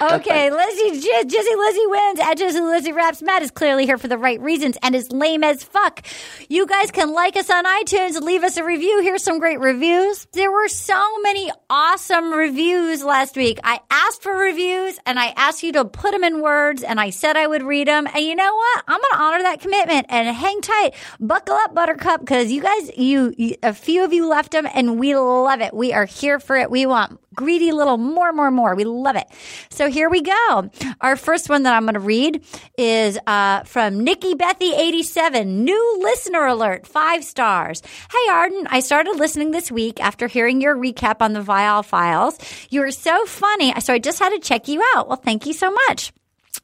Okay, 0.02 0.50
Lizzie, 0.50 1.00
J- 1.00 1.22
Jizzy 1.22 1.56
Lizzie 1.56 1.86
wins. 1.86 2.18
At 2.18 2.36
Jizzy 2.36 2.60
Lizzie 2.60 2.92
Raps, 2.92 3.22
Matt 3.22 3.42
is 3.42 3.52
clearly 3.52 3.86
here 3.86 3.96
for 3.96 4.08
the 4.08 4.18
right 4.18 4.40
reasons 4.40 4.76
and 4.82 4.96
is 4.96 5.12
lame 5.12 5.44
as 5.44 5.62
fuck. 5.62 6.04
You 6.48 6.66
guys 6.66 6.90
can 6.90 7.12
like 7.12 7.36
us 7.36 7.48
on 7.48 7.64
iTunes, 7.64 8.20
leave 8.20 8.42
us 8.42 8.56
a 8.56 8.64
review. 8.64 9.00
Here's 9.00 9.22
some 9.22 9.38
great 9.38 9.60
reviews. 9.60 10.26
There 10.32 10.50
were 10.50 10.66
so 10.66 11.20
many 11.20 11.52
awesome 11.70 12.32
reviews 12.32 13.04
last 13.04 13.36
week. 13.36 13.60
I 13.62 13.80
asked 13.90 14.24
for 14.24 14.34
reviews 14.36 14.98
and 15.06 15.18
I 15.18 15.32
asked 15.36 15.62
you 15.62 15.72
to 15.74 15.84
put 15.84 16.10
them 16.10 16.24
in 16.24 16.42
words 16.42 16.82
and 16.82 17.00
I 17.00 17.10
said 17.10 17.36
I 17.36 17.46
would 17.46 17.62
read 17.62 17.86
them. 17.86 18.08
And 18.08 18.24
you 18.24 18.34
know 18.34 18.54
what? 18.54 18.84
I'm 18.88 19.00
going 19.00 19.12
to 19.12 19.18
honor 19.18 19.42
that 19.44 19.60
commitment 19.60 20.06
and 20.08 20.36
hang 20.36 20.60
tight. 20.60 20.94
Buckle 21.20 21.54
up, 21.54 21.72
Buttercup, 21.74 22.20
because 22.20 22.50
you 22.50 22.60
guys, 22.60 22.90
you, 22.98 23.32
you, 23.38 23.54
few 23.84 24.04
of 24.04 24.12
you 24.12 24.26
left 24.28 24.52
them, 24.52 24.66
and 24.72 24.98
we 24.98 25.14
love 25.14 25.60
it. 25.60 25.74
We 25.74 25.92
are 25.92 26.06
here 26.06 26.40
for 26.40 26.56
it. 26.56 26.70
We 26.70 26.86
want 26.86 27.20
greedy 27.34 27.72
little 27.72 27.98
more, 27.98 28.32
more, 28.32 28.50
more. 28.50 28.74
We 28.74 28.84
love 28.84 29.16
it. 29.16 29.26
So 29.70 29.90
here 29.90 30.08
we 30.08 30.22
go. 30.22 30.70
Our 31.00 31.16
first 31.16 31.48
one 31.48 31.64
that 31.64 31.74
I'm 31.74 31.82
going 31.84 31.94
to 31.94 32.00
read 32.00 32.44
is 32.78 33.18
uh, 33.26 33.64
from 33.64 34.02
Nikki 34.02 34.34
Bethy 34.34 34.72
87. 34.72 35.64
New 35.64 35.98
listener 36.00 36.46
alert, 36.46 36.86
five 36.86 37.24
stars. 37.24 37.82
Hey 38.10 38.30
Arden, 38.30 38.66
I 38.70 38.80
started 38.80 39.16
listening 39.16 39.50
this 39.50 39.70
week 39.70 40.00
after 40.00 40.28
hearing 40.28 40.60
your 40.60 40.76
recap 40.76 41.16
on 41.20 41.32
the 41.32 41.42
Viall 41.42 41.84
Files. 41.84 42.38
You 42.70 42.80
were 42.80 42.90
so 42.90 43.26
funny, 43.26 43.78
so 43.80 43.92
I 43.92 43.98
just 43.98 44.18
had 44.18 44.30
to 44.30 44.38
check 44.38 44.68
you 44.68 44.82
out. 44.94 45.08
Well, 45.08 45.16
thank 45.16 45.46
you 45.46 45.52
so 45.52 45.70
much. 45.70 46.12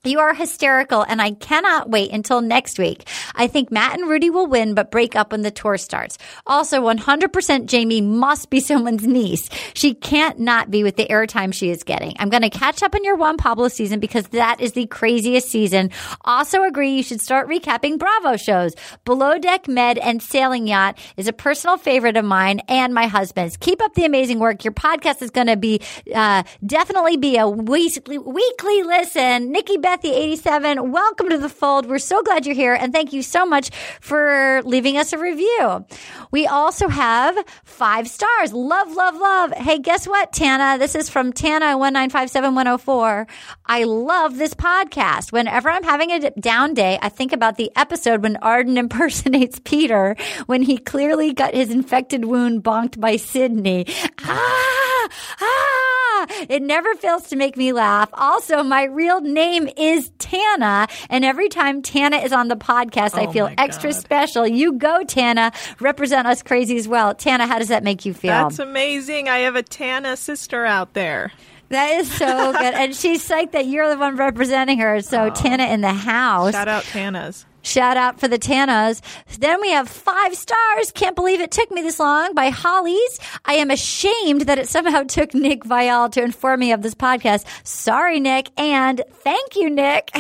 You 0.03 0.20
are 0.20 0.32
hysterical, 0.32 1.03
and 1.03 1.20
I 1.20 1.32
cannot 1.32 1.90
wait 1.90 2.11
until 2.11 2.40
next 2.40 2.78
week. 2.78 3.07
I 3.34 3.48
think 3.48 3.70
Matt 3.70 4.01
and 4.01 4.09
Rudi 4.09 4.30
will 4.30 4.46
win, 4.46 4.72
but 4.72 4.90
break 4.90 5.14
up 5.14 5.30
when 5.30 5.42
the 5.42 5.51
tour 5.51 5.76
starts. 5.76 6.16
Also, 6.46 6.80
100% 6.80 7.66
Jamie 7.66 8.01
must 8.01 8.48
be 8.48 8.61
someone's 8.70 9.07
niece. 9.07 9.51
She 9.74 9.92
can't 9.92 10.38
not 10.38 10.70
be 10.70 10.82
with 10.84 10.96
the 10.96 11.05
airtime 11.09 11.53
she 11.53 11.68
is 11.68 11.82
getting. 11.82 12.16
I'm 12.18 12.30
going 12.30 12.44
to 12.44 12.48
catch 12.48 12.82
up 12.82 12.94
on 12.94 13.05
your 13.05 13.14
Juan 13.14 13.36
Pablo 13.36 13.68
season 13.68 14.01
because 14.01 14.26
that 14.28 14.62
is 14.62 14.72
the 14.72 14.86
craziest 14.86 15.51
season. 15.51 15.90
Also, 16.24 16.62
agree 16.62 16.96
you 16.96 17.03
should 17.03 17.20
start 17.20 17.46
recapping 17.46 17.98
Bravo 17.98 18.38
shows. 18.38 18.74
Below 19.05 19.38
Deck 19.38 19.68
Med 19.68 19.98
and 19.98 20.22
Sailing 20.22 20.66
Yacht 20.66 20.98
is 21.18 21.28
a 21.28 21.32
personal 21.34 21.76
favorite 21.76 22.16
of 22.16 22.24
mine 22.24 22.62
and 22.68 22.94
my 22.94 23.07
husband's. 23.07 23.59
Keep 23.59 23.82
up 23.82 23.92
the 23.92 24.07
amazing 24.07 24.38
work. 24.38 24.64
Your 24.64 24.72
podcast 24.72 25.20
is 25.20 25.30
going 25.30 25.48
to 25.48 25.59
be 25.59 25.82
uh, 26.14 26.42
definitely 26.64 27.18
be 27.18 27.36
a 27.36 27.46
weekly, 27.46 28.16
weekly 28.16 28.82
listen. 28.82 29.53
Nikki 29.53 29.76
87, 29.99 30.93
welcome 30.93 31.30
to 31.30 31.38
the 31.38 31.49
fold. 31.49 31.86
We're 31.86 31.99
so 31.99 32.22
glad 32.22 32.47
you're 32.47 32.55
here 32.55 32.74
and 32.74 32.93
thank 32.93 33.12
you 33.12 33.22
so 33.22 33.45
much 33.45 33.70
for 34.01 34.62
leaving 34.64 34.97
us 34.97 35.12
a 35.12 35.18
review. 35.18 35.84
We 36.30 36.47
also 36.47 36.88
have 36.88 37.36
five 37.64 38.09
stars. 38.09 38.53
Love, 38.53 38.95
love, 38.95 39.16
love. 39.16 39.53
Hey, 39.53 39.80
guess 39.80 40.07
what, 40.07 40.32
Tana? 40.32 40.78
This 40.78 40.95
is 40.95 41.11
from 41.11 41.32
Tana 41.32 41.76
1957104. 41.76 43.28
I 43.66 43.82
love 43.82 44.38
this 44.38 44.55
podcast. 44.55 45.32
Whenever 45.32 45.68
I'm 45.68 45.82
having 45.82 46.12
a 46.12 46.30
down 46.30 46.72
day, 46.72 46.97
I 47.03 47.09
think 47.09 47.32
about 47.32 47.57
the 47.57 47.72
episode 47.74 48.22
when 48.22 48.36
Arden 48.36 48.78
impersonates 48.84 49.61
Peter 49.64 50.14
when 50.47 50.62
he 50.62 50.78
clearly 50.78 51.32
got 51.32 51.53
his 51.53 51.70
infected 51.70 52.26
wound 52.26 52.62
bonked 52.62 53.01
by 53.01 53.16
Sydney. 53.16 53.86
Ah! 54.22 55.09
Ah! 55.41 55.99
It 56.49 56.62
never 56.62 56.95
fails 56.95 57.28
to 57.28 57.37
make 57.37 57.57
me 57.57 57.72
laugh. 57.72 58.09
Also, 58.14 58.62
my 58.62 58.85
real 58.85 59.20
name 59.20 59.68
is 59.76 60.11
Tana, 60.18 60.89
and 61.09 61.24
every 61.24 61.49
time 61.49 61.83
Tana 61.83 62.18
is 62.18 62.33
on 62.33 62.49
the 62.49 62.57
podcast, 62.57 63.14
I 63.14 63.26
Oh 63.26 63.33
feel 63.33 63.51
extra 63.59 63.93
God. 63.93 64.01
special. 64.01 64.47
You 64.47 64.72
go, 64.74 65.03
Tana. 65.05 65.53
Represent 65.81 66.26
us 66.26 66.43
crazy 66.43 66.76
as 66.76 66.87
well. 66.89 67.14
Tana, 67.14 67.47
how 67.47 67.59
does 67.59 67.68
that 67.68 67.85
make 67.85 68.05
you 68.05 68.14
feel? 68.14 68.31
That's 68.33 68.59
amazing. 68.59 69.28
I 69.28 69.39
have 69.39 69.57
a 69.57 69.62
Tana 69.62 70.16
sister 70.16 70.64
out 70.64 70.95
there. 70.95 71.33
That 71.70 72.01
is 72.01 72.11
so 72.12 72.53
good. 72.53 72.74
And 72.74 72.95
she's 72.97 73.26
psyched 73.28 73.53
that 73.53 73.66
you're 73.66 73.89
the 73.89 73.97
one 73.99 74.16
representing 74.16 74.78
her. 74.81 75.01
So 75.03 75.31
Tana 75.31 75.64
in 75.66 75.83
the 75.83 75.93
house. 75.93 76.53
Shout 76.53 76.66
out 76.66 76.83
Tana's. 76.85 77.47
Shout 77.62 77.96
out 77.96 78.20
for 78.20 78.28
the 78.28 78.38
Tanas. 78.38 79.00
Then 79.38 79.61
we 79.61 79.70
have 79.70 79.88
five 79.88 80.34
stars. 80.34 80.92
Can't 80.92 81.16
believe 81.16 81.40
it 81.40 81.50
took 81.50 81.70
me 81.70 81.82
this 81.82 81.98
long 81.98 82.34
by 82.34 82.50
Hollies. 82.50 83.18
I 83.44 83.54
am 83.54 83.70
ashamed 83.70 84.42
that 84.42 84.58
it 84.58 84.68
somehow 84.68 85.02
took 85.02 85.34
Nick 85.34 85.64
Viall 85.64 86.11
to 86.12 86.22
inform 86.22 86.61
me 86.61 86.72
of 86.72 86.82
this 86.82 86.94
podcast. 86.94 87.44
Sorry, 87.66 88.20
Nick. 88.20 88.50
And 88.58 89.02
thank 89.12 89.56
you, 89.56 89.70
Nick. 89.70 90.11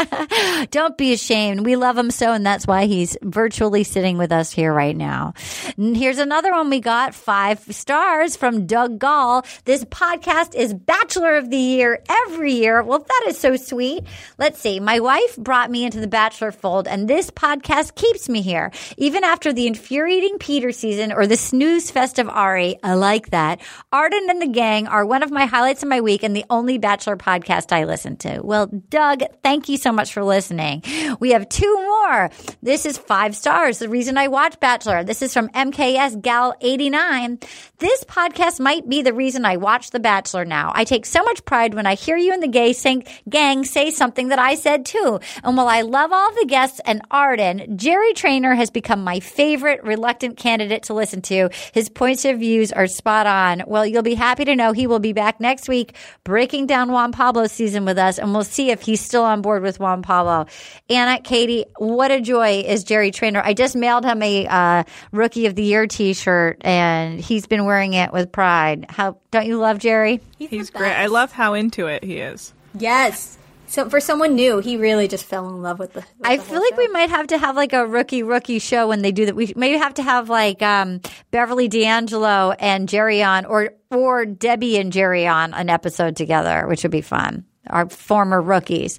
Don't 0.70 0.96
be 0.96 1.12
ashamed. 1.12 1.64
We 1.64 1.76
love 1.76 1.96
him 1.96 2.10
so, 2.10 2.32
and 2.32 2.46
that's 2.46 2.66
why 2.66 2.86
he's 2.86 3.16
virtually 3.22 3.84
sitting 3.84 4.18
with 4.18 4.32
us 4.32 4.52
here 4.52 4.72
right 4.72 4.96
now. 4.96 5.34
And 5.76 5.96
here's 5.96 6.18
another 6.18 6.52
one 6.52 6.70
we 6.70 6.80
got 6.80 7.14
five 7.14 7.60
stars 7.74 8.36
from 8.36 8.66
Doug 8.66 8.98
Gall. 8.98 9.44
This 9.64 9.84
podcast 9.84 10.54
is 10.54 10.74
Bachelor 10.74 11.36
of 11.36 11.50
the 11.50 11.56
Year 11.56 12.02
every 12.26 12.52
year. 12.52 12.82
Well, 12.82 13.00
that 13.00 13.24
is 13.28 13.38
so 13.38 13.56
sweet. 13.56 14.04
Let's 14.38 14.60
see. 14.60 14.80
My 14.80 15.00
wife 15.00 15.36
brought 15.36 15.70
me 15.70 15.84
into 15.84 16.00
the 16.00 16.06
Bachelor 16.06 16.52
fold, 16.52 16.75
and 16.84 17.08
this 17.08 17.30
podcast 17.30 17.94
keeps 17.94 18.28
me 18.28 18.42
here. 18.42 18.70
Even 18.98 19.24
after 19.24 19.52
the 19.52 19.66
infuriating 19.66 20.38
Peter 20.38 20.72
season 20.72 21.12
or 21.12 21.26
the 21.26 21.36
snooze 21.36 21.90
fest 21.90 22.18
of 22.18 22.28
Ari, 22.28 22.78
I 22.82 22.94
like 22.94 23.30
that. 23.30 23.60
Arden 23.92 24.28
and 24.28 24.42
the 24.42 24.48
gang 24.48 24.86
are 24.86 25.06
one 25.06 25.22
of 25.22 25.30
my 25.30 25.46
highlights 25.46 25.82
of 25.82 25.88
my 25.88 26.00
week 26.00 26.22
and 26.22 26.36
the 26.36 26.44
only 26.50 26.76
Bachelor 26.76 27.16
podcast 27.16 27.72
I 27.72 27.84
listen 27.84 28.16
to. 28.18 28.40
Well, 28.42 28.66
Doug, 28.66 29.22
thank 29.42 29.68
you 29.68 29.78
so 29.78 29.92
much 29.92 30.12
for 30.12 30.24
listening. 30.24 30.82
We 31.20 31.30
have 31.30 31.48
two 31.48 31.74
more. 31.74 32.30
This 32.62 32.84
is 32.84 32.98
five 32.98 33.36
stars. 33.36 33.78
The 33.78 33.88
reason 33.88 34.18
I 34.18 34.28
watch 34.28 34.58
Bachelor. 34.58 35.04
This 35.04 35.22
is 35.22 35.32
from 35.32 35.48
MKS 35.50 36.20
Gal 36.20 36.54
89. 36.60 37.38
This 37.78 38.04
podcast 38.04 38.58
might 38.58 38.88
be 38.88 39.02
the 39.02 39.12
reason 39.12 39.44
I 39.44 39.58
watch 39.58 39.90
The 39.90 40.00
Bachelor 40.00 40.44
now. 40.44 40.72
I 40.74 40.84
take 40.84 41.06
so 41.06 41.22
much 41.22 41.44
pride 41.44 41.74
when 41.74 41.86
I 41.86 41.94
hear 41.94 42.16
you 42.16 42.32
and 42.32 42.42
the 42.42 42.48
gay 42.48 42.72
sing, 42.72 43.04
gang 43.28 43.64
say 43.64 43.90
something 43.90 44.28
that 44.28 44.38
I 44.38 44.54
said 44.54 44.86
too. 44.86 45.20
And 45.44 45.56
while 45.56 45.68
I 45.68 45.82
love 45.82 46.10
all 46.10 46.32
the 46.34 46.46
guests 46.46 46.65
and 46.84 47.02
Arden, 47.10 47.76
Jerry 47.76 48.12
Trainor 48.14 48.54
has 48.54 48.70
become 48.70 49.02
my 49.02 49.20
favorite 49.20 49.82
reluctant 49.82 50.36
candidate 50.36 50.84
to 50.84 50.94
listen 50.94 51.22
to. 51.22 51.50
His 51.72 51.88
points 51.88 52.24
of 52.24 52.38
views 52.38 52.72
are 52.72 52.86
spot 52.86 53.26
on. 53.26 53.62
Well, 53.66 53.86
you'll 53.86 54.02
be 54.02 54.14
happy 54.14 54.44
to 54.44 54.56
know 54.56 54.72
he 54.72 54.86
will 54.86 54.98
be 54.98 55.12
back 55.12 55.40
next 55.40 55.68
week 55.68 55.94
breaking 56.24 56.66
down 56.66 56.92
Juan 56.92 57.12
Pablo 57.12 57.46
season 57.46 57.84
with 57.84 57.98
us, 57.98 58.18
and 58.18 58.32
we'll 58.32 58.44
see 58.44 58.70
if 58.70 58.82
he's 58.82 59.00
still 59.00 59.24
on 59.24 59.42
board 59.42 59.62
with 59.62 59.80
Juan 59.80 60.02
Pablo. 60.02 60.46
Anna, 60.88 61.20
Katie, 61.20 61.64
what 61.76 62.10
a 62.10 62.20
joy 62.20 62.62
is 62.66 62.84
Jerry 62.84 63.10
Trainor. 63.10 63.42
I 63.44 63.54
just 63.54 63.76
mailed 63.76 64.04
him 64.04 64.22
a 64.22 64.46
uh, 64.46 64.84
Rookie 65.12 65.46
of 65.46 65.54
the 65.54 65.62
Year 65.62 65.86
T-shirt, 65.86 66.58
and 66.62 67.20
he's 67.20 67.46
been 67.46 67.64
wearing 67.64 67.94
it 67.94 68.12
with 68.12 68.32
pride. 68.32 68.86
How 68.88 69.18
don't 69.30 69.46
you 69.46 69.58
love 69.58 69.78
Jerry? 69.78 70.20
He's, 70.38 70.70
great. 70.70 70.92
I 70.92 71.06
love 71.06 71.32
how 71.32 71.54
into 71.54 71.86
it 71.86 72.04
he 72.04 72.18
is. 72.18 72.52
Yes. 72.78 73.38
So 73.68 73.88
for 73.88 74.00
someone 74.00 74.34
new, 74.34 74.58
he 74.58 74.76
really 74.76 75.08
just 75.08 75.24
fell 75.24 75.48
in 75.48 75.62
love 75.62 75.78
with 75.78 75.92
the. 75.92 76.00
with 76.00 76.06
I 76.24 76.36
the 76.36 76.42
feel 76.42 76.60
like 76.60 76.76
we 76.76 76.88
might 76.88 77.10
have 77.10 77.26
to 77.28 77.38
have 77.38 77.56
like 77.56 77.72
a 77.72 77.86
rookie 77.86 78.22
rookie 78.22 78.58
show 78.58 78.88
when 78.88 79.02
they 79.02 79.12
do 79.12 79.26
that. 79.26 79.36
We 79.36 79.52
maybe 79.56 79.76
have 79.78 79.94
to 79.94 80.02
have 80.02 80.28
like 80.28 80.62
um, 80.62 81.00
Beverly 81.30 81.68
D'Angelo 81.68 82.52
and 82.58 82.88
Jerry 82.88 83.22
on, 83.22 83.44
or 83.44 83.74
or 83.90 84.24
Debbie 84.24 84.78
and 84.78 84.92
Jerry 84.92 85.26
on 85.26 85.54
an 85.54 85.68
episode 85.68 86.16
together, 86.16 86.66
which 86.66 86.82
would 86.82 86.92
be 86.92 87.00
fun. 87.00 87.44
Our 87.68 87.88
former 87.88 88.40
rookies. 88.40 88.98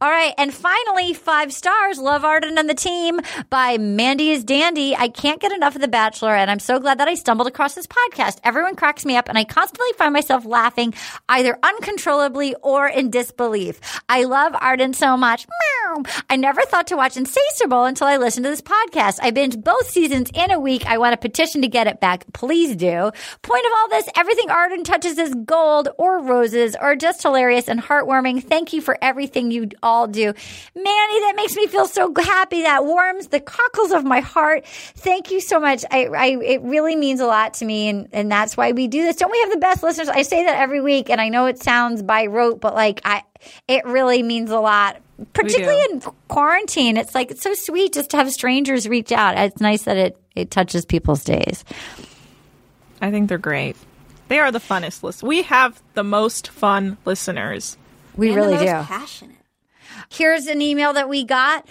All 0.00 0.10
right. 0.10 0.34
And 0.38 0.52
finally, 0.52 1.14
five 1.14 1.52
stars. 1.52 1.98
Love 1.98 2.24
Arden 2.24 2.58
and 2.58 2.68
the 2.68 2.74
Team 2.74 3.20
by 3.50 3.78
Mandy 3.78 4.30
is 4.30 4.44
Dandy. 4.44 4.94
I 4.96 5.08
can't 5.08 5.40
get 5.40 5.52
enough 5.52 5.74
of 5.74 5.80
The 5.80 5.88
Bachelor, 5.88 6.34
and 6.34 6.50
I'm 6.50 6.58
so 6.58 6.78
glad 6.78 6.98
that 6.98 7.08
I 7.08 7.14
stumbled 7.14 7.48
across 7.48 7.74
this 7.74 7.86
podcast. 7.86 8.38
Everyone 8.44 8.76
cracks 8.76 9.04
me 9.04 9.16
up, 9.16 9.28
and 9.28 9.38
I 9.38 9.44
constantly 9.44 9.92
find 9.96 10.12
myself 10.12 10.44
laughing 10.44 10.94
either 11.28 11.58
uncontrollably 11.62 12.54
or 12.62 12.86
in 12.88 13.10
disbelief. 13.10 13.80
I 14.08 14.24
love 14.24 14.54
Arden 14.60 14.94
so 14.94 15.16
much. 15.16 15.46
I 16.28 16.36
never 16.36 16.62
thought 16.62 16.88
to 16.88 16.96
watch 16.96 17.16
Insatiable 17.16 17.84
until 17.84 18.06
I 18.06 18.16
listened 18.16 18.44
to 18.44 18.50
this 18.50 18.60
podcast. 18.60 19.18
I 19.22 19.30
binged 19.30 19.62
both 19.62 19.88
seasons 19.88 20.30
in 20.34 20.50
a 20.50 20.58
week. 20.58 20.86
I 20.86 20.98
want 20.98 21.14
a 21.14 21.18
petition 21.18 21.62
to 21.62 21.68
get 21.68 21.86
it 21.86 22.00
back. 22.00 22.24
Please 22.32 22.74
do. 22.74 23.10
Point 23.42 23.66
of 23.66 23.72
all 23.76 23.88
this, 23.90 24.08
everything 24.16 24.50
Arden 24.50 24.84
touches 24.84 25.18
is 25.18 25.34
gold 25.44 25.88
or 25.98 26.22
roses 26.22 26.76
or 26.80 26.96
just 26.96 27.22
hilarious 27.22 27.68
and 27.68 27.80
heartwarming. 28.04 28.42
Thank 28.42 28.72
you 28.72 28.80
for 28.80 28.98
everything 29.00 29.50
you 29.50 29.68
all 29.82 30.06
do. 30.06 30.32
Manny, 30.74 31.20
that 31.20 31.34
makes 31.36 31.56
me 31.56 31.66
feel 31.66 31.86
so 31.86 32.12
happy. 32.14 32.62
That 32.62 32.84
warms 32.84 33.28
the 33.28 33.40
cockles 33.40 33.92
of 33.92 34.04
my 34.04 34.20
heart. 34.20 34.66
Thank 34.66 35.30
you 35.30 35.40
so 35.40 35.60
much. 35.60 35.84
I, 35.90 36.06
I 36.06 36.26
it 36.42 36.62
really 36.62 36.96
means 36.96 37.20
a 37.20 37.26
lot 37.26 37.54
to 37.54 37.64
me, 37.64 37.88
and, 37.88 38.08
and 38.12 38.30
that's 38.30 38.56
why 38.56 38.72
we 38.72 38.88
do 38.88 39.02
this. 39.02 39.16
Don't 39.16 39.32
we 39.32 39.40
have 39.40 39.50
the 39.50 39.58
best 39.58 39.82
listeners? 39.82 40.08
I 40.08 40.22
say 40.22 40.44
that 40.44 40.58
every 40.58 40.80
week, 40.80 41.10
and 41.10 41.20
I 41.20 41.28
know 41.28 41.46
it 41.46 41.62
sounds 41.62 42.02
by 42.02 42.26
rote, 42.26 42.60
but 42.60 42.74
like 42.74 43.00
I, 43.04 43.22
it 43.68 43.84
really 43.84 44.22
means 44.22 44.50
a 44.50 44.60
lot. 44.60 45.00
Particularly 45.32 45.80
in 45.92 46.00
quarantine, 46.26 46.96
it's 46.96 47.14
like 47.14 47.30
it's 47.30 47.42
so 47.42 47.54
sweet 47.54 47.92
just 47.92 48.10
to 48.10 48.16
have 48.16 48.32
strangers 48.32 48.88
reach 48.88 49.12
out. 49.12 49.38
It's 49.38 49.60
nice 49.60 49.84
that 49.84 49.96
it 49.96 50.18
it 50.34 50.50
touches 50.50 50.84
people's 50.84 51.22
days. 51.22 51.64
I 53.00 53.12
think 53.12 53.28
they're 53.28 53.38
great. 53.38 53.76
They 54.28 54.38
are 54.40 54.50
the 54.50 54.58
funnest 54.58 55.02
list. 55.02 55.22
We 55.22 55.42
have 55.42 55.80
the 55.92 56.02
most 56.02 56.48
fun 56.48 56.96
listeners. 57.04 57.76
We 58.16 58.28
And 58.28 58.36
really 58.36 58.58
do. 58.58 58.64
Passionate. 58.66 59.36
Here's 60.10 60.46
an 60.46 60.60
email 60.60 60.92
that 60.92 61.08
we 61.08 61.24
got. 61.24 61.66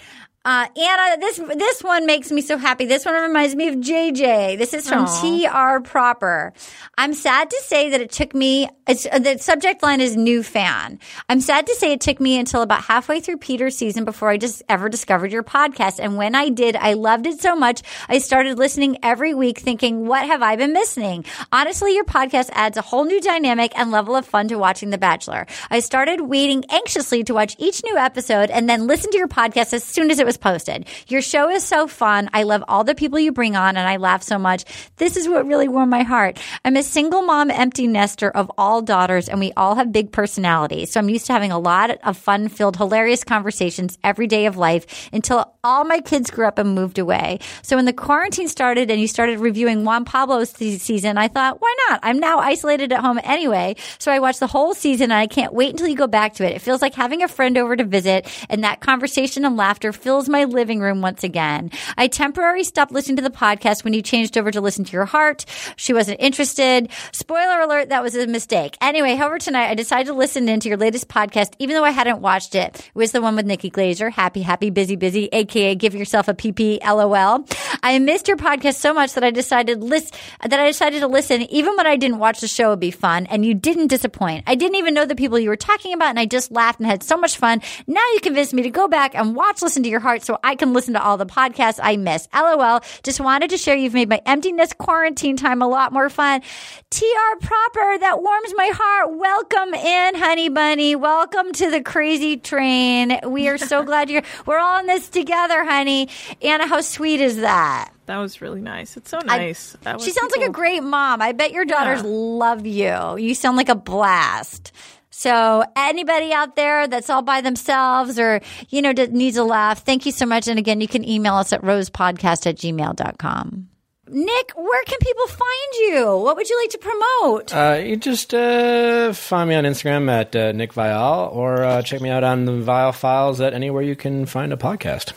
Uh, 0.46 0.66
Anna, 0.76 1.16
this 1.20 1.38
this 1.38 1.82
one 1.82 2.04
makes 2.04 2.30
me 2.30 2.42
so 2.42 2.58
happy. 2.58 2.84
This 2.84 3.06
one 3.06 3.14
reminds 3.14 3.54
me 3.54 3.68
of 3.68 3.76
JJ. 3.76 4.58
This 4.58 4.74
is 4.74 4.86
from 4.86 5.06
Aw. 5.08 5.78
TR 5.78 5.82
Proper. 5.82 6.52
I'm 6.98 7.14
sad 7.14 7.48
to 7.48 7.62
say 7.64 7.88
that 7.90 8.02
it 8.02 8.12
took 8.12 8.34
me. 8.34 8.68
It's, 8.86 9.06
uh, 9.10 9.20
the 9.20 9.38
subject 9.38 9.82
line 9.82 10.02
is 10.02 10.16
new 10.16 10.42
fan. 10.42 10.98
I'm 11.30 11.40
sad 11.40 11.66
to 11.68 11.74
say 11.76 11.92
it 11.92 12.02
took 12.02 12.20
me 12.20 12.38
until 12.38 12.60
about 12.60 12.84
halfway 12.84 13.20
through 13.20 13.38
Peter's 13.38 13.74
season 13.74 14.04
before 14.04 14.28
I 14.28 14.36
just 14.36 14.62
ever 14.68 14.90
discovered 14.90 15.32
your 15.32 15.42
podcast. 15.42 15.98
And 15.98 16.18
when 16.18 16.34
I 16.34 16.50
did, 16.50 16.76
I 16.76 16.92
loved 16.92 17.26
it 17.26 17.40
so 17.40 17.56
much. 17.56 17.80
I 18.10 18.18
started 18.18 18.58
listening 18.58 18.98
every 19.02 19.32
week, 19.32 19.60
thinking, 19.60 20.06
"What 20.06 20.26
have 20.26 20.42
I 20.42 20.56
been 20.56 20.74
missing?" 20.74 21.24
Honestly, 21.52 21.94
your 21.94 22.04
podcast 22.04 22.50
adds 22.52 22.76
a 22.76 22.82
whole 22.82 23.04
new 23.04 23.22
dynamic 23.22 23.72
and 23.78 23.90
level 23.90 24.14
of 24.14 24.26
fun 24.26 24.48
to 24.48 24.56
watching 24.56 24.90
The 24.90 24.98
Bachelor. 24.98 25.46
I 25.70 25.80
started 25.80 26.20
waiting 26.20 26.64
anxiously 26.68 27.24
to 27.24 27.32
watch 27.32 27.56
each 27.58 27.82
new 27.82 27.96
episode 27.96 28.50
and 28.50 28.68
then 28.68 28.86
listen 28.86 29.10
to 29.12 29.16
your 29.16 29.28
podcast 29.28 29.72
as 29.72 29.82
soon 29.82 30.10
as 30.10 30.18
it 30.18 30.26
was 30.26 30.33
was 30.34 30.52
posted. 30.52 30.86
Your 31.08 31.22
show 31.22 31.48
is 31.48 31.62
so 31.62 31.86
fun. 31.86 32.28
I 32.32 32.42
love 32.42 32.64
all 32.68 32.84
the 32.84 32.94
people 32.94 33.18
you 33.18 33.32
bring 33.32 33.56
on 33.56 33.76
and 33.76 33.88
I 33.88 33.96
laugh 33.96 34.22
so 34.22 34.38
much. 34.38 34.64
This 34.96 35.16
is 35.16 35.28
what 35.28 35.46
really 35.46 35.68
warmed 35.68 35.90
my 35.90 36.02
heart. 36.02 36.38
I'm 36.64 36.76
a 36.76 36.82
single 36.82 37.22
mom, 37.22 37.50
empty 37.50 37.86
nester 37.86 38.30
of 38.30 38.50
all 38.58 38.82
daughters 38.82 39.28
and 39.28 39.38
we 39.38 39.52
all 39.56 39.76
have 39.76 39.92
big 39.92 40.12
personalities. 40.12 40.90
So 40.90 41.00
I'm 41.00 41.08
used 41.08 41.26
to 41.26 41.32
having 41.32 41.52
a 41.52 41.58
lot 41.58 41.90
of 42.02 42.16
fun 42.16 42.48
filled, 42.48 42.76
hilarious 42.76 43.22
conversations 43.22 43.98
every 44.02 44.26
day 44.26 44.46
of 44.46 44.56
life 44.56 45.08
until 45.12 45.54
all 45.62 45.84
my 45.84 46.00
kids 46.00 46.30
grew 46.30 46.46
up 46.46 46.58
and 46.58 46.74
moved 46.74 46.98
away. 46.98 47.38
So 47.62 47.76
when 47.76 47.84
the 47.84 47.92
quarantine 47.92 48.48
started 48.48 48.90
and 48.90 49.00
you 49.00 49.06
started 49.06 49.38
reviewing 49.38 49.84
Juan 49.84 50.04
Pablo's 50.04 50.50
se- 50.50 50.78
season, 50.78 51.16
I 51.16 51.28
thought, 51.28 51.60
why 51.60 51.74
not? 51.88 52.00
I'm 52.02 52.18
now 52.18 52.38
isolated 52.38 52.92
at 52.92 53.00
home 53.00 53.20
anyway. 53.22 53.76
So 53.98 54.10
I 54.10 54.18
watched 54.18 54.40
the 54.40 54.46
whole 54.46 54.74
season 54.74 55.04
and 55.04 55.14
I 55.14 55.26
can't 55.26 55.54
wait 55.54 55.70
until 55.70 55.88
you 55.88 55.96
go 55.96 56.06
back 56.06 56.34
to 56.34 56.44
it. 56.44 56.56
It 56.56 56.62
feels 56.62 56.82
like 56.82 56.94
having 56.94 57.22
a 57.22 57.28
friend 57.28 57.56
over 57.56 57.76
to 57.76 57.84
visit 57.84 58.26
and 58.48 58.64
that 58.64 58.80
conversation 58.80 59.44
and 59.44 59.56
laughter 59.56 59.92
fills 59.92 60.23
my 60.28 60.44
living 60.44 60.80
room 60.80 61.00
once 61.00 61.24
again. 61.24 61.70
I 61.96 62.08
temporarily 62.08 62.64
stopped 62.64 62.92
listening 62.92 63.16
to 63.16 63.22
the 63.22 63.30
podcast 63.30 63.84
when 63.84 63.92
you 63.92 64.02
changed 64.02 64.36
over 64.36 64.50
to 64.50 64.60
listen 64.60 64.84
to 64.84 64.92
your 64.92 65.04
heart. 65.04 65.44
She 65.76 65.92
wasn't 65.92 66.20
interested. 66.20 66.90
Spoiler 67.12 67.60
alert, 67.60 67.88
that 67.90 68.02
was 68.02 68.14
a 68.14 68.26
mistake. 68.26 68.76
Anyway, 68.80 69.14
however, 69.16 69.38
tonight 69.38 69.68
I 69.70 69.74
decided 69.74 70.06
to 70.06 70.14
listen 70.14 70.48
into 70.48 70.68
your 70.68 70.78
latest 70.78 71.08
podcast, 71.08 71.52
even 71.58 71.74
though 71.74 71.84
I 71.84 71.90
hadn't 71.90 72.20
watched 72.20 72.54
it. 72.54 72.76
It 72.78 72.94
was 72.94 73.12
the 73.12 73.22
one 73.22 73.36
with 73.36 73.46
Nikki 73.46 73.70
Glazer, 73.70 74.10
Happy, 74.10 74.42
Happy, 74.42 74.70
Busy, 74.70 74.96
Busy, 74.96 75.28
aka 75.32 75.74
Give 75.74 75.94
Yourself 75.94 76.28
a 76.28 76.34
PP, 76.34 76.80
LOL. 76.84 77.46
I 77.82 77.98
missed 77.98 78.28
your 78.28 78.36
podcast 78.36 78.76
so 78.76 78.94
much 78.94 79.12
that 79.14 79.24
I 79.24 79.30
decided 79.30 79.82
list 79.82 80.14
that 80.42 80.58
I 80.58 80.66
decided 80.66 81.00
to 81.00 81.06
listen, 81.06 81.42
even 81.42 81.76
when 81.76 81.86
I 81.86 81.96
didn't 81.96 82.18
watch 82.18 82.40
the 82.40 82.48
show 82.48 82.70
would 82.70 82.80
be 82.80 82.90
fun, 82.90 83.26
and 83.26 83.44
you 83.44 83.54
didn't 83.54 83.88
disappoint. 83.88 84.44
I 84.46 84.54
didn't 84.54 84.76
even 84.76 84.94
know 84.94 85.06
the 85.06 85.14
people 85.14 85.38
you 85.38 85.48
were 85.48 85.56
talking 85.56 85.92
about, 85.92 86.10
and 86.10 86.18
I 86.18 86.26
just 86.26 86.50
laughed 86.50 86.80
and 86.80 86.86
had 86.86 87.02
so 87.02 87.16
much 87.16 87.36
fun. 87.36 87.60
Now 87.86 88.02
you 88.14 88.20
convinced 88.20 88.54
me 88.54 88.62
to 88.62 88.70
go 88.70 88.88
back 88.88 89.14
and 89.14 89.36
watch 89.36 89.62
Listen 89.62 89.82
to 89.82 89.88
Your 89.88 90.00
Heart 90.00 90.13
so 90.22 90.38
I 90.44 90.54
can 90.54 90.72
listen 90.72 90.94
to 90.94 91.02
all 91.02 91.16
the 91.16 91.26
podcasts 91.26 91.80
I 91.82 91.96
miss. 91.96 92.28
LOL. 92.34 92.80
Just 93.02 93.20
wanted 93.20 93.50
to 93.50 93.58
share 93.58 93.74
you've 93.76 93.94
made 93.94 94.08
my 94.08 94.20
emptiness 94.26 94.72
quarantine 94.72 95.36
time 95.36 95.62
a 95.62 95.68
lot 95.68 95.92
more 95.92 96.08
fun. 96.10 96.42
TR 96.90 97.36
proper, 97.40 97.98
that 97.98 98.22
warms 98.22 98.52
my 98.56 98.70
heart. 98.74 99.16
Welcome 99.16 99.74
in, 99.74 100.14
honey 100.14 100.48
bunny. 100.48 100.94
Welcome 100.96 101.52
to 101.52 101.70
the 101.70 101.80
crazy 101.82 102.36
train. 102.36 103.18
We 103.26 103.48
are 103.48 103.58
so 103.58 103.82
glad 103.84 104.10
you're, 104.10 104.22
we're 104.46 104.58
all 104.58 104.80
in 104.80 104.86
this 104.86 105.08
together, 105.08 105.64
honey. 105.64 106.08
Anna, 106.42 106.66
how 106.66 106.80
sweet 106.80 107.20
is 107.20 107.38
that? 107.38 107.90
That 108.06 108.18
was 108.18 108.42
really 108.42 108.60
nice. 108.60 108.96
It's 108.98 109.10
so 109.10 109.18
I- 109.26 109.38
nice. 109.38 109.76
That 109.82 110.00
she 110.00 110.10
sounds 110.10 110.36
like 110.36 110.46
a 110.46 110.52
great 110.52 110.82
mom. 110.82 111.22
I 111.22 111.32
bet 111.32 111.52
your 111.52 111.64
daughters 111.64 112.02
love 112.04 112.66
you. 112.66 113.16
You 113.16 113.34
sound 113.34 113.56
like 113.56 113.70
a 113.70 113.74
blast. 113.74 114.72
So 115.16 115.64
anybody 115.76 116.32
out 116.32 116.56
there 116.56 116.88
that's 116.88 117.08
all 117.08 117.22
by 117.22 117.40
themselves 117.40 118.18
or, 118.18 118.40
you 118.68 118.82
know, 118.82 118.90
needs 118.90 119.36
a 119.36 119.44
laugh, 119.44 119.84
thank 119.84 120.06
you 120.06 120.12
so 120.12 120.26
much. 120.26 120.48
And 120.48 120.58
again, 120.58 120.80
you 120.80 120.88
can 120.88 121.08
email 121.08 121.36
us 121.36 121.52
at 121.52 121.62
rosepodcast 121.62 122.48
at 122.48 122.56
gmail.com. 122.56 123.68
Nick, 124.08 124.52
where 124.56 124.82
can 124.82 124.98
people 125.00 125.26
find 125.28 125.74
you? 125.78 126.16
What 126.18 126.36
would 126.36 126.50
you 126.50 126.60
like 126.60 126.70
to 126.70 126.78
promote? 126.78 127.54
Uh, 127.54 127.80
you 127.82 127.96
just 127.96 128.34
uh, 128.34 129.12
find 129.12 129.48
me 129.48 129.54
on 129.54 129.62
Instagram 129.62 130.10
at 130.10 130.34
uh, 130.34 130.50
Nick 130.50 130.74
Viall 130.74 131.32
or 131.32 131.62
uh, 131.62 131.80
check 131.80 132.00
me 132.00 132.10
out 132.10 132.24
on 132.24 132.44
the 132.44 132.52
Viall 132.52 132.92
Files 132.92 133.40
at 133.40 133.54
anywhere 133.54 133.82
you 133.82 133.94
can 133.94 134.26
find 134.26 134.52
a 134.52 134.56
podcast. 134.56 135.12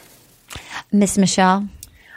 Miss 0.91 1.17
Michelle? 1.17 1.67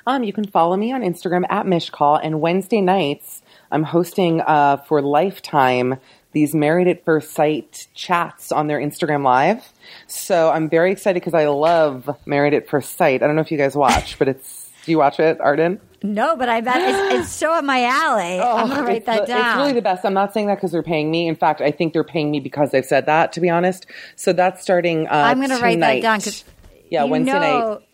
Um, 0.07 0.23
you 0.23 0.35
can 0.35 0.47
follow 0.47 0.77
me 0.77 0.93
on 0.93 1.01
Instagram 1.01 1.45
at 1.49 1.65
michcoll, 1.65 2.21
and 2.23 2.43
Wednesday 2.43 2.83
nights 2.83 3.43
I'm 3.71 3.85
hosting 3.85 4.41
uh, 4.43 4.79
for 4.79 5.01
Lifetime 5.01 5.99
these 6.33 6.55
Married 6.55 6.89
at 6.89 7.05
First 7.05 7.33
Sight 7.33 7.89
chats 7.95 8.53
on 8.53 8.67
their 8.67 8.79
Instagram 8.79 9.25
Live. 9.25 9.73
So 10.07 10.51
I'm 10.51 10.69
very 10.69 10.93
excited 10.93 11.21
because 11.21 11.35
I 11.35 11.49
love 11.49 12.09
Married 12.27 12.55
at 12.55 12.69
First 12.69 12.97
Sight. 12.97 13.23
I 13.23 13.27
don't 13.27 13.37
know 13.37 13.43
if 13.43 13.51
you 13.51 13.59
guys 13.59 13.75
watch, 13.77 14.19
but 14.19 14.29
it's 14.29 14.71
do 14.85 14.93
you 14.93 14.99
watch 14.99 15.21
it, 15.21 15.41
Arden? 15.41 15.81
No, 16.03 16.37
but 16.37 16.49
I 16.49 16.63
bet 16.63 16.77
it's, 16.79 17.15
it's 17.15 17.29
so 17.31 17.53
up 17.53 17.65
my 17.65 17.85
alley. 17.85 18.41
I'm 18.41 18.69
going 18.69 18.79
to 18.79 18.85
write 18.85 19.07
that 19.07 19.29
It's 19.29 19.57
really 19.57 19.73
the 19.73 19.83
best. 19.83 20.05
I'm 20.05 20.15
not 20.15 20.33
saying 20.33 20.47
that 20.47 20.55
because 20.55 20.73
they're 20.73 20.83
paying 20.83 21.11
me. 21.11 21.29
In 21.29 21.37
fact, 21.37 21.61
I 21.61 21.71
think 21.71 21.93
they're 21.93 22.05
paying 22.05 22.31
me 22.31 22.41
because 22.41 22.71
they've 22.71 22.85
said 22.85 23.07
that. 23.07 23.33
To 23.35 23.41
be 23.41 23.51
honest, 23.51 23.87
so 24.17 24.33
that's 24.33 24.63
starting. 24.63 25.07
Uh, 25.09 25.11
I'm 25.11 25.39
going 25.39 25.51
to 25.51 25.59
write 25.59 25.81
that 25.81 26.01
down 26.01 26.19
because 26.19 26.45
Yeah, 26.89 27.05
Wednesday 27.05 27.33
know, 27.35 27.75
night 27.75 27.89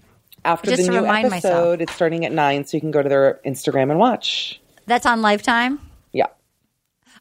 after 0.44 0.76
the 0.76 0.88
new 0.88 1.04
episode. 1.04 1.30
myself. 1.30 1.80
It's 1.80 1.92
starting 1.92 2.24
at 2.24 2.32
nine, 2.32 2.64
so 2.64 2.76
you 2.76 2.80
can 2.80 2.92
go 2.92 3.02
to 3.02 3.08
their 3.08 3.40
Instagram 3.44 3.90
and 3.90 3.98
watch. 3.98 4.60
That's 4.86 5.04
on 5.06 5.20
Lifetime? 5.20 5.80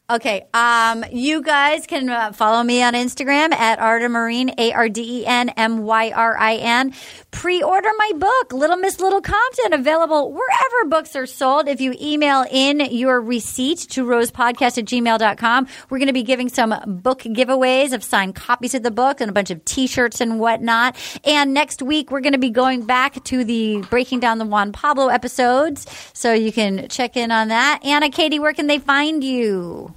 Okay. 0.08 0.46
Um, 0.54 1.04
you 1.10 1.42
guys 1.42 1.84
can 1.84 2.08
uh, 2.08 2.30
follow 2.30 2.62
me 2.62 2.80
on 2.80 2.94
Instagram 2.94 3.52
at 3.52 3.80
Arden 3.80 4.12
Myrin, 4.12 4.54
A 4.56 4.72
R 4.72 4.88
D 4.88 5.22
E 5.22 5.26
N 5.26 5.48
M 5.48 5.78
Y 5.78 6.12
R 6.12 6.38
I 6.38 6.54
N. 6.54 6.94
Pre 7.32 7.60
order 7.60 7.88
my 7.98 8.12
book, 8.16 8.52
Little 8.52 8.76
Miss 8.76 9.00
Little 9.00 9.20
Compton, 9.20 9.72
available 9.72 10.32
wherever 10.32 10.88
books 10.88 11.16
are 11.16 11.26
sold. 11.26 11.66
If 11.66 11.80
you 11.80 11.92
email 12.00 12.44
in 12.52 12.78
your 12.92 13.20
receipt 13.20 13.78
to 13.90 14.04
rosepodcast 14.06 14.78
at 14.78 14.84
gmail.com, 14.84 15.66
we're 15.90 15.98
going 15.98 16.06
to 16.06 16.12
be 16.12 16.22
giving 16.22 16.48
some 16.50 17.00
book 17.02 17.22
giveaways 17.22 17.92
of 17.92 18.04
signed 18.04 18.36
copies 18.36 18.76
of 18.76 18.84
the 18.84 18.92
book 18.92 19.20
and 19.20 19.28
a 19.28 19.32
bunch 19.32 19.50
of 19.50 19.64
t 19.64 19.88
shirts 19.88 20.20
and 20.20 20.38
whatnot. 20.38 20.94
And 21.24 21.52
next 21.52 21.82
week, 21.82 22.12
we're 22.12 22.20
going 22.20 22.32
to 22.32 22.38
be 22.38 22.50
going 22.50 22.86
back 22.86 23.24
to 23.24 23.42
the 23.42 23.82
Breaking 23.90 24.20
Down 24.20 24.38
the 24.38 24.46
Juan 24.46 24.70
Pablo 24.70 25.08
episodes. 25.08 25.84
So 26.12 26.32
you 26.32 26.52
can 26.52 26.86
check 26.88 27.16
in 27.16 27.32
on 27.32 27.48
that. 27.48 27.80
Anna, 27.84 28.08
Katie, 28.08 28.38
where 28.38 28.52
can 28.52 28.68
they 28.68 28.78
find 28.78 29.24
you? 29.24 29.95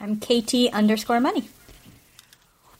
I'm 0.00 0.18
KT 0.18 0.72
underscore 0.72 1.20
money. 1.20 1.48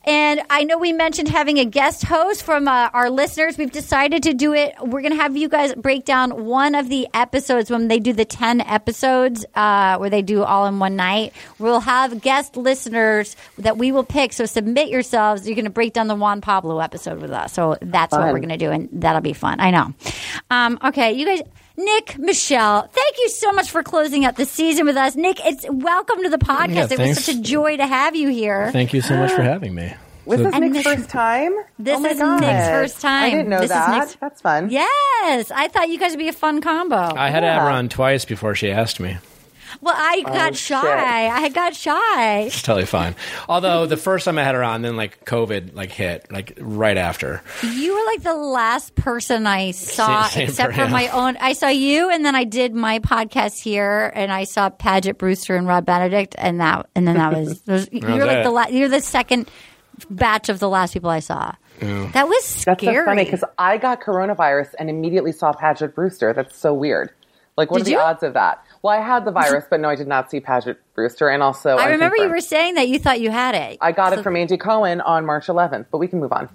And 0.05 0.41
I 0.49 0.65
know 0.65 0.79
we 0.79 0.95
mentioned 0.95 1.29
having 1.29 1.59
a 1.59 1.67
guest 1.67 2.05
host 2.05 2.43
from 2.43 2.67
uh, 2.67 2.89
our 2.95 3.11
listeners. 3.11 3.59
We've 3.59 3.71
decided 3.71 4.23
to 4.23 4.33
do 4.33 4.55
it. 4.55 4.75
We're 4.81 5.03
going 5.03 5.13
to 5.13 5.21
have 5.21 5.37
you 5.37 5.47
guys 5.47 5.75
break 5.75 6.07
down 6.07 6.47
one 6.47 6.75
of 6.75 6.89
the 6.89 7.07
episodes 7.13 7.71
when 7.71 7.89
they 7.89 7.99
do 8.01 8.15
the 8.15 8.25
10 8.25 8.63
episodes 8.63 9.45
uh, 9.55 9.99
where 9.99 10.09
they 10.09 10.23
do 10.23 10.43
all 10.43 10.65
in 10.67 10.79
one 10.79 10.97
night. 10.97 11.35
We'll 11.59 11.81
have 11.81 12.23
guest 12.23 12.57
listeners 12.57 13.37
that 13.59 13.77
we 13.77 13.93
will 13.93 14.05
pick. 14.05 14.33
So 14.33 14.47
submit 14.47 14.89
yourselves. 14.89 15.47
You're 15.47 15.55
going 15.57 15.67
to 15.67 15.71
break 15.71 15.93
down 15.93 16.07
the 16.07 16.15
Juan 16.15 16.41
Pablo 16.41 16.79
episode 16.81 17.21
with 17.21 17.31
us. 17.31 17.53
So 17.53 17.77
that's 17.83 18.13
what 18.13 18.23
we're 18.33 18.39
going 18.39 18.49
to 18.49 18.57
do. 18.57 18.71
And 18.71 18.89
that'll 18.93 19.21
be 19.21 19.35
fun. 19.35 19.61
I 19.61 19.71
know. 19.71 19.93
Um, 20.51 20.79
okay, 20.83 21.13
you 21.13 21.27
guys. 21.27 21.43
Nick, 21.85 22.19
Michelle, 22.19 22.83
thank 22.89 23.17
you 23.19 23.29
so 23.31 23.53
much 23.53 23.71
for 23.71 23.83
closing 23.83 24.25
out 24.27 24.37
the 24.37 24.45
season 24.45 24.85
with 24.85 24.97
us. 24.97 25.17
Nick, 25.17 25.39
it's 25.45 25.65
welcome 25.71 26.23
to 26.23 26.29
the 26.29 26.37
podcast. 26.37 26.75
Yeah, 26.91 27.05
it 27.05 27.09
was 27.09 27.25
such 27.25 27.37
a 27.37 27.41
joy 27.41 27.79
to 27.79 27.87
have 27.87 28.15
you 28.15 28.29
here. 28.29 28.71
Thank 28.71 28.93
you 28.93 29.01
so 29.01 29.17
much 29.17 29.33
for 29.33 29.43
having 29.43 29.75
me. 29.75 29.95
Was 30.27 30.39
So- 30.39 30.45
this 30.45 30.55
And 30.55 30.65
Nick's 30.73 30.85
this- 30.85 30.95
first 30.97 31.09
time? 31.09 31.53
This 31.79 31.99
Oh 31.99 32.05
is 32.05 32.19
God. 32.19 32.41
Nick's 32.43 32.69
first 32.69 33.01
time. 33.01 33.25
I 33.25 33.31
didn't 33.31 33.49
know 33.49 33.57
This 33.61 33.71
is 33.71 33.77
that. 33.77 33.99
Nick's- 33.99 34.17
That's 34.21 34.41
fun. 34.43 34.69
Yes, 34.71 35.51
I 35.51 35.69
thought 35.69 35.89
you 35.89 35.99
guys 35.99 36.11
would 36.11 36.19
be 36.19 36.29
a 36.29 36.33
fun 36.33 36.61
combo. 36.61 37.15
I 37.17 37.31
had 37.31 37.41
to 37.41 37.47
have 37.47 37.89
twice 37.89 38.27
before 38.27 38.55
she 38.55 38.71
asked 38.71 39.01
me. 39.01 39.17
Well, 39.81 39.95
I 39.97 40.23
Oh, 40.27 40.33
got 40.33 40.55
shit. 40.57 40.79
shy. 40.79 41.29
I 41.29 41.49
got 41.49 41.75
shy. 41.75 42.41
It's 42.47 42.63
totally 42.63 42.87
fine. 42.87 43.15
Although 43.49 43.87
the 43.87 43.97
first 43.97 44.25
time 44.25 44.39
I 44.39 44.45
had 44.45 44.55
her 44.55 44.63
on, 44.63 44.83
then 44.83 44.97
like 44.97 45.25
COVID 45.25 45.75
like 45.75 45.91
hit 45.91 46.31
like 46.31 46.57
right 46.61 46.97
after. 46.97 47.43
You 47.75 47.95
were 47.95 48.05
like 48.07 48.23
the 48.23 48.35
last 48.35 48.95
person 48.95 49.47
I 49.47 49.71
saw, 49.73 50.25
Same- 50.25 50.31
same 50.33 50.49
except 50.49 50.75
for 50.75 50.85
for 50.85 50.91
my 50.91 51.09
own. 51.09 51.37
I 51.39 51.53
saw 51.55 51.69
you, 51.69 52.11
and 52.11 52.25
then 52.25 52.35
I 52.35 52.45
did 52.45 52.75
my 52.75 52.99
podcast 52.99 53.61
here, 53.61 54.13
and 54.15 54.31
I 54.33 54.45
saw 54.45 54.69
Paget 54.71 55.19
Brewster 55.19 55.57
and 55.57 55.67
Rob 55.67 55.87
Benedict, 55.87 56.35
and 56.39 56.61
that, 56.61 56.87
and 56.95 57.07
then 57.09 57.17
that 57.17 57.33
was. 57.33 57.63
was 57.67 57.89
you're 57.93 58.27
like 58.27 58.39
it. 58.39 58.45
the 58.45 58.51
la- 58.51 58.69
you're 58.69 58.89
the 58.89 59.01
second 59.01 59.49
batch 60.09 60.49
of 60.49 60.59
the 60.59 60.69
last 60.69 60.93
people 60.95 61.11
I 61.11 61.21
saw. 61.21 61.53
That 61.81 62.29
was 62.29 62.45
scary. 62.45 62.77
That's 62.77 62.85
so 62.99 63.05
funny 63.07 63.25
because 63.25 63.45
I 63.59 63.79
got 63.79 64.03
coronavirus 64.03 64.75
and 64.79 64.91
immediately 64.91 65.33
saw 65.33 65.53
Paget 65.55 65.95
Brewster. 65.95 66.35
That's 66.35 66.55
so 66.57 66.75
weird. 66.75 67.11
Like, 67.57 67.71
what 67.71 67.79
Did 67.79 67.83
are 67.83 67.85
the 67.85 67.91
you? 67.93 67.99
odds 67.99 68.23
of 68.23 68.35
that? 68.35 68.63
Well, 68.83 68.99
I 68.99 69.03
had 69.05 69.25
the 69.27 69.31
virus, 69.31 69.65
but 69.69 69.79
no, 69.81 69.89
I 69.91 69.95
did 69.95 70.09
not 70.09 70.31
see 70.31 70.41
Paget 70.41 70.79
Brewster. 70.95 71.29
And 71.29 71.43
also, 71.43 71.77
I 71.77 71.85
I'm 71.85 71.91
remember 71.93 72.17
you 72.17 72.29
were 72.31 72.41
saying 72.41 72.75
that 72.75 72.89
you 72.89 72.99
thought 72.99 73.21
you 73.21 73.31
had 73.31 73.55
it. 73.55 73.79
I 73.81 73.93
got 73.93 74.13
So 74.15 74.21
it 74.21 74.23
from 74.23 74.37
Andy 74.37 74.57
Cohen 74.57 75.01
on 75.03 75.27
March 75.27 75.47
11th, 75.49 75.87
but 75.91 75.99
we 75.99 76.09
can 76.09 76.19
move 76.21 76.33
on. 76.33 76.49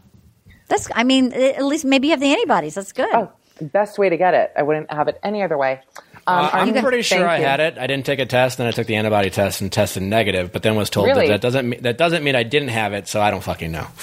That's. 0.67 0.89
I 0.95 1.03
mean, 1.03 1.31
at 1.33 1.63
least 1.63 1.85
maybe 1.85 2.07
you 2.07 2.11
have 2.11 2.19
the 2.19 2.31
antibodies. 2.31 2.73
That's 2.75 2.91
good. 2.93 3.13
Oh, 3.13 3.31
best 3.61 3.99
way 3.99 4.09
to 4.09 4.17
get 4.17 4.33
it. 4.33 4.51
I 4.57 4.63
wouldn't 4.63 4.91
have 4.91 5.07
it 5.07 5.19
any 5.23 5.43
other 5.43 5.57
way. 5.57 5.81
Um, 6.27 6.45
Uh, 6.45 6.49
I'm 6.53 6.67
Arden, 6.69 6.81
pretty 6.81 7.03
sure 7.03 7.27
I 7.27 7.37
you. 7.37 7.45
had 7.45 7.59
it. 7.59 7.77
I 7.77 7.85
didn't 7.85 8.07
take 8.07 8.17
a 8.17 8.25
test, 8.25 8.57
then 8.57 8.65
I 8.65 8.71
took 8.71 8.87
the 8.87 8.95
antibody 8.95 9.29
test 9.29 9.61
and 9.61 9.71
tested 9.71 10.01
negative, 10.01 10.51
but 10.51 10.63
then 10.63 10.75
was 10.75 10.89
told 10.89 11.05
Really? 11.05 11.27
that 11.27 11.33
that 11.33 11.41
doesn't 11.41 11.69
mean, 11.69 11.83
that 11.83 11.99
doesn't 11.99 12.23
mean 12.23 12.35
I 12.35 12.41
didn't 12.41 12.69
have 12.69 12.93
it, 12.93 13.07
so 13.07 13.21
I 13.21 13.29
don't 13.29 13.43
fucking 13.43 13.71
know. 13.71 13.85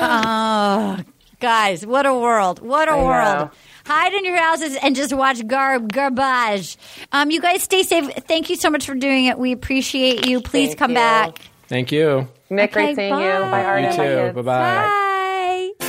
Oh, 0.00 0.98
guys, 1.40 1.84
what 1.84 2.06
a 2.06 2.14
world! 2.14 2.60
What 2.60 2.88
a 2.88 2.92
I 2.92 3.02
world! 3.02 3.38
know. 3.38 3.50
Hide 3.88 4.12
in 4.12 4.24
your 4.26 4.36
houses 4.36 4.76
and 4.82 4.94
just 4.94 5.14
watch 5.14 5.46
gar- 5.46 5.78
garbage. 5.80 6.76
Um, 7.10 7.30
you 7.30 7.40
guys 7.40 7.62
stay 7.62 7.82
safe. 7.84 8.04
Thank 8.28 8.50
you 8.50 8.56
so 8.56 8.68
much 8.68 8.84
for 8.84 8.94
doing 8.94 9.24
it. 9.24 9.38
We 9.38 9.52
appreciate 9.52 10.26
you. 10.26 10.42
Please 10.42 10.68
Thank 10.68 10.78
come 10.78 10.90
you. 10.90 10.96
back. 10.96 11.38
Thank 11.68 11.90
you. 11.90 12.28
Nick, 12.50 12.70
Okay, 12.76 12.94
great 12.94 12.96
seeing 12.96 13.14
you. 13.18 13.28
bye. 13.30 13.50
Bye, 13.50 13.64
Arden. 13.64 13.90
You 13.92 13.96
Bye, 13.96 14.06
too. 14.06 14.32
Bye 14.34 14.42
bye. 14.42 15.72
Bye. 15.80 15.86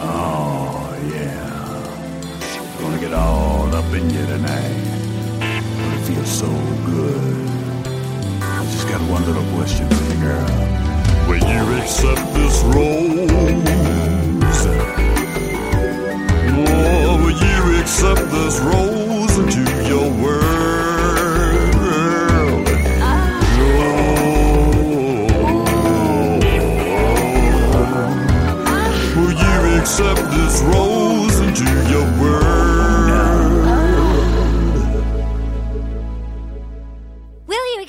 Oh, 0.00 0.98
yeah. 1.14 2.78
Gonna 2.80 3.00
get 3.00 3.14
all 3.14 3.74
up 3.74 3.84
in 3.94 4.10
you 4.10 4.26
tonight. 4.26 4.76
Gonna 5.40 6.00
feel 6.04 6.24
so 6.24 6.46
good. 6.84 7.48
I 8.42 8.62
just 8.72 8.88
got 8.88 9.00
one 9.10 9.24
little 9.24 9.44
question 9.56 9.88
for 9.88 10.04
you, 10.12 10.20
girl. 10.20 10.48
Will 11.28 11.38
you 11.38 11.78
accept 11.82 12.34
this 12.34 12.62
rose? 12.74 13.87
Oh, 16.70 17.16
will 17.22 17.30
you 17.30 17.80
accept 17.80 18.30
this 18.30 18.60
rose 18.60 19.17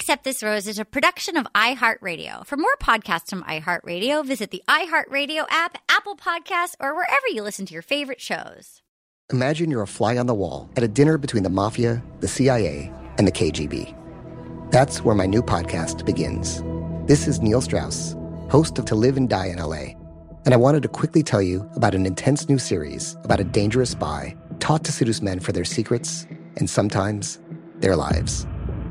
Accept 0.10 0.24
This 0.24 0.42
Rose 0.42 0.68
is 0.68 0.80
a 0.80 0.86
production 0.86 1.38
of 1.38 1.46
iHeartRadio. 1.54 2.44
For 2.44 2.58
more 2.58 2.76
podcasts 2.82 3.30
from 3.30 3.44
iHeartRadio, 3.44 4.26
visit 4.26 4.50
the 4.50 4.64
iHeartRadio 4.68 5.46
app, 5.52 5.78
Apple 5.88 6.16
Podcasts, 6.16 6.74
or 6.80 6.96
wherever 6.96 7.28
you 7.32 7.44
listen 7.44 7.68
to 7.68 7.74
your 7.74 7.84
favorite 7.84 8.20
shows. 8.20 8.82
Imagine 9.32 9.70
you're 9.70 9.84
a 9.84 9.88
fly 9.88 10.18
on 10.18 10.26
the 10.26 10.34
wall 10.34 10.68
at 10.76 10.82
a 10.82 10.88
dinner 10.88 11.20
between 11.20 11.44
the 11.44 11.50
mafia, 11.52 12.02
the 12.22 12.28
CIA, 12.28 12.92
and 13.20 13.28
the 13.28 13.32
KGB. 13.32 13.94
That's 14.72 15.04
where 15.04 15.14
my 15.14 15.28
new 15.28 15.44
podcast 15.44 16.08
begins. 16.08 16.64
This 17.08 17.28
is 17.28 17.40
Neil 17.40 17.62
Strauss, 17.62 18.16
host 18.50 18.80
of 18.80 18.86
To 18.86 18.96
Live 18.96 19.16
and 19.16 19.30
Die 19.30 19.46
in 19.46 19.60
LA, 19.60 19.94
and 20.44 20.56
I 20.56 20.58
wanted 20.58 20.82
to 20.82 20.90
quickly 20.90 21.22
tell 21.22 21.44
you 21.44 21.70
about 21.76 21.94
an 21.94 22.08
intense 22.08 22.50
new 22.50 22.58
series 22.58 23.16
about 23.24 23.42
a 23.42 23.44
dangerous 23.44 23.92
spy 23.92 24.36
taught 24.60 24.84
to 24.86 24.92
seduce 24.92 25.22
men 25.22 25.40
for 25.40 25.52
their 25.52 25.66
secrets 25.66 26.26
and 26.58 26.68
sometimes 26.68 27.38
their 27.76 27.96
lives. 27.96 28.48